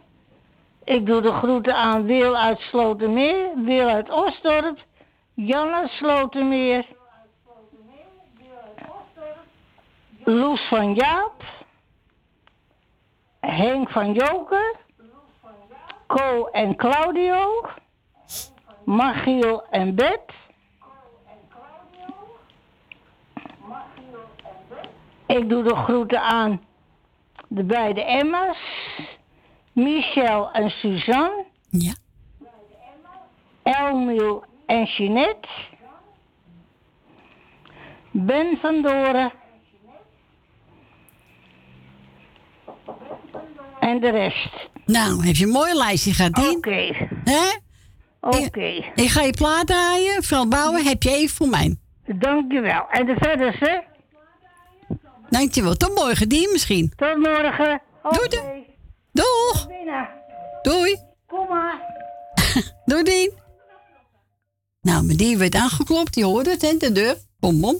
Ik 0.83 1.05
doe 1.05 1.21
de 1.21 1.31
groeten 1.31 1.75
aan 1.75 2.05
Wil 2.05 2.35
uit 2.37 2.59
Slotermeer, 2.59 3.49
Wil 3.55 3.87
uit 3.87 4.09
Osdorp, 4.09 4.79
Jan 5.33 5.73
uit 5.73 5.89
Slotermeer, 5.89 6.85
Loes 10.23 10.67
van 10.67 10.93
Jaap, 10.93 11.43
Henk 13.39 13.89
van 13.89 14.13
Joker, 14.13 14.75
Co 16.07 16.45
en 16.45 16.75
Claudio, 16.75 17.65
Machiel 18.83 19.63
en 19.69 19.95
Bet, 19.95 20.21
Ik 25.27 25.49
doe 25.49 25.63
de 25.63 25.75
groeten 25.75 26.21
aan 26.21 26.61
de 27.47 27.63
beide 27.63 28.03
Emma's, 28.03 28.57
Michel 29.71 30.51
en 30.51 30.69
Suzanne. 30.69 31.45
Ja. 31.69 31.93
Elmiel 33.63 34.43
en 34.65 34.83
Jeanette. 34.83 35.47
Ben 38.11 38.57
van 38.61 38.81
Doren. 38.81 39.31
En 43.79 43.99
de 43.99 44.09
rest. 44.09 44.69
Nou, 44.85 45.25
heb 45.25 45.35
je 45.35 45.45
een 45.45 45.51
mooi 45.51 45.73
lijstje 45.73 46.13
gehad, 46.13 46.33
Dien. 46.33 46.57
Oké. 46.57 47.09
Hè? 47.23 47.57
Oké. 48.21 48.59
Ik, 48.59 48.91
ik 48.95 49.09
ga 49.09 49.21
je 49.21 49.31
plaat 49.31 49.67
draaien. 49.67 50.23
Frans 50.23 50.47
Bouwen, 50.47 50.85
heb 50.85 51.03
je 51.03 51.09
even 51.09 51.35
voor 51.35 51.47
mij. 51.47 51.75
Dankjewel. 52.05 52.85
En 52.89 53.05
de 53.05 53.15
verderste? 53.19 53.83
Dankjewel. 55.29 55.75
Tot 55.75 55.95
morgen, 55.95 56.29
Dien 56.29 56.49
misschien. 56.51 56.93
Tot 56.95 57.17
morgen. 57.17 57.81
Doei, 58.01 58.27
doei. 58.27 58.65
Doeg. 59.11 59.67
Doei. 60.61 60.97
Kom 61.27 61.47
maar. 61.47 61.81
Doei, 62.85 63.03
Dien. 63.03 63.31
Nou, 64.81 65.03
mijn 65.03 65.17
Dien 65.17 65.37
werd 65.37 65.55
aangeklopt. 65.55 66.13
Die 66.13 66.25
hoorde 66.25 66.49
het, 66.49 66.61
hè, 66.61 66.77
de 66.77 66.91
deur. 66.91 67.17
Bom, 67.39 67.61
bom. 67.61 67.79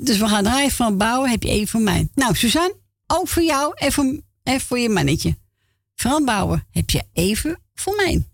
Dus 0.00 0.18
we 0.18 0.28
gaan 0.28 0.44
draaien 0.44 0.70
van 0.70 0.96
bouwen. 0.96 1.30
Heb 1.30 1.42
je 1.42 1.48
even 1.48 1.68
voor 1.68 1.80
mij. 1.80 2.08
Nou, 2.14 2.34
Suzanne, 2.34 2.76
ook 3.06 3.28
voor 3.28 3.42
jou 3.42 3.72
en 3.74 3.92
voor, 3.92 4.20
en 4.42 4.60
voor 4.60 4.78
je 4.78 4.88
mannetje. 4.88 5.36
Frans 5.94 6.24
Bouwen, 6.24 6.66
heb 6.70 6.90
je 6.90 7.02
even 7.12 7.60
voor 7.74 7.94
mij. 7.96 8.24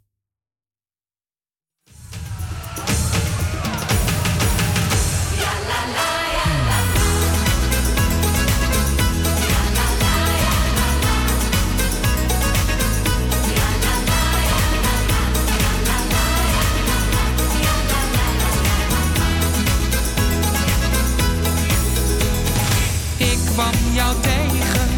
jou 23.92 24.20
tegen. 24.20 24.88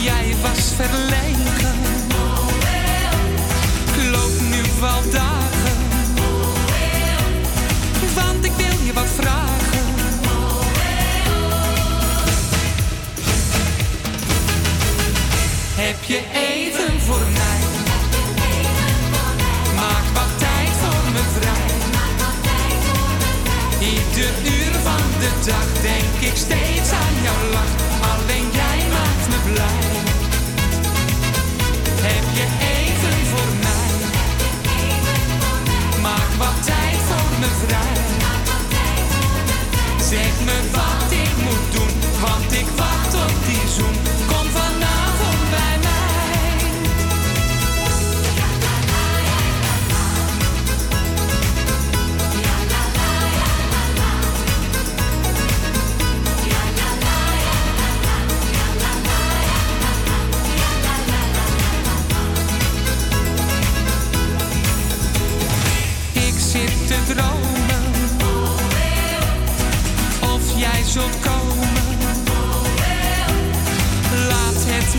Jij 0.00 0.34
was 0.42 0.72
verlegen. 0.76 1.78
Ik 3.86 4.10
loop 4.10 4.40
nu 4.50 4.62
wel 4.80 5.10
dagen. 5.10 5.78
Want 8.14 8.44
ik 8.44 8.52
wil 8.56 8.86
je 8.86 8.92
wat 8.92 9.08
vragen. 9.16 9.78
Heb 15.74 16.04
je 16.04 16.22
één? 16.32 16.69
dag 25.44 25.82
denk 25.82 26.30
ik 26.30 26.36
steeds 26.36 26.90
aan 26.90 27.22
jouw 27.22 27.50
lach, 27.50 27.74
alleen 28.12 28.50
jij 28.52 28.78
maakt 28.92 29.28
me 29.28 29.52
blij. 29.52 29.88
Heb 32.00 32.24
je 32.38 32.46
even 32.76 33.26
voor 33.26 33.52
mij? 33.60 33.90
Maak 36.02 36.30
wat 36.38 36.64
tijd 36.64 37.00
voor 37.08 37.38
me 37.38 37.48
vrij. 37.66 37.98
Zeg 40.08 40.44
me 40.44 40.70
wat. 40.72 40.89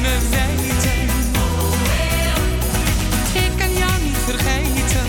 Me. 0.01 0.17
Ik 3.33 3.51
kan 3.57 3.73
jou 3.73 3.91
niet 4.03 4.17
vergeten. 4.25 5.07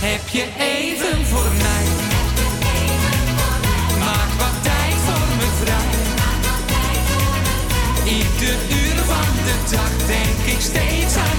Heb 0.00 0.28
je 0.28 0.46
even 0.58 1.26
voor 1.26 1.50
mij? 1.58 1.86
Maak 3.98 4.32
wat 4.38 4.62
tijd 4.62 4.94
voor 5.06 5.36
me 5.36 5.48
vrij. 5.62 5.96
Ieder 8.04 8.56
uur 8.70 9.04
van 9.04 9.34
de 9.44 9.56
dag 9.70 10.06
denk 10.06 10.54
ik 10.54 10.60
steeds 10.60 11.16
aan 11.16 11.37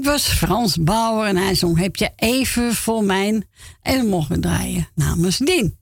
Dit 0.00 0.08
was 0.08 0.28
Frans 0.28 0.76
Bauer 0.76 1.26
en 1.26 1.36
hij 1.36 1.54
zong 1.54 1.78
Heb 1.78 1.96
je 1.96 2.12
even 2.16 2.74
voor 2.74 3.04
mijn... 3.04 3.48
En 3.82 4.10
dan 4.10 4.26
we 4.28 4.38
draaien 4.38 4.88
namens 4.94 5.38
Dien. 5.38 5.78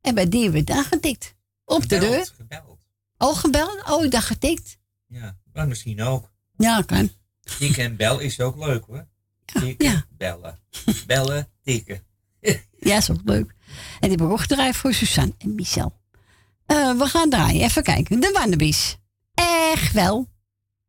En 0.00 0.14
bij 0.14 0.28
Dien 0.28 0.52
werd 0.52 0.66
dan 0.66 0.84
getikt. 0.84 1.34
Op 1.64 1.88
de 1.88 1.98
deur. 1.98 2.26
Gebeld. 2.36 2.78
Oh, 3.18 3.36
gebeld? 3.36 3.82
Oh, 3.90 4.04
ik 4.04 4.10
dacht 4.10 4.26
getikt. 4.26 4.78
Ja, 5.06 5.36
maar 5.52 5.68
misschien 5.68 6.02
ook. 6.02 6.32
Ja, 6.56 6.82
kan. 6.82 7.10
Tikken 7.58 7.84
en 7.84 7.96
bel 7.96 8.18
is 8.18 8.40
ook 8.40 8.56
leuk 8.56 8.84
hoor. 8.84 9.06
Tikken, 9.44 10.04
bellen. 10.10 10.58
Bellen, 11.06 11.48
tikken. 11.62 12.02
Ja, 12.78 12.96
is 12.96 13.10
ook 13.10 13.20
leuk. 13.24 13.54
En 14.00 14.08
die 14.08 14.10
heb 14.10 14.20
ik 14.20 14.28
ook 14.28 14.40
gedraaid 14.40 14.76
voor 14.76 14.94
Suzanne 14.94 15.34
en 15.38 15.54
Michel. 15.54 16.00
Eh, 16.66 16.98
we 16.98 17.06
gaan 17.06 17.30
draaien. 17.30 17.62
Even 17.62 17.82
kijken. 17.82 18.20
De 18.20 18.30
Wannabies. 18.32 18.98
Echt 19.34 19.92
wel. 19.92 20.28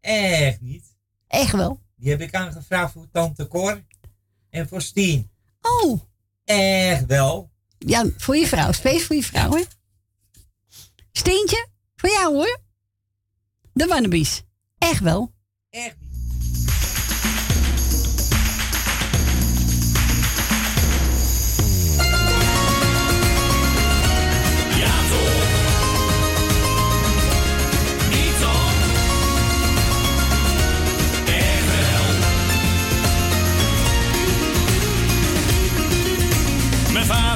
Echt 0.02 0.62
niet. 0.62 0.96
Echt 1.28 1.52
wel. 1.52 1.84
Die 2.06 2.14
heb 2.14 2.23
ik 2.23 2.36
aangevraagd 2.36 2.91
voor 2.91 3.07
tante 3.11 3.48
Cor 3.48 3.84
en 4.49 4.68
voor 4.68 4.82
Stien. 4.82 5.32
Oh. 5.61 6.02
Echt 6.44 7.06
wel. 7.06 7.52
Ja, 7.77 8.06
voor 8.18 8.36
je 8.36 8.48
vrouw. 8.48 8.72
Space 8.72 9.06
voor 9.06 9.15
je 9.15 9.23
vrouw, 9.23 9.52
hè? 9.52 9.64
Steentje, 11.11 11.68
voor 11.95 12.10
jou 12.10 12.36
hoor. 12.36 12.60
De 13.73 13.86
Wannabies. 13.86 14.44
Echt 14.77 14.99
wel. 14.99 15.34
Echt 15.69 15.95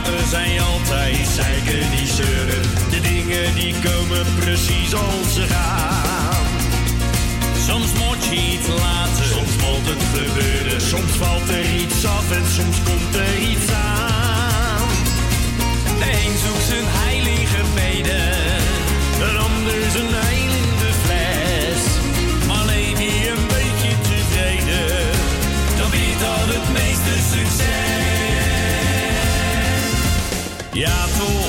Vader 0.10 0.28
zei 0.28 0.60
altijd, 0.60 1.28
zeiken 1.28 1.92
die 1.92 2.08
zeuren. 2.08 2.62
De 2.90 3.02
dingen 3.02 3.56
die 3.56 3.74
komen 3.84 4.26
precies 4.40 4.94
als 4.94 5.34
ze 5.34 5.42
gaan. 5.42 6.46
Soms 7.68 7.94
moet 7.94 8.26
je 8.30 8.52
iets 8.54 8.68
laten, 8.68 9.26
soms 9.26 9.56
moet 9.56 9.88
het 9.92 10.04
gebeuren. 10.14 10.82
Soms 10.82 11.12
valt 11.12 11.50
er 11.50 11.76
iets 11.76 12.06
af 12.06 12.32
en 12.32 12.46
soms 12.56 12.78
komt 12.84 13.16
er 13.16 13.38
iets 13.38 13.72
aan. 13.72 14.90
De 16.00 16.10
een 16.26 16.38
zoekt 16.44 16.68
zijn 16.68 16.88
heilige 16.88 17.62
beden, 17.74 18.62
een 19.30 19.38
ander 19.38 19.92
zijn 19.92 20.39
Ja, 30.80 31.08
toch 31.18 31.49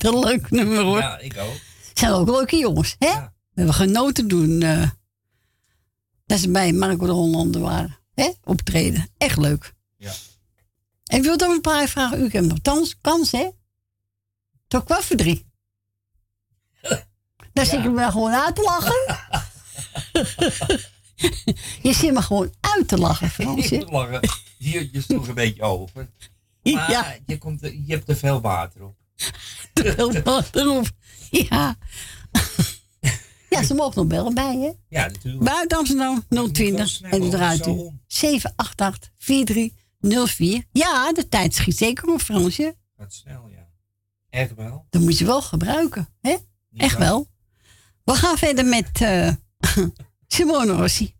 vind 0.00 0.02
het 0.02 0.12
een 0.12 0.18
leuk 0.18 0.50
nummer 0.50 0.78
hoor. 0.82 0.98
Ja, 0.98 1.18
ik 1.18 1.36
ook. 1.38 1.54
Zijn 1.94 2.12
ook 2.12 2.28
leuke 2.28 2.56
jongens, 2.56 2.96
hè? 2.98 3.12
We 3.14 3.30
hebben 3.54 3.74
genoten 3.74 4.28
doen. 4.28 4.62
eh, 4.62 4.90
dat 6.26 6.38
ze 6.40 6.50
bij 6.50 6.72
Marco 6.72 7.06
de 7.06 7.12
Hollander 7.12 7.60
waren. 7.60 7.98
Hè? 8.14 8.30
Optreden. 8.44 9.08
Echt 9.18 9.38
leuk. 9.38 9.74
Ja. 9.96 10.12
En 11.04 11.16
ik 11.18 11.22
wil 11.24 11.36
dan 11.36 11.50
een 11.50 11.60
paar 11.60 11.88
vragen. 11.88 12.20
U 12.20 12.28
hebt 12.30 12.46
nog 12.46 12.60
kans, 12.62 12.96
kans 13.00 13.30
hè? 13.32 13.48
Tot 14.68 14.84
kwart 14.84 15.04
voor 15.04 15.16
drie. 15.16 15.46
Dan 17.52 17.66
zit 17.66 17.82
je 17.82 17.88
me 17.88 18.10
gewoon 18.10 18.32
uit 18.32 18.54
te 18.54 18.62
lachen. 18.62 19.16
je 21.88 21.92
zit 21.92 22.12
me 22.12 22.22
gewoon 22.22 22.54
uit 22.60 22.88
te 22.88 22.98
lachen, 22.98 23.30
Fransje. 23.30 23.74
Ik 23.74 23.80
moet 23.80 23.90
lachen. 23.90 24.20
Je, 24.58 24.88
je 24.92 25.00
sloeg 25.00 25.28
een 25.28 25.34
beetje 25.34 25.62
over. 25.62 26.10
Maar 26.62 26.90
Ja. 26.90 27.16
je, 27.26 27.38
komt, 27.38 27.60
je 27.60 27.82
hebt 27.86 28.08
er 28.08 28.16
veel 28.16 28.40
water 28.40 28.82
op. 28.84 28.96
Te 29.72 29.92
veel 29.92 30.22
water 30.22 30.68
op. 30.70 30.90
Ja. 31.30 31.76
ja, 33.48 33.62
ze 33.62 33.74
mogen 33.74 33.96
nog 33.96 34.06
bellen 34.06 34.34
bij, 34.34 34.56
hè? 34.56 34.70
Ja, 34.88 35.06
natuurlijk. 35.06 35.44
Buiten 35.44 35.78
Amsterdam 35.78 36.24
020 36.52 37.00
en 37.00 37.22
u 37.22 37.28
draait 37.28 37.66
u 37.66 37.90
788 38.06 39.10
4304. 39.18 40.64
Ja, 40.72 41.12
de 41.12 41.28
tijd 41.28 41.54
schiet 41.54 41.76
zeker 41.76 42.12
op, 42.12 42.20
Fransje. 42.20 42.76
Gaat 42.98 43.12
snel, 43.12 43.48
ja. 43.48 43.68
Echt 44.30 44.54
wel. 44.54 44.86
Dat 44.90 45.02
moet 45.02 45.18
je 45.18 45.24
wel 45.24 45.42
gebruiken, 45.42 46.08
hè? 46.20 46.36
Echt 46.76 46.98
wel. 46.98 47.26
We 48.04 48.14
gaan 48.14 48.38
verder 48.38 48.64
met 48.66 49.00
eh 49.00 49.30
Simone 50.26 50.72
Rossi. 50.72 51.14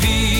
be 0.00 0.39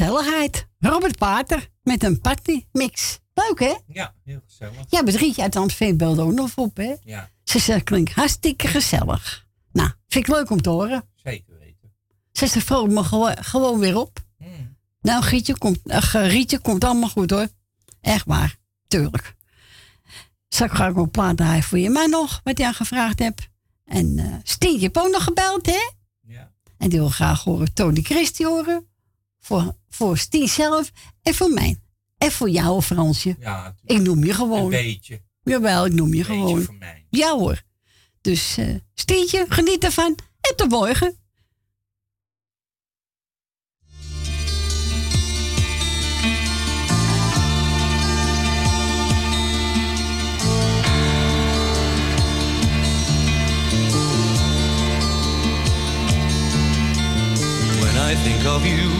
gezelligheid. 0.00 0.66
Robert 0.78 1.16
Pater 1.18 1.68
met 1.82 2.04
een 2.04 2.20
partymix. 2.20 3.18
Leuk, 3.34 3.58
hè? 3.58 3.74
Ja, 3.86 4.14
heel 4.24 4.40
gezellig. 4.46 4.84
Ja, 4.88 5.02
met 5.02 5.14
Rietje 5.14 5.42
uit 5.42 5.56
Amstelveen 5.56 5.96
belde 5.96 6.22
ook 6.22 6.32
nog 6.32 6.56
op, 6.56 6.76
hè? 6.76 6.94
Ja, 7.04 7.30
Ze 7.44 7.58
zegt, 7.58 7.84
klinkt 7.84 8.12
hartstikke 8.12 8.68
gezellig. 8.68 9.46
Nou, 9.72 9.90
vind 10.08 10.28
ik 10.28 10.34
leuk 10.34 10.50
om 10.50 10.62
te 10.62 10.70
horen. 10.70 11.08
zeker 11.14 11.58
weten. 11.58 11.92
Ze 12.32 12.46
zegt, 12.46 12.66
vrolijk 12.66 12.92
me 12.92 13.04
gewoon, 13.04 13.36
gewoon 13.44 13.78
weer 13.78 13.96
op. 13.96 14.18
Hmm. 14.38 14.76
Nou, 15.00 15.22
Gietje 15.22 15.58
komt, 15.58 15.78
eh, 15.84 16.12
Rietje 16.12 16.58
komt 16.58 16.84
allemaal 16.84 17.08
goed, 17.08 17.30
hoor. 17.30 17.48
Echt 18.00 18.24
waar, 18.26 18.56
tuurlijk. 18.88 19.34
Straks 20.48 20.74
ga 20.76 20.86
ik 20.86 20.98
ook 20.98 21.04
een 21.04 21.10
plaat 21.10 21.36
draaien 21.36 21.62
voor 21.62 21.78
je 21.78 21.90
man 21.90 22.10
nog, 22.10 22.40
wat 22.44 22.58
je 22.58 22.66
aan 22.66 22.74
gevraagd 22.74 23.18
hebt. 23.18 23.48
En 23.84 24.18
eh 24.18 24.34
Stien, 24.42 24.74
je 24.78 24.84
hebt 24.84 24.98
ook 24.98 25.10
nog 25.12 25.24
gebeld, 25.24 25.66
hè? 25.66 25.90
Ja. 26.20 26.52
En 26.78 26.88
die 26.88 26.98
wil 26.98 27.08
graag 27.08 27.44
horen 27.44 27.74
Tony 27.74 28.00
Christie 28.02 28.46
horen. 28.46 28.88
Voor, 29.40 29.78
voor 29.90 30.18
Stien 30.18 30.48
zelf 30.48 30.90
en 31.22 31.34
voor 31.34 31.50
mij. 31.50 31.80
En 32.18 32.32
voor 32.32 32.50
jou, 32.50 32.82
Fransje. 32.82 33.36
Ja, 33.40 33.74
ik 33.84 34.00
noem 34.00 34.24
je 34.24 34.34
gewoon. 34.34 34.64
Een 34.64 34.70
beetje. 34.70 35.22
Jawel, 35.42 35.86
ik 35.86 35.92
noem 35.92 36.14
je 36.14 36.24
gewoon. 36.24 36.62
voor 36.62 36.74
mij. 36.74 37.06
Ja 37.10 37.36
hoor. 37.36 37.62
Dus 38.20 38.56
eh 38.58 38.74
Stientje, 38.94 39.46
geniet 39.48 39.84
ervan. 39.84 40.18
En 40.40 40.56
tot 40.56 40.68
morgen. 40.68 41.18
When 57.80 57.96
I 57.96 58.14
think 58.24 58.44
of 58.46 58.64
you 58.66 58.99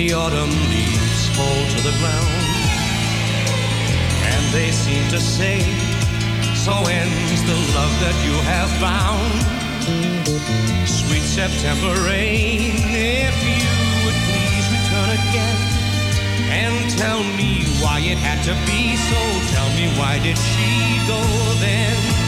The 0.00 0.14
autumn 0.14 0.48
leaves 0.72 1.28
fall 1.36 1.60
to 1.76 1.80
the 1.82 1.92
ground. 2.00 2.44
And 4.32 4.42
they 4.50 4.70
seem 4.70 5.06
to 5.10 5.20
say, 5.20 5.60
so 6.56 6.72
ends 6.88 7.42
the 7.44 7.58
love 7.76 7.92
that 8.00 8.16
you 8.24 8.32
have 8.48 8.70
found. 8.80 9.28
Sweet 10.88 11.20
September 11.20 11.92
rain, 12.08 12.80
if 12.88 13.36
you 13.44 13.68
would 14.00 14.18
please 14.24 14.66
return 14.72 15.10
again 15.20 15.58
and 16.48 16.90
tell 16.96 17.20
me 17.36 17.66
why 17.84 18.00
it 18.00 18.16
had 18.16 18.40
to 18.48 18.56
be 18.64 18.96
so. 18.96 19.20
Tell 19.52 19.68
me 19.76 19.92
why 20.00 20.18
did 20.18 20.38
she 20.38 20.96
go 21.12 21.20
then? 21.60 22.19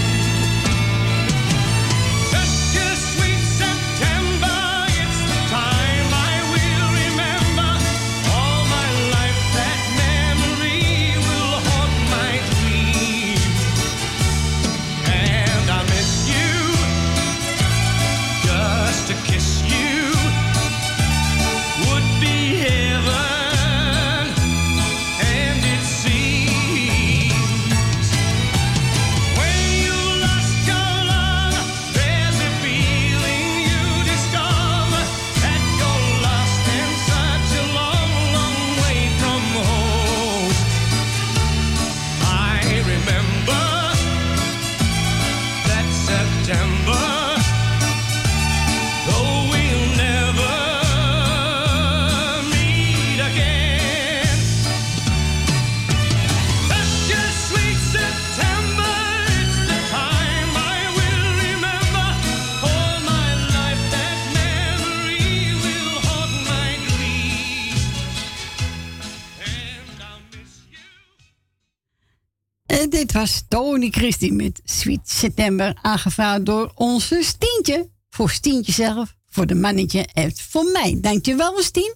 Dit 73.03 73.13
was 73.13 73.43
Tony 73.49 73.91
Christie 73.91 74.33
met 74.33 74.61
Sweet 74.65 75.09
September, 75.09 75.79
aangevraagd 75.83 76.47
door 76.47 76.73
onze 76.75 77.23
Stientje. 77.23 77.91
Voor 78.11 78.31
Stientje 78.31 78.73
zelf, 78.73 79.15
voor 79.29 79.47
de 79.47 79.55
mannetje 79.55 80.07
en 80.13 80.37
voor 80.37 80.65
mij. 80.65 80.99
Dankjewel, 81.01 81.63
Stien. 81.63 81.95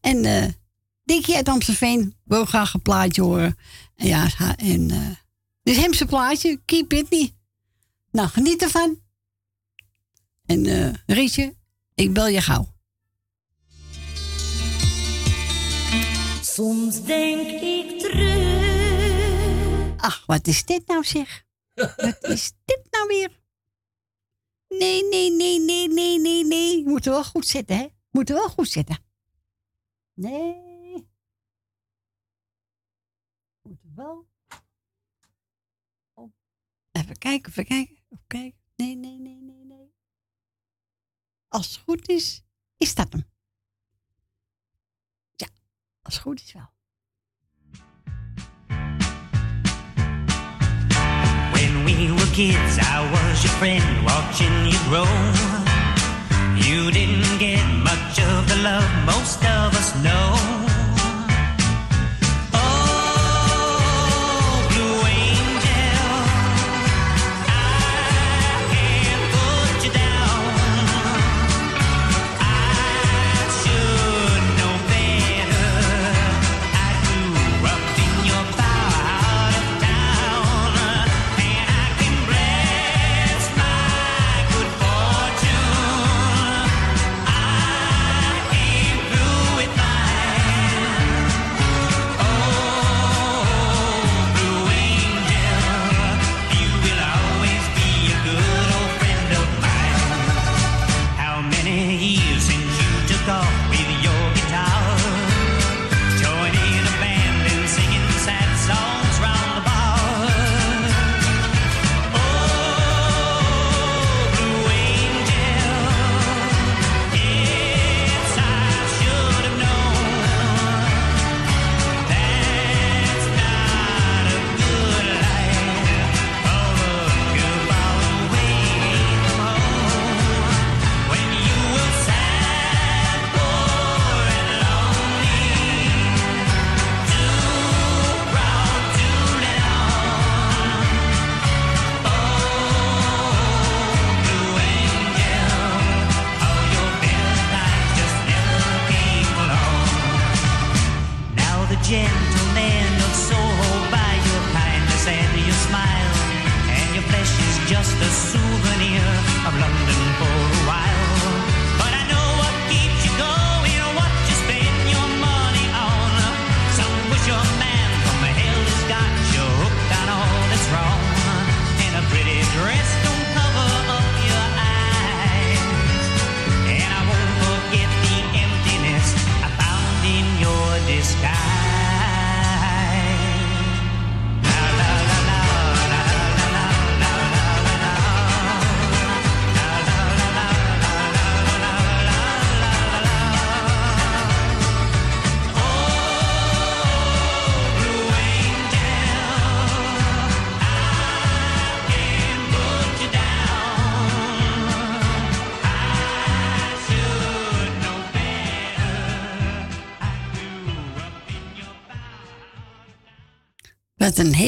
En 0.00 0.24
eh 0.24 0.48
Dikkie 1.04 1.36
uit 1.36 1.48
Amstelveen 1.48 2.14
wil 2.24 2.44
graag 2.44 2.74
een 2.74 2.82
plaatje 2.82 3.22
horen. 3.22 3.56
En 3.96 4.06
ja, 4.06 4.56
en 4.56 4.90
eh 4.90 5.10
dus 5.62 5.76
hem 5.76 5.94
zijn 5.94 6.08
plaatje, 6.08 6.60
Keep 6.64 6.92
It 6.92 7.10
Me. 7.10 7.32
Nou, 8.10 8.28
geniet 8.28 8.62
ervan. 8.62 8.98
En 10.46 10.66
eh 10.66 10.94
Rietje, 11.06 11.54
ik 11.94 12.12
bel 12.12 12.28
je 12.28 12.40
gauw. 12.40 12.68
Soms 16.42 17.04
denk 17.04 17.48
ik 17.60 18.00
terug. 18.00 18.69
Ach, 20.00 20.26
wat 20.26 20.46
is 20.46 20.64
dit 20.64 20.86
nou 20.86 21.04
zeg? 21.04 21.46
wat 21.74 22.24
is 22.24 22.52
dit 22.64 22.86
nou 22.90 23.06
weer? 23.06 23.40
Nee, 24.68 25.08
nee, 25.08 25.30
nee, 25.30 25.60
nee, 25.60 25.88
nee, 25.88 26.18
nee, 26.18 26.44
nee. 26.44 26.84
Moeten 26.84 27.10
we 27.10 27.16
wel 27.16 27.24
goed 27.26 27.46
zitten, 27.46 27.76
hè? 27.76 27.88
Moeten 28.10 28.34
we 28.34 28.40
wel 28.40 28.50
goed 28.50 28.68
zitten. 28.68 29.04
Nee. 30.14 31.08
Moeten 33.62 33.88
we 33.88 33.94
wel. 33.94 34.28
Oh. 36.14 36.32
Even 36.90 37.18
kijken, 37.18 37.50
even 37.50 37.64
kijken. 37.64 37.96
Even 38.08 38.26
kijken. 38.26 38.60
Nee, 38.76 38.94
nee, 38.96 39.18
nee, 39.18 39.40
nee, 39.40 39.64
nee. 39.64 39.94
Als 41.48 41.68
het 41.68 41.76
goed 41.76 42.08
is, 42.08 42.44
is 42.76 42.94
dat 42.94 43.12
hem. 43.12 43.30
Ja, 45.36 45.48
als 46.02 46.14
het 46.14 46.22
goed 46.22 46.40
is 46.40 46.52
wel. 46.52 46.72
When 51.60 51.84
we 51.84 52.10
were 52.10 52.32
kids, 52.32 52.78
I 52.80 53.04
was 53.12 53.44
your 53.44 53.52
friend, 53.60 53.84
watching 54.02 54.64
you 54.64 54.78
grow. 54.88 55.04
You 56.56 56.90
didn't 56.90 57.38
get 57.38 57.62
much 57.84 58.18
of 58.18 58.48
the 58.48 58.56
love 58.62 58.90
most 59.04 59.44
of 59.44 59.74
us 59.74 59.94
know. 60.02 60.59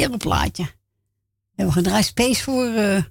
ereplaatje. 0.03 0.75
En 1.55 1.67
we 1.67 1.73
gedraaid 1.73 2.05
space 2.05 2.43
voor, 2.43 2.67
uh, 2.67 3.03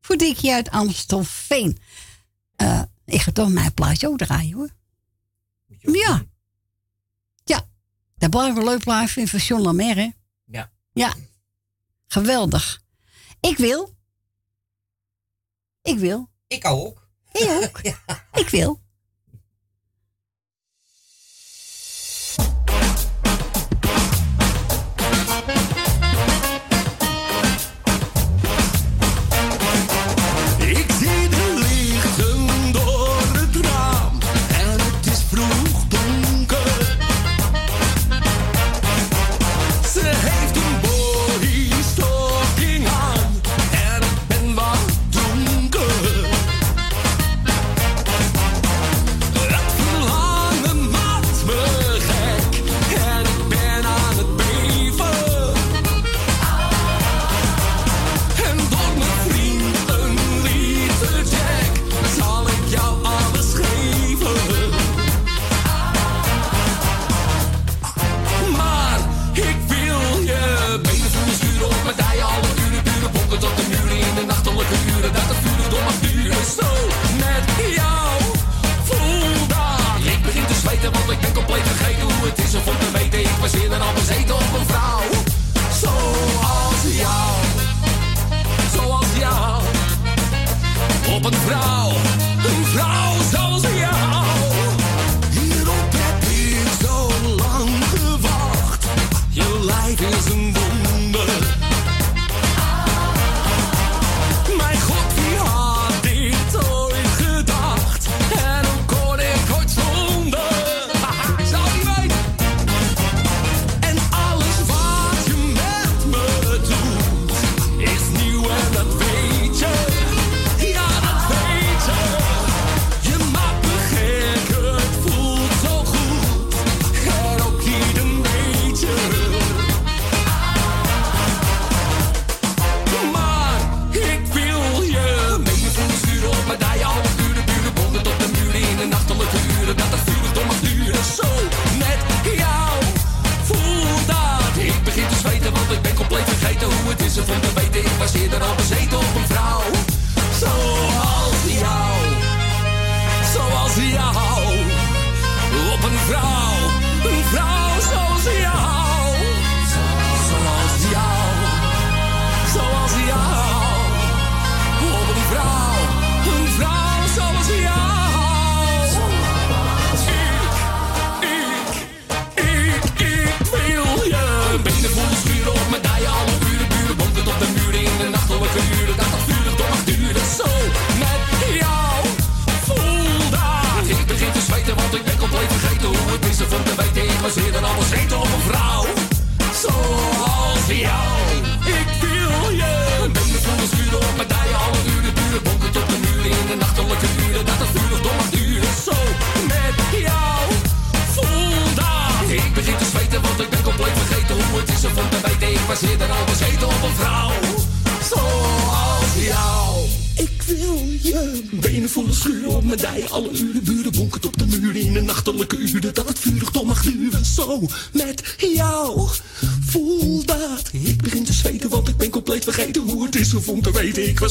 voor 0.00 0.16
Dikkie 0.16 0.52
uit 0.52 0.70
Amstelveen. 0.70 1.78
Uh, 2.62 2.82
ik 3.04 3.20
ga 3.20 3.32
toch 3.32 3.48
mijn 3.48 3.74
plaatje 3.74 4.08
ook 4.08 4.18
draaien 4.18 4.56
hoor. 4.56 4.70
Ja. 5.78 6.24
Ja. 7.44 7.68
Dat 8.16 8.30
blijft 8.30 8.56
een 8.56 8.64
leuk 8.64 8.80
plaatje 8.80 9.20
in 9.20 9.28
van 9.28 9.38
John 9.38 9.62
Lamer 9.62 9.96
hè. 9.96 10.10
Ja. 10.44 10.70
Ja. 10.92 11.14
Geweldig. 12.06 12.82
Ik 13.40 13.56
wil. 13.56 13.96
Ik 15.82 15.98
wil. 15.98 16.30
Ik 16.46 16.64
ook. 16.64 17.08
Ik 17.32 17.48
ook. 17.48 17.80
Ik 18.42 18.48
wil. 18.48 18.80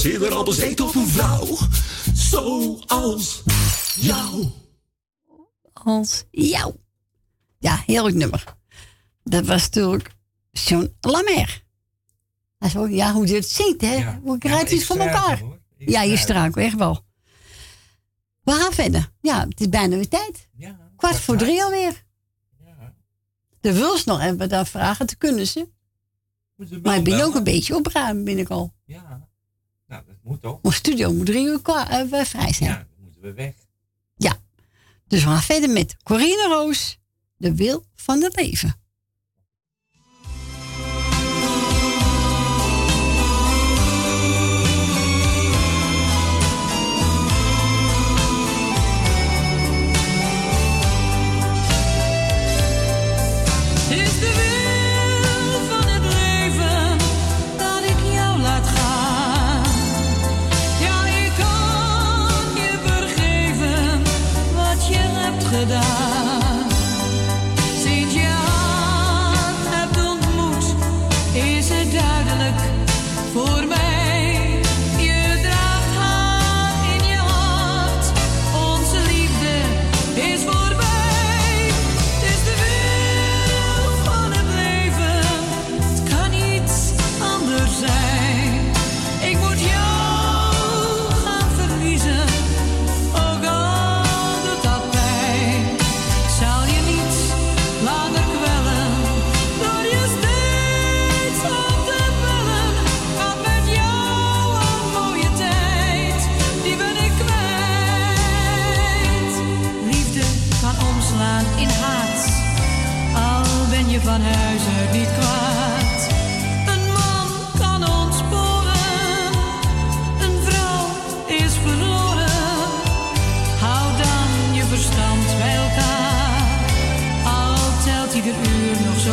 was 0.03 0.06
eerder 0.06 0.38
op 0.88 0.95
een 0.95 1.08
vrouw. 1.08 1.58
Zoals 2.14 3.43
jou. 3.95 4.45
Als 5.74 6.24
jou. 6.32 6.76
Ja, 7.59 7.84
heel 7.85 8.03
goed 8.03 8.14
nummer. 8.14 8.43
Dat 9.24 9.45
was 9.45 9.64
natuurlijk 9.64 10.16
zo'n 10.51 10.95
Lamer. 11.01 11.64
zei: 12.59 12.95
ja, 12.95 13.14
hoe 13.14 13.26
dit 13.26 13.35
het 13.35 13.50
ziet, 13.50 13.82
hè? 13.82 14.19
Hoe 14.24 14.38
krijg 14.38 14.69
je 14.69 14.85
van 14.85 15.00
elkaar? 15.00 15.42
Ja, 15.77 16.01
je 16.01 16.17
straalt, 16.17 16.58
echt 16.58 16.76
wel. 16.76 17.06
We 18.43 18.51
gaan 18.51 18.74
verder. 18.74 19.11
Ja, 19.22 19.48
het 19.50 19.59
is 19.59 19.69
bijna 19.69 19.95
weer 19.95 20.09
tijd. 20.09 20.50
Ja, 20.58 20.92
kwart, 20.95 21.19
voor 21.19 21.38
drie 21.38 21.64
alweer. 21.64 22.06
Ja. 22.66 22.93
De 23.59 23.74
wil's 23.74 24.03
nog 24.03 24.22
even 24.22 24.50
daar 24.50 24.67
vragen, 24.67 25.06
te 25.06 25.16
kunnen 25.16 25.48
ze. 25.48 25.67
Maar 26.84 26.98
ik 26.98 27.03
ben 27.03 27.22
ook 27.22 27.35
een 27.35 27.43
beetje 27.43 27.76
opruimen, 27.76 28.24
ben 28.24 28.38
ik 28.38 28.50
al. 28.50 28.74
Ja. 28.85 29.27
Moet 30.62 30.74
studio 30.74 31.14
moet 31.14 31.26
drie 31.26 31.46
uur 31.46 31.62
klaar, 31.62 31.90
eh, 31.90 32.26
vrij 32.26 32.54
zijn. 32.54 32.70
Ja, 32.70 32.76
dan 32.76 33.04
moeten 33.04 33.22
we 33.22 33.34
weg. 33.34 33.54
Ja. 34.16 34.38
Dus 35.08 35.24
we 35.24 35.30
gaan 35.30 35.42
verder 35.42 35.70
met 35.70 35.96
Corinne 36.04 36.48
Roos, 36.48 37.00
de 37.38 37.56
wil 37.56 37.86
van 37.96 38.24
het 38.24 38.36
leven. 38.36 38.76
года. 65.68 65.97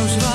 those 0.06 0.33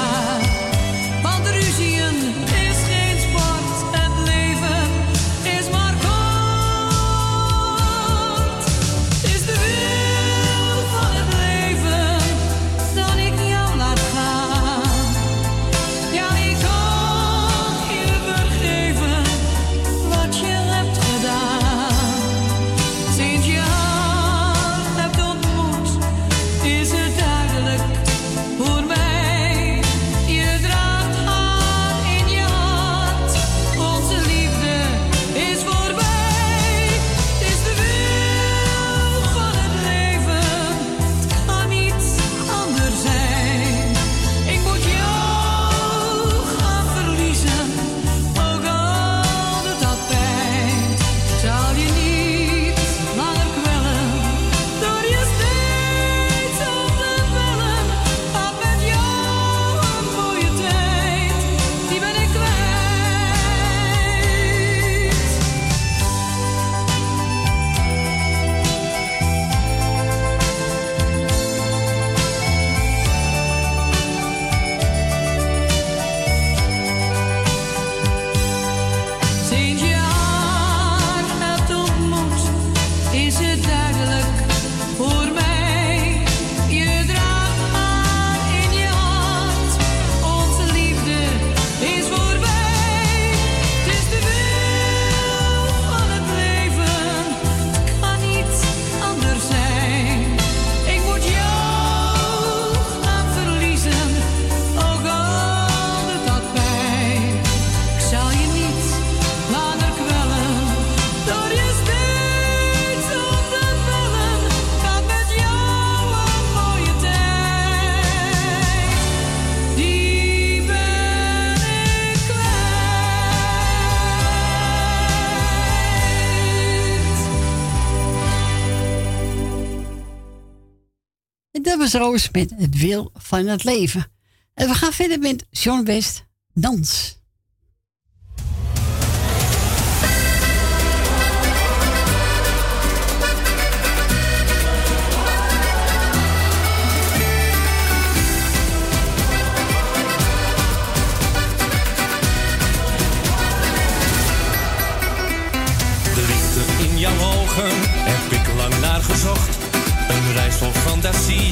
Roos 131.94 132.30
met 132.32 132.54
het 132.58 132.78
wil 132.78 133.12
van 133.14 133.48
het 133.48 133.64
leven. 133.64 134.08
En 134.54 134.68
we 134.68 134.74
gaan 134.74 134.94
verder 134.94 135.20
met 135.20 135.46
John 135.50 135.84
West 135.84 136.26
Dans. 136.54 137.19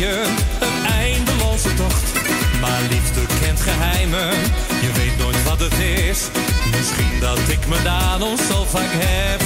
een 0.06 0.86
eindeloze 0.86 1.74
tocht. 1.74 2.14
Maar 2.62 2.82
liefde 2.90 3.22
kent 3.42 3.60
geheimen, 3.60 4.30
je 4.82 4.92
weet 4.94 5.18
nooit 5.18 5.44
wat 5.44 5.60
het 5.60 5.80
is. 5.80 6.30
Misschien 6.76 7.20
dat 7.20 7.40
ik 7.50 7.68
me 7.68 7.82
daar 7.84 8.20
nog 8.20 8.40
vaak 8.66 8.92
heb 8.92 9.42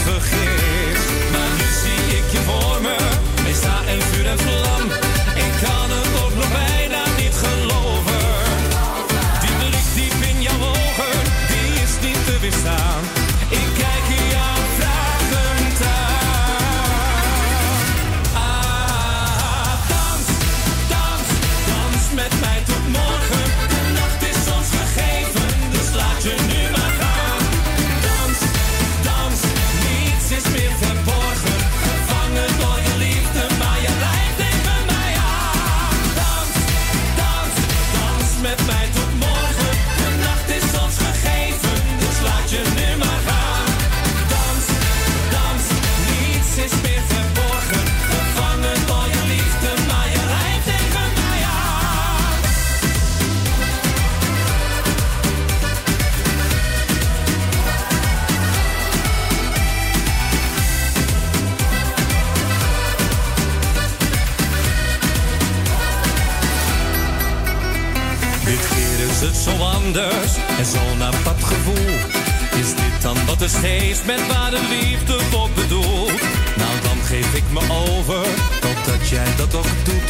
is 73.91 74.03
met 74.05 74.27
waar 74.27 74.51
de 74.51 74.63
liefde 74.69 75.19
voor 75.19 75.49
bedoelt. 75.55 76.21
Nou, 76.61 76.75
dan 76.83 76.97
geef 77.03 77.33
ik 77.33 77.43
me 77.51 77.59
over, 77.59 78.25
totdat 78.61 79.09
jij 79.09 79.35
dat 79.37 79.55
ook 79.55 79.73
doet. 79.83 80.09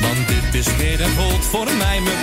Want 0.00 0.28
dit 0.28 0.54
is 0.54 0.76
meer 0.76 0.98
dan 0.98 1.42
voor 1.42 1.68
mij, 1.78 2.00
mijn 2.00 2.17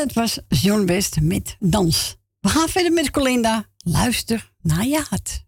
Het 0.00 0.12
was 0.12 0.38
John 0.48 0.84
West 0.86 1.20
met 1.20 1.56
Dans. 1.58 2.16
We 2.40 2.48
gaan 2.48 2.68
verder 2.68 2.92
met 2.92 3.10
Colinda. 3.10 3.64
Luister 3.76 4.52
naar 4.62 4.86
je 4.86 5.04
hart. 5.08 5.45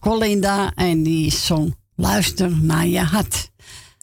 Colinda 0.00 0.72
en 0.74 1.02
die 1.02 1.32
zong 1.32 1.76
Luister 1.96 2.50
naar 2.50 2.86
je 2.86 3.00
hart. 3.00 3.50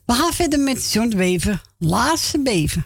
We 0.06 0.14
gaan 0.14 0.34
verder 0.34 0.60
met 0.60 0.92
John 0.92 1.14
Beven, 1.16 1.62
Laatste 1.78 2.42
Beven. 2.42 2.86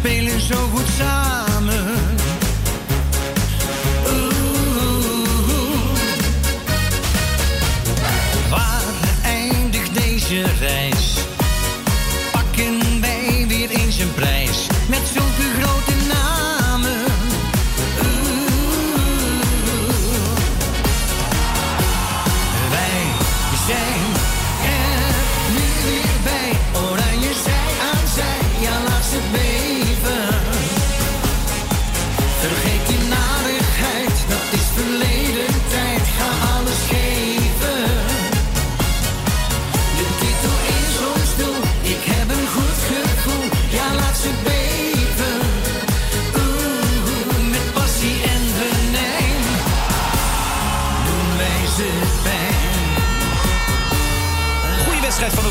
spelen 0.00 0.40
zo 0.40 0.68
goed 0.72 0.88
samen. 0.98 2.19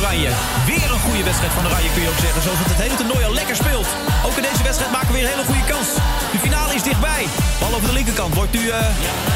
Oranje. 0.09 0.33
Weer 0.65 0.89
een 0.93 1.03
goede 1.07 1.23
wedstrijd 1.23 1.53
van 1.57 1.65
Oranje 1.65 1.91
kun 1.93 2.01
je 2.05 2.09
ook 2.13 2.23
zeggen. 2.25 2.41
Zoals 2.45 2.59
het 2.63 2.71
het 2.73 2.81
hele 2.85 2.95
toernooi 2.99 3.23
al 3.25 3.35
lekker 3.39 3.55
speelt. 3.55 3.89
Ook 4.25 4.35
in 4.39 4.45
deze 4.49 4.63
wedstrijd 4.69 4.91
maken 4.95 5.07
we 5.11 5.13
weer 5.17 5.25
een 5.25 5.33
hele 5.35 5.49
goede 5.51 5.65
kans. 5.73 5.87
De 6.33 6.39
finale 6.45 6.73
is 6.79 6.83
dichtbij. 6.89 7.23
Bal 7.59 7.73
over 7.75 7.87
de 7.91 7.97
linkerkant. 7.99 8.31
Wordt 8.39 8.53
nu 8.57 8.63
eh 8.69 8.77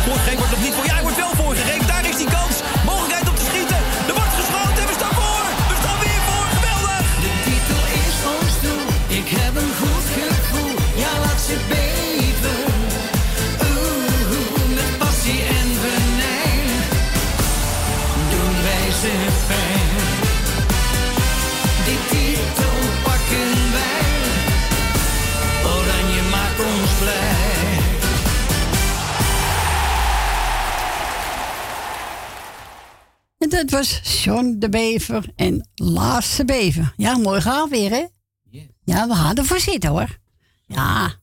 voorgegeven, 0.06 0.40
wordt 0.42 0.56
nog 0.56 0.64
niet 0.66 0.76
voor. 0.76 0.86
Ja, 0.90 0.94
hij 0.98 1.06
wordt 1.08 1.22
wel 1.26 1.34
voorgegeven. 1.44 1.88
Daar 1.94 2.06
is 2.12 2.18
die 2.24 2.32
kans. 2.38 2.56
Mogelijkheid 2.92 3.26
om 3.32 3.38
te 3.42 3.46
schieten. 3.50 3.80
Er 4.10 4.16
wordt 4.20 4.36
geschoten 4.40 4.82
en 4.84 4.90
we 4.92 4.96
staan 5.02 5.16
voor. 5.22 5.46
We 5.72 5.76
staan 5.84 6.00
weer 6.06 6.22
voor. 6.30 6.46
Geweldig. 6.58 7.06
De 7.26 7.34
titel 7.48 7.82
is 8.04 8.16
ons 8.36 8.54
doel, 8.66 8.86
ik 9.20 9.28
heb 9.40 9.54
een 9.62 9.74
goed 9.80 9.93
Dat 33.64 33.72
was 33.72 34.24
John 34.24 34.56
de 34.60 34.70
Bever 34.70 35.26
en 35.36 35.70
Laatste 35.76 36.46
Bever. 36.46 36.94
Ja, 36.98 37.18
mooi 37.18 37.42
gaan 37.42 37.70
weer, 37.70 37.90
hè? 37.90 38.06
Ja, 38.84 39.08
we 39.08 39.16
gaan 39.16 39.36
ervoor 39.36 39.60
zitten, 39.60 39.90
hoor. 39.90 40.20
Ja. 40.66 41.14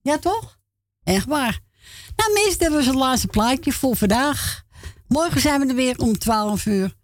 Ja, 0.00 0.18
toch? 0.18 0.58
Echt 1.02 1.26
waar. 1.26 1.60
Nou, 2.16 2.32
mensen, 2.32 2.58
dat 2.58 2.72
was 2.72 2.86
het 2.86 2.94
laatste 2.94 3.26
plaatje 3.26 3.72
voor 3.72 3.96
vandaag. 3.96 4.62
Morgen 5.08 5.40
zijn 5.40 5.60
we 5.60 5.66
er 5.66 5.74
weer 5.74 5.98
om 5.98 6.18
12 6.18 6.66
uur. 6.66 6.94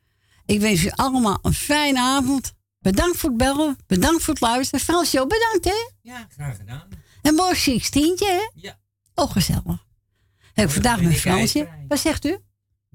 Ik 0.46 0.60
wens 0.60 0.84
u 0.84 0.90
allemaal 0.90 1.38
een 1.42 1.55
fijne 1.55 2.00
avond. 2.00 2.52
Bedankt 2.78 3.18
voor 3.18 3.28
het 3.28 3.38
bellen. 3.38 3.76
Bedankt 3.86 4.22
voor 4.22 4.34
het 4.34 4.42
luisteren. 4.42 4.84
Fransjo, 4.84 5.26
bedankt, 5.26 5.64
hè? 5.64 5.90
Ja, 6.02 6.26
graag 6.30 6.56
gedaan. 6.56 6.88
En 7.22 7.34
mooi 7.34 7.55
16, 7.55 8.14
hè? 8.16 8.50
Ja. 8.55 8.78
Oh, 9.14 9.30
gezellig. 9.30 9.84
Heb 10.52 10.66
ik 10.66 10.74
vandaag 10.74 10.96
ben 10.96 11.05
met 11.05 11.14
ik 11.14 11.20
Fransje. 11.20 11.68
Wat 11.88 11.98
zegt 11.98 12.24
u? 12.24 12.38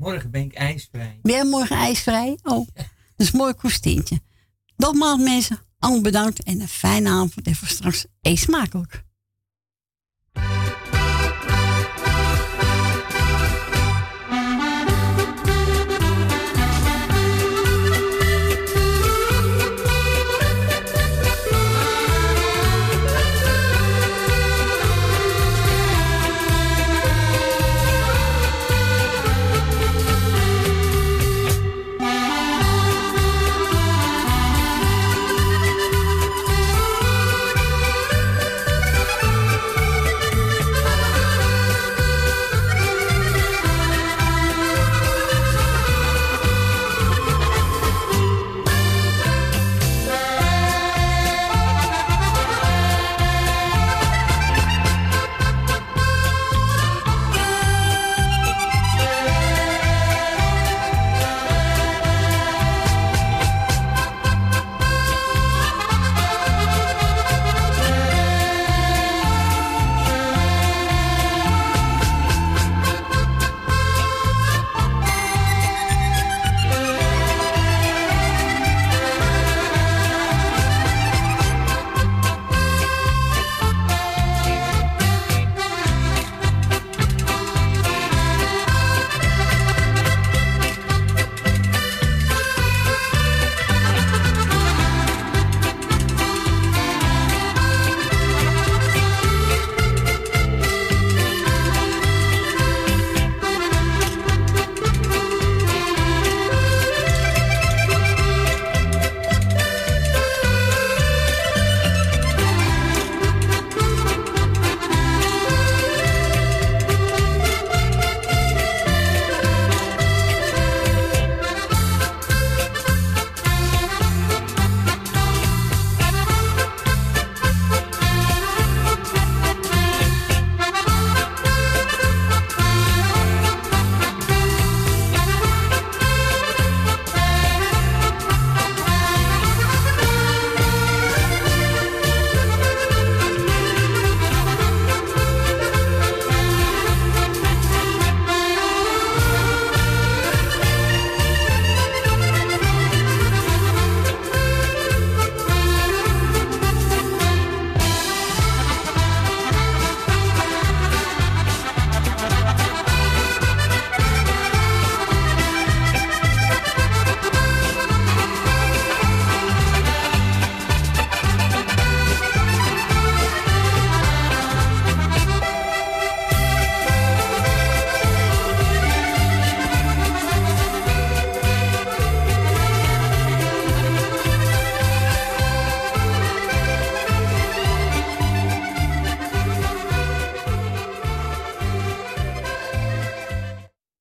Morgen 0.01 0.31
ben 0.31 0.41
ik 0.41 0.53
ijsvrij. 0.53 1.19
Ben 1.21 1.31
jij 1.31 1.45
morgen 1.45 1.75
ijsvrij? 1.75 2.37
Oh, 2.43 2.67
dat 2.75 2.85
is 3.15 3.31
een 3.31 3.37
mooi 3.37 3.53
kostuumtje. 3.53 4.19
Nogmaals 4.75 5.21
mensen, 5.21 5.59
allemaal 5.79 6.01
bedankt 6.01 6.43
en 6.43 6.61
een 6.61 6.67
fijne 6.67 7.09
avond. 7.09 7.47
En 7.47 7.55
voor 7.55 7.67
straks 7.67 8.05
eet 8.21 8.39
smakelijk. 8.39 9.03